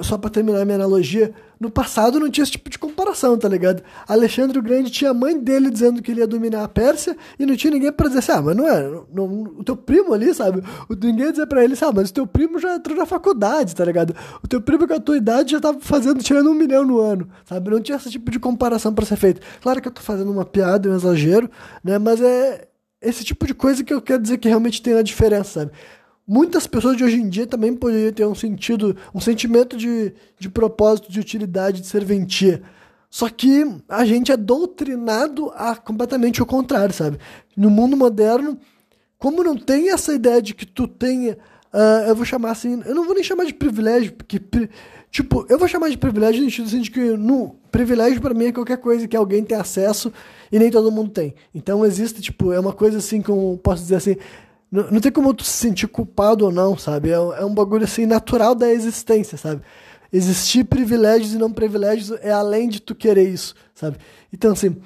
[0.02, 1.32] só para terminar minha analogia,
[1.65, 3.82] no passado não tinha esse tipo de comparação, tá ligado?
[4.07, 7.47] Alexandre o Grande tinha a mãe dele dizendo que ele ia dominar a Pérsia e
[7.47, 8.82] não tinha ninguém para dizer assim, ah, mas não é,
[9.12, 10.62] não, o teu primo ali, sabe?
[10.89, 13.74] O, ninguém dizer pra ele, sabe, ah, mas o teu primo já entrou na faculdade,
[13.74, 14.15] tá ligado?
[14.43, 17.28] O teu primo com a tua idade já tava fazendo, tirando um milhão no ano,
[17.45, 17.70] sabe?
[17.70, 19.41] Não tinha esse tipo de comparação para ser feito.
[19.61, 21.51] Claro que eu tô fazendo uma piada, um exagero,
[21.82, 21.99] né?
[21.99, 22.69] Mas é
[23.01, 25.73] esse tipo de coisa que eu quero dizer que realmente tem a diferença, sabe?
[26.26, 30.48] Muitas pessoas de hoje em dia também poderiam ter um sentido, um sentimento de, de
[30.48, 32.62] propósito, de utilidade, de serventia.
[33.10, 37.18] Só que a gente é doutrinado a completamente o contrário, sabe?
[37.55, 38.59] No mundo moderno,
[39.18, 41.38] como não tem essa ideia de que tu tenha,
[41.72, 44.40] uh, eu vou chamar assim, eu não vou nem chamar de privilégio, porque,
[45.10, 48.46] tipo, eu vou chamar de privilégio no sentido assim de que no privilégio para mim
[48.46, 50.12] é qualquer coisa que alguém tem acesso
[50.51, 51.34] e nem todo mundo tem.
[51.55, 54.16] Então existe, tipo, é uma coisa assim como, posso dizer assim,
[54.90, 57.10] não, tem como tu se sentir culpado ou não, sabe?
[57.10, 59.62] É, é um bagulho assim natural da existência, sabe?
[60.12, 63.98] Existir privilégios e não privilégios é além de tu querer isso, sabe?
[64.32, 64.80] Então, assim, uh,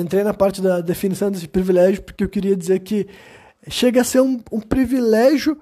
[0.00, 3.06] entrei na parte da definição desse privilégio porque eu queria dizer que
[3.68, 5.56] chega a ser um, um privilégio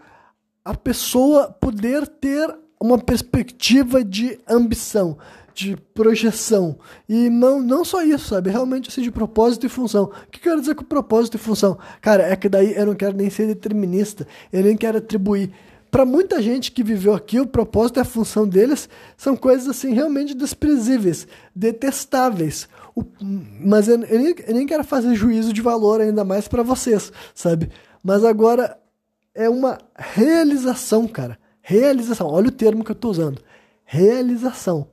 [0.64, 2.48] a pessoa poder ter
[2.80, 5.18] uma perspectiva de ambição,
[5.57, 6.78] de projeção.
[7.09, 8.51] E não, não só isso, sabe?
[8.51, 10.05] Realmente assim, de propósito e função.
[10.05, 11.78] O que eu quero dizer com propósito e função?
[12.03, 15.51] Cara, é que daí eu não quero nem ser determinista, eu nem quero atribuir.
[15.91, 19.95] Para muita gente que viveu aqui, o propósito e a função deles são coisas assim
[19.95, 22.69] realmente desprezíveis, detestáveis.
[22.95, 23.03] O,
[23.59, 27.11] mas eu, eu, nem, eu nem quero fazer juízo de valor ainda mais para vocês,
[27.35, 27.70] sabe?
[28.05, 28.77] Mas agora
[29.35, 31.39] é uma realização, cara.
[31.62, 32.27] Realização.
[32.27, 33.41] Olha o termo que eu estou usando.
[33.87, 34.89] Realização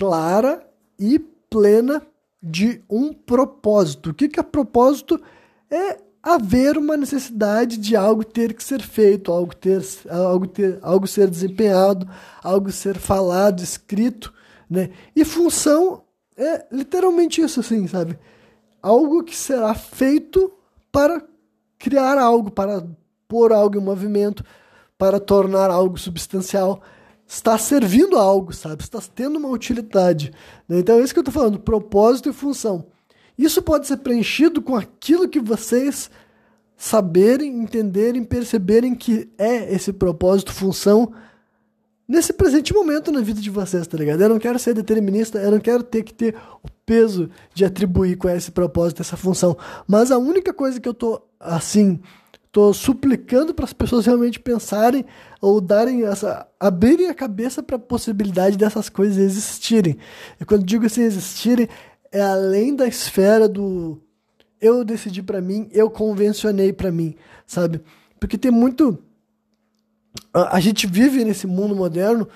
[0.00, 0.66] clara
[0.98, 2.00] e plena
[2.42, 4.08] de um propósito.
[4.08, 5.20] O que, que é propósito?
[5.70, 11.06] É haver uma necessidade de algo ter que ser feito, algo ter, algo ter, algo
[11.06, 12.08] ser desempenhado,
[12.42, 14.32] algo ser falado, escrito,
[14.70, 14.88] né?
[15.14, 16.02] E função
[16.34, 18.18] é literalmente isso, assim, sabe?
[18.82, 20.50] Algo que será feito
[20.90, 21.22] para
[21.78, 22.86] criar algo, para
[23.28, 24.42] pôr algo em movimento,
[24.96, 26.80] para tornar algo substancial
[27.30, 28.82] está servindo a algo, sabe?
[28.82, 30.32] Está tendo uma utilidade.
[30.68, 30.80] Né?
[30.80, 32.86] Então é isso que eu estou falando, propósito e função.
[33.38, 36.10] Isso pode ser preenchido com aquilo que vocês
[36.76, 41.12] saberem, entenderem, perceberem que é esse propósito, função,
[42.08, 44.20] nesse presente momento na vida de vocês, tá ligado?
[44.20, 46.34] Eu não quero ser determinista, eu não quero ter que ter
[46.64, 49.56] o peso de atribuir com esse propósito, essa função.
[49.86, 52.00] Mas a única coisa que eu tô, assim,
[52.52, 55.04] tô suplicando para as pessoas realmente pensarem
[55.40, 59.96] ou darem essa abrirem a cabeça para a possibilidade dessas coisas existirem.
[60.40, 61.68] E quando digo assim existirem,
[62.10, 64.00] é além da esfera do
[64.60, 67.14] eu decidi para mim, eu convencionei para mim,
[67.46, 67.80] sabe?
[68.18, 68.98] Porque tem muito
[70.32, 72.28] a, a gente vive nesse mundo moderno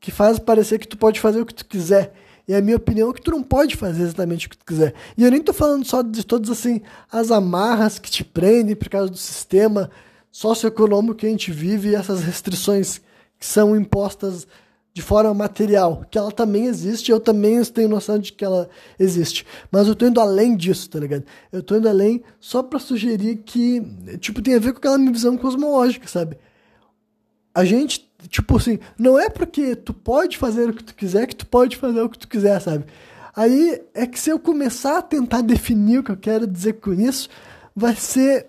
[0.00, 2.12] que faz parecer que tu pode fazer o que tu quiser.
[2.46, 4.94] E a minha opinião é que tu não pode fazer exatamente o que tu quiser.
[5.16, 8.88] E eu nem tô falando só de todas assim as amarras que te prendem por
[8.88, 9.90] causa do sistema
[10.30, 13.00] socioeconômico que a gente vive e essas restrições
[13.38, 14.46] que são impostas
[14.94, 19.46] de forma material, que ela também existe, eu também tenho noção de que ela existe.
[19.70, 21.24] Mas eu tô indo além disso, tá ligado?
[21.50, 23.82] Eu tô indo além só para sugerir que,
[24.20, 26.36] tipo, tem a ver com aquela minha visão cosmológica, sabe?
[27.54, 31.36] A gente, tipo assim, não é porque tu pode fazer o que tu quiser que
[31.36, 32.84] tu pode fazer o que tu quiser, sabe?
[33.34, 36.92] Aí é que se eu começar a tentar definir o que eu quero dizer com
[36.92, 37.28] isso,
[37.74, 38.46] vai ser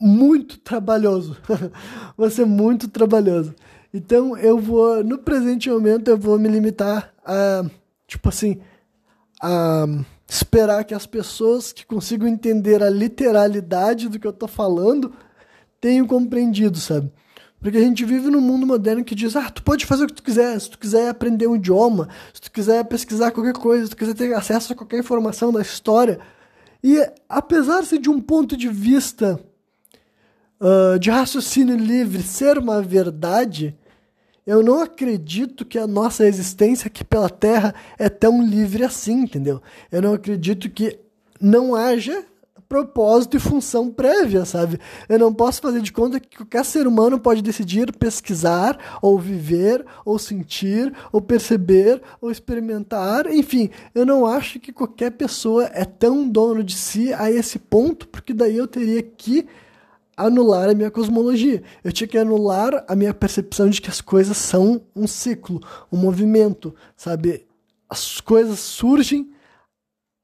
[0.00, 1.36] muito trabalhoso.
[2.18, 3.54] vai ser muito trabalhoso.
[3.94, 7.64] Então eu vou, no presente momento, eu vou me limitar a,
[8.06, 8.60] tipo assim,
[9.40, 9.86] a
[10.28, 15.12] esperar que as pessoas que consigam entender a literalidade do que eu tô falando
[15.80, 17.12] tenham compreendido, sabe?
[17.62, 20.14] Porque a gente vive num mundo moderno que diz: ah, tu pode fazer o que
[20.14, 23.90] tu quiser, se tu quiser aprender um idioma, se tu quiser pesquisar qualquer coisa, se
[23.90, 26.18] tu quiser ter acesso a qualquer informação da história.
[26.82, 26.98] E
[27.28, 29.38] apesar de um ponto de vista
[30.60, 33.78] uh, de raciocínio livre ser uma verdade,
[34.44, 39.62] eu não acredito que a nossa existência aqui pela Terra é tão livre assim, entendeu?
[39.92, 40.98] Eu não acredito que
[41.40, 42.24] não haja
[42.72, 44.80] propósito e função prévia, sabe?
[45.06, 49.84] Eu não posso fazer de conta que qualquer ser humano pode decidir pesquisar, ou viver,
[50.06, 56.26] ou sentir, ou perceber, ou experimentar, enfim, eu não acho que qualquer pessoa é tão
[56.26, 59.46] dono de si a esse ponto, porque daí eu teria que
[60.16, 61.62] anular a minha cosmologia.
[61.84, 65.60] Eu tinha que anular a minha percepção de que as coisas são um ciclo,
[65.92, 67.44] um movimento, sabe?
[67.86, 69.30] As coisas surgem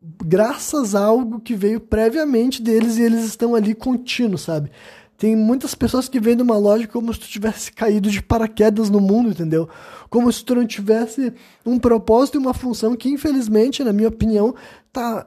[0.00, 4.70] graças a algo que veio previamente deles e eles estão ali contínuos, sabe?
[5.16, 8.88] Tem muitas pessoas que veem de uma lógica como se tu tivesse caído de paraquedas
[8.88, 9.68] no mundo, entendeu?
[10.08, 11.32] Como se tu não tivesse
[11.66, 14.54] um propósito e uma função que, infelizmente, na minha opinião,
[14.92, 15.26] tá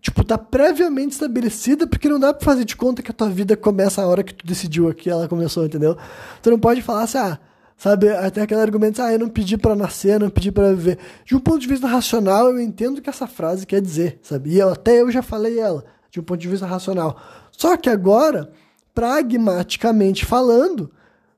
[0.00, 3.56] tipo, tá previamente estabelecida, porque não dá pra fazer de conta que a tua vida
[3.56, 5.96] começa a hora que tu decidiu que ela começou, entendeu?
[6.42, 7.38] Tu não pode falar assim, ah,
[7.82, 10.98] sabe, até aquele argumento, ah, eu não pedi para nascer, não pedi para viver.
[11.24, 14.50] De um ponto de vista racional, eu entendo o que essa frase quer dizer, sabe?
[14.50, 17.20] E eu, até eu já falei ela, de um ponto de vista racional.
[17.50, 18.52] Só que agora,
[18.94, 20.92] pragmaticamente falando,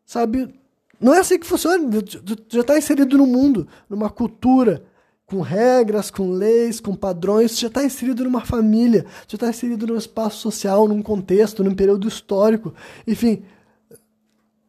[0.05, 0.55] sabe,
[1.01, 2.03] não é assim que funciona.
[2.03, 4.85] Tu já está inserido no mundo, numa cultura,
[5.25, 9.87] com regras, com leis, com padrões, você já está inserido numa família, você está inserido
[9.87, 12.75] num espaço social, num contexto, num período histórico.
[13.07, 13.43] Enfim,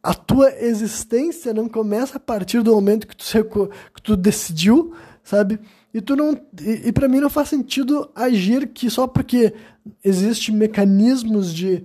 [0.06, 5.58] a tua existência não começa a partir do momento que tu, que tu decidiu, sabe?
[5.92, 9.52] E tu não e, e para mim não faz sentido agir que só porque
[10.04, 11.84] existe mecanismos de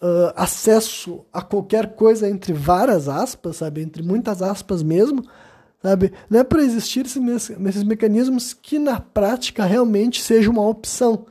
[0.00, 3.82] uh, acesso a qualquer coisa entre várias aspas, sabe?
[3.82, 5.24] Entre muitas aspas mesmo,
[5.82, 6.12] sabe?
[6.30, 11.26] Não é para existir esses, esses mecanismos que na prática realmente seja uma opção,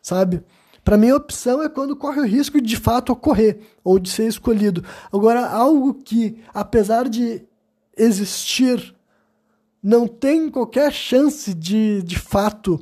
[0.00, 0.44] sabe?
[0.86, 4.08] Para mim, a opção é quando corre o risco de de fato ocorrer ou de
[4.08, 4.84] ser escolhido.
[5.12, 7.42] Agora, algo que, apesar de
[7.96, 8.94] existir,
[9.82, 12.80] não tem qualquer chance de, de fato,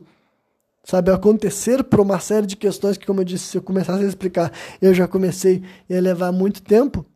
[0.85, 4.07] sabe, acontecer por uma série de questões que, como eu disse, se eu começasse a
[4.07, 4.53] explicar,
[4.83, 7.07] eu já comecei a levar muito tempo.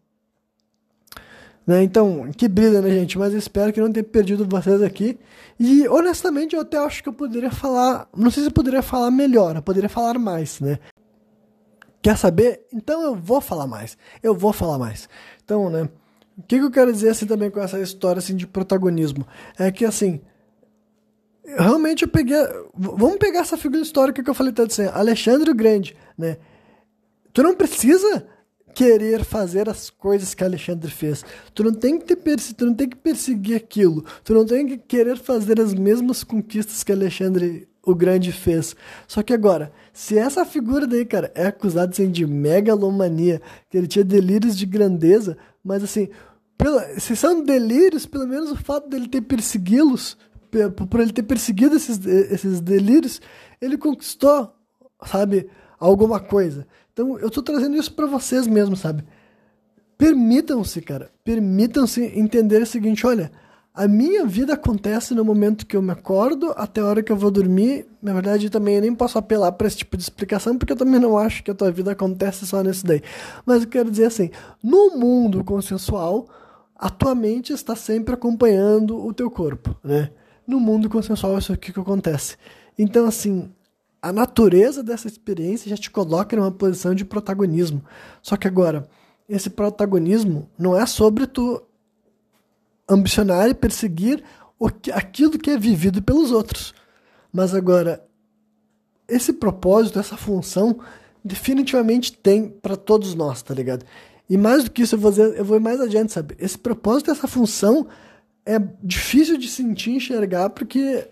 [1.69, 1.82] Né?
[1.82, 3.19] Então, que brilha, né, gente?
[3.19, 5.19] Mas espero que não tenha perdido vocês aqui.
[5.61, 8.09] E, honestamente, eu até acho que eu poderia falar.
[8.16, 10.78] Não sei se eu poderia falar melhor, eu poderia falar mais, né?
[12.01, 12.62] Quer saber?
[12.73, 13.99] Então eu vou falar mais.
[14.23, 15.11] Eu vou falar mais.
[15.45, 15.90] Então, né?
[16.39, 19.27] O que, que eu quero dizer assim também com essa história assim, de protagonismo?
[19.59, 20.23] É que assim.
[21.45, 22.39] Realmente eu peguei.
[22.74, 26.39] Vamos pegar essa figura histórica que eu falei tanto assim, Alexandre o Grande, né?
[27.35, 28.27] Tu não precisa
[28.79, 31.25] querer fazer as coisas que Alexandre fez.
[31.53, 34.05] Tu não tem que ter tu não tem que perseguir aquilo.
[34.23, 38.77] Tu não tem que querer fazer as mesmas conquistas que Alexandre o Grande fez.
[39.09, 43.89] Só que agora, se essa figura daí, cara, é acusada assim, de megalomania, que ele
[43.89, 46.09] tinha delírios de grandeza, mas assim,
[46.57, 50.17] pela, se são delírios, pelo menos o fato dele ter persegui-los,
[50.89, 53.21] por ele ter perseguido esses, esses delírios,
[53.61, 54.55] ele conquistou,
[55.05, 55.49] sabe,
[55.81, 56.65] alguma coisa.
[56.99, 59.05] Então eu tô trazendo isso para vocês mesmo, sabe?
[59.97, 63.31] Permitam-se, cara, permitam-se entender o seguinte, olha,
[63.73, 67.16] a minha vida acontece no momento que eu me acordo até a hora que eu
[67.16, 67.87] vou dormir.
[68.03, 70.99] Na verdade, também eu nem posso apelar para esse tipo de explicação, porque eu também
[70.99, 73.01] não acho que a tua vida acontece só nesse daí.
[73.47, 74.31] Mas eu quero dizer assim,
[74.61, 76.27] no mundo consensual,
[76.75, 80.11] a tua mente está sempre acompanhando o teu corpo, né?
[80.45, 82.37] No mundo consensual, isso é o que acontece.
[82.77, 83.53] Então, assim,
[84.01, 87.85] a natureza dessa experiência já te coloca numa posição de protagonismo.
[88.23, 88.89] Só que agora,
[89.29, 91.62] esse protagonismo não é sobre tu
[92.89, 94.23] ambicionar e perseguir
[94.59, 96.75] o que, aquilo que é vivido pelos outros.
[97.33, 98.05] Mas agora,
[99.07, 100.79] esse propósito, essa função,
[101.25, 103.85] definitivamente tem para todos nós, tá ligado?
[104.31, 106.35] E mais do que isso, eu vou, dizer, eu vou mais adiante, sabe?
[106.39, 107.87] Esse propósito, essa função
[108.45, 111.07] é difícil de sentir, enxergar, porque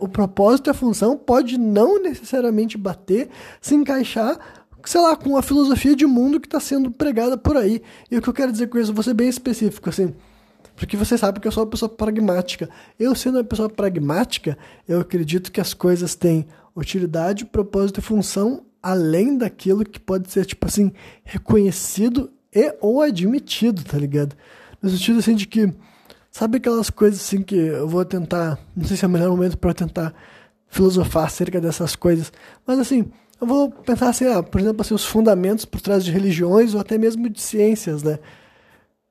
[0.00, 3.28] o propósito e a função pode não necessariamente bater,
[3.60, 4.38] se encaixar,
[4.84, 7.82] sei lá, com a filosofia de mundo que está sendo pregada por aí.
[8.10, 10.14] E o que eu quero dizer com isso, vou ser bem específico, assim.
[10.74, 12.68] Porque você sabe que eu sou uma pessoa pragmática.
[12.98, 14.56] Eu, sendo uma pessoa pragmática,
[14.88, 20.46] eu acredito que as coisas têm utilidade, propósito e função além daquilo que pode ser,
[20.46, 24.34] tipo assim, reconhecido e ou admitido, tá ligado?
[24.80, 25.72] No sentido assim de que,
[26.30, 29.58] sabe aquelas coisas assim que eu vou tentar, não sei se é o melhor momento
[29.58, 30.14] para tentar
[30.68, 32.32] filosofar acerca dessas coisas,
[32.66, 36.10] mas assim, eu vou pensar assim, ah, por exemplo, assim, os fundamentos por trás de
[36.10, 38.18] religiões ou até mesmo de ciências, né?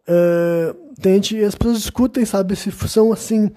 [0.08, 3.52] Uh, tem gente, as pessoas discutem, sabe, se são assim,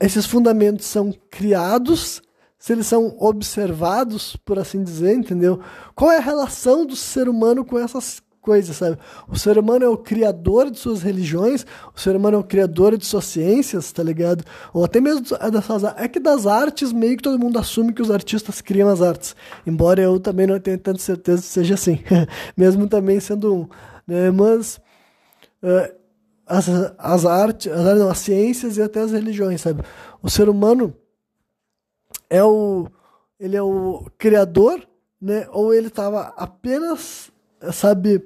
[0.00, 2.22] esses fundamentos são criados,
[2.58, 5.60] se eles são observados, por assim dizer, entendeu?
[5.94, 8.98] Qual é a relação do ser humano com essas coisas, sabe?
[9.28, 12.96] O ser humano é o criador de suas religiões, o ser humano é o criador
[12.96, 14.44] de suas ciências, tá ligado?
[14.72, 15.22] Ou até mesmo
[15.52, 19.02] dessas é que das artes meio que todo mundo assume que os artistas criam as
[19.02, 19.36] artes,
[19.66, 22.00] embora eu também não tenha tanta certeza que seja assim,
[22.56, 23.68] mesmo também sendo um,
[24.06, 24.30] né?
[24.30, 24.80] Mas
[25.62, 25.94] uh,
[26.46, 26.68] as,
[26.98, 29.82] as artes, as, não, as ciências e até as religiões, sabe?
[30.22, 30.94] O ser humano
[32.28, 32.88] é o
[33.38, 34.86] ele é o criador,
[35.20, 35.48] né?
[35.50, 37.32] Ou ele estava apenas
[37.72, 38.24] sabe,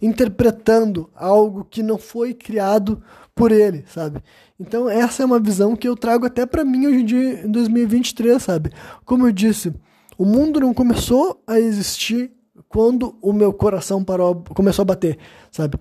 [0.00, 3.02] interpretando algo que não foi criado
[3.34, 4.22] por ele, sabe?
[4.58, 7.50] Então essa é uma visão que eu trago até para mim hoje em dia em
[7.50, 8.70] 2023, sabe?
[9.04, 9.72] Como eu disse,
[10.16, 12.30] o mundo não começou a existir
[12.68, 15.18] quando o meu coração parou, começou a bater,
[15.50, 15.78] sabe?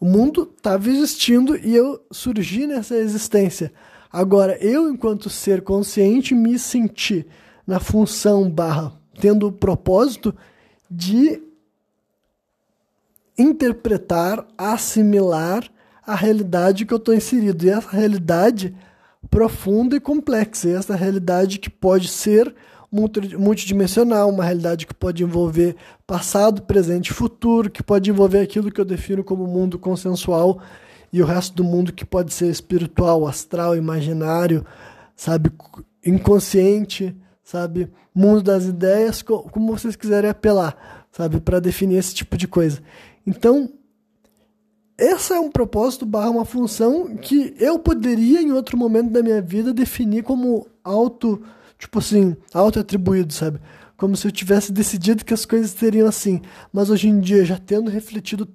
[0.00, 3.72] O mundo estava existindo e eu surgi nessa existência.
[4.12, 7.26] Agora, eu, enquanto ser consciente, me senti
[7.66, 10.34] na função barra, tendo o propósito
[10.90, 11.42] de
[13.36, 15.68] interpretar, assimilar
[16.06, 17.64] a realidade que eu estou inserido.
[17.64, 18.74] E essa realidade
[19.30, 20.68] profunda e complexa.
[20.68, 22.54] E essa realidade que pode ser
[23.36, 25.74] multidimensional, uma realidade que pode envolver
[26.06, 30.60] passado, presente e futuro, que pode envolver aquilo que eu defino como mundo consensual
[31.12, 34.64] e o resto do mundo que pode ser espiritual, astral, imaginário,
[35.16, 35.50] sabe,
[36.04, 42.46] inconsciente, sabe, mundo das ideias, como vocês quiserem apelar, sabe, para definir esse tipo de
[42.46, 42.80] coisa.
[43.26, 43.70] Então,
[44.96, 49.42] essa é um propósito barra uma função que eu poderia, em outro momento da minha
[49.42, 51.42] vida, definir como auto,
[51.78, 53.60] tipo assim, auto-atribuído, sabe?
[53.96, 56.40] Como se eu tivesse decidido que as coisas seriam assim.
[56.72, 58.48] Mas hoje em dia, já tendo refletido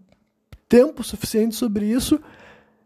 [0.67, 2.21] tempo suficiente sobre isso,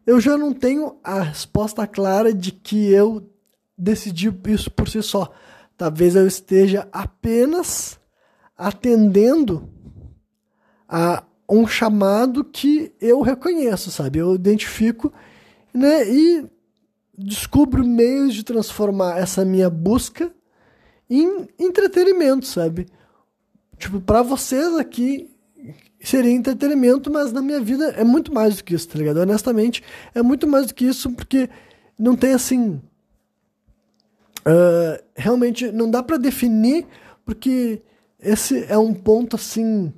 [0.05, 3.29] eu já não tenho a resposta clara de que eu
[3.77, 5.31] decidi isso por si só.
[5.77, 7.99] Talvez eu esteja apenas
[8.57, 9.69] atendendo
[10.87, 14.19] a um chamado que eu reconheço, sabe?
[14.19, 15.13] Eu identifico,
[15.73, 16.07] né?
[16.07, 16.45] E
[17.17, 20.31] descubro meios de transformar essa minha busca
[21.09, 22.87] em entretenimento, sabe?
[23.77, 25.29] Tipo, para vocês aqui
[25.99, 29.17] seria entretenimento, mas na minha vida é muito mais do que isso, tá ligado?
[29.17, 29.83] Honestamente,
[30.13, 31.49] é muito mais do que isso, porque
[31.97, 32.81] não tem assim.
[34.45, 36.85] Uh, realmente não dá para definir,
[37.25, 37.81] porque
[38.19, 39.93] esse é um ponto assim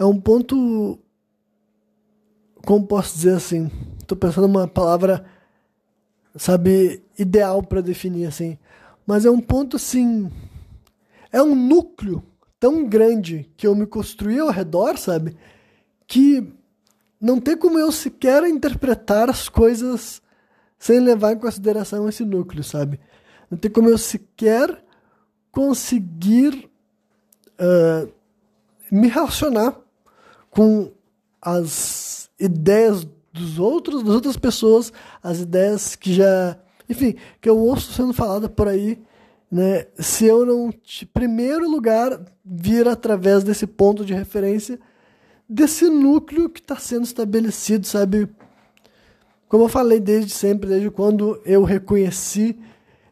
[0.00, 0.98] é um ponto.
[2.64, 3.70] Como posso dizer assim?
[4.00, 5.26] Estou pensando uma palavra,
[6.34, 8.58] sabe, ideal para definir assim.
[9.06, 10.32] Mas é um ponto assim.
[11.30, 12.22] É um núcleo
[12.58, 15.36] tão grande que eu me construí ao redor, sabe?
[16.06, 16.50] Que
[17.20, 20.22] não tem como eu sequer interpretar as coisas
[20.78, 22.98] sem levar em consideração esse núcleo, sabe?
[23.50, 24.82] Não tem como eu sequer
[25.52, 26.70] conseguir
[27.60, 28.10] uh,
[28.90, 29.76] me relacionar
[30.50, 30.90] com
[31.40, 36.58] as ideias dos outros, das outras pessoas, as ideias que já,
[36.88, 39.00] enfim, que eu ouço sendo falada por aí,
[39.50, 39.86] né?
[39.98, 44.78] Se eu não, em primeiro lugar, vir através desse ponto de referência,
[45.48, 48.28] desse núcleo que está sendo estabelecido, sabe?
[49.48, 52.58] Como eu falei desde sempre, desde quando eu reconheci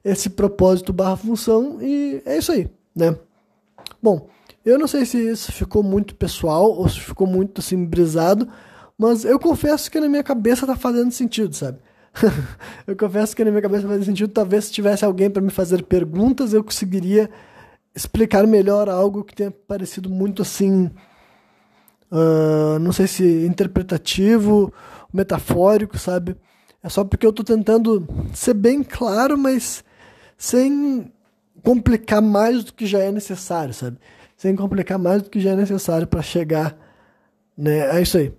[0.05, 3.17] esse propósito barra função, e é isso aí, né?
[4.01, 4.29] Bom,
[4.69, 8.49] eu não sei se isso ficou muito pessoal ou se ficou muito assim brisado,
[8.99, 11.79] mas eu confesso que na minha cabeça tá fazendo sentido, sabe?
[12.87, 14.33] eu confesso que na minha cabeça faz sentido.
[14.33, 17.31] Talvez se tivesse alguém para me fazer perguntas, eu conseguiria
[17.95, 20.91] explicar melhor algo que tenha parecido muito assim.
[22.11, 24.73] Uh, não sei se interpretativo,
[25.13, 26.37] metafórico, sabe?
[26.83, 29.85] É só porque eu tô tentando ser bem claro, mas
[30.37, 31.13] sem
[31.63, 33.99] complicar mais do que já é necessário, sabe?
[34.39, 36.75] Sem complicar mais do que já é necessário para chegar,
[37.57, 37.99] né?
[37.99, 38.33] É isso aí.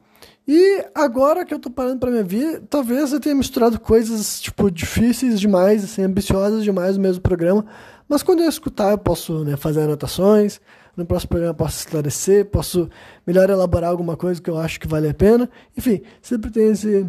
[0.48, 4.72] E agora que eu tô parando para minha vida, talvez eu tenha misturado coisas, tipo,
[4.72, 7.64] difíceis demais, assim, ambiciosas demais no mesmo programa,
[8.08, 10.60] mas quando eu escutar eu posso né, fazer anotações,
[10.98, 12.90] no próximo programa posso esclarecer, posso
[13.28, 15.48] melhor elaborar alguma coisa que eu acho que vale a pena,
[15.78, 17.06] enfim, sempre tem esse,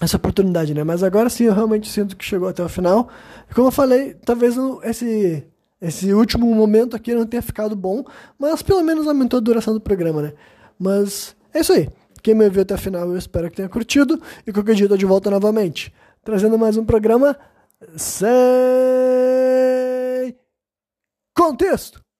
[0.00, 0.84] essa oportunidade, né?
[0.84, 3.08] Mas agora sim eu realmente sinto que chegou até o final.
[3.54, 4.54] Como eu falei, talvez
[4.84, 5.44] esse,
[5.80, 8.04] esse último momento aqui não tenha ficado bom,
[8.38, 10.32] mas pelo menos aumentou a duração do programa, né?
[10.78, 11.88] Mas é isso aí.
[12.22, 14.20] Quem me ouviu até o final, eu espero que tenha curtido.
[14.46, 15.92] E qualquer dia eu tô de volta novamente.
[16.24, 17.36] Trazendo mais um programa
[17.96, 18.26] sem
[21.36, 22.05] contexto.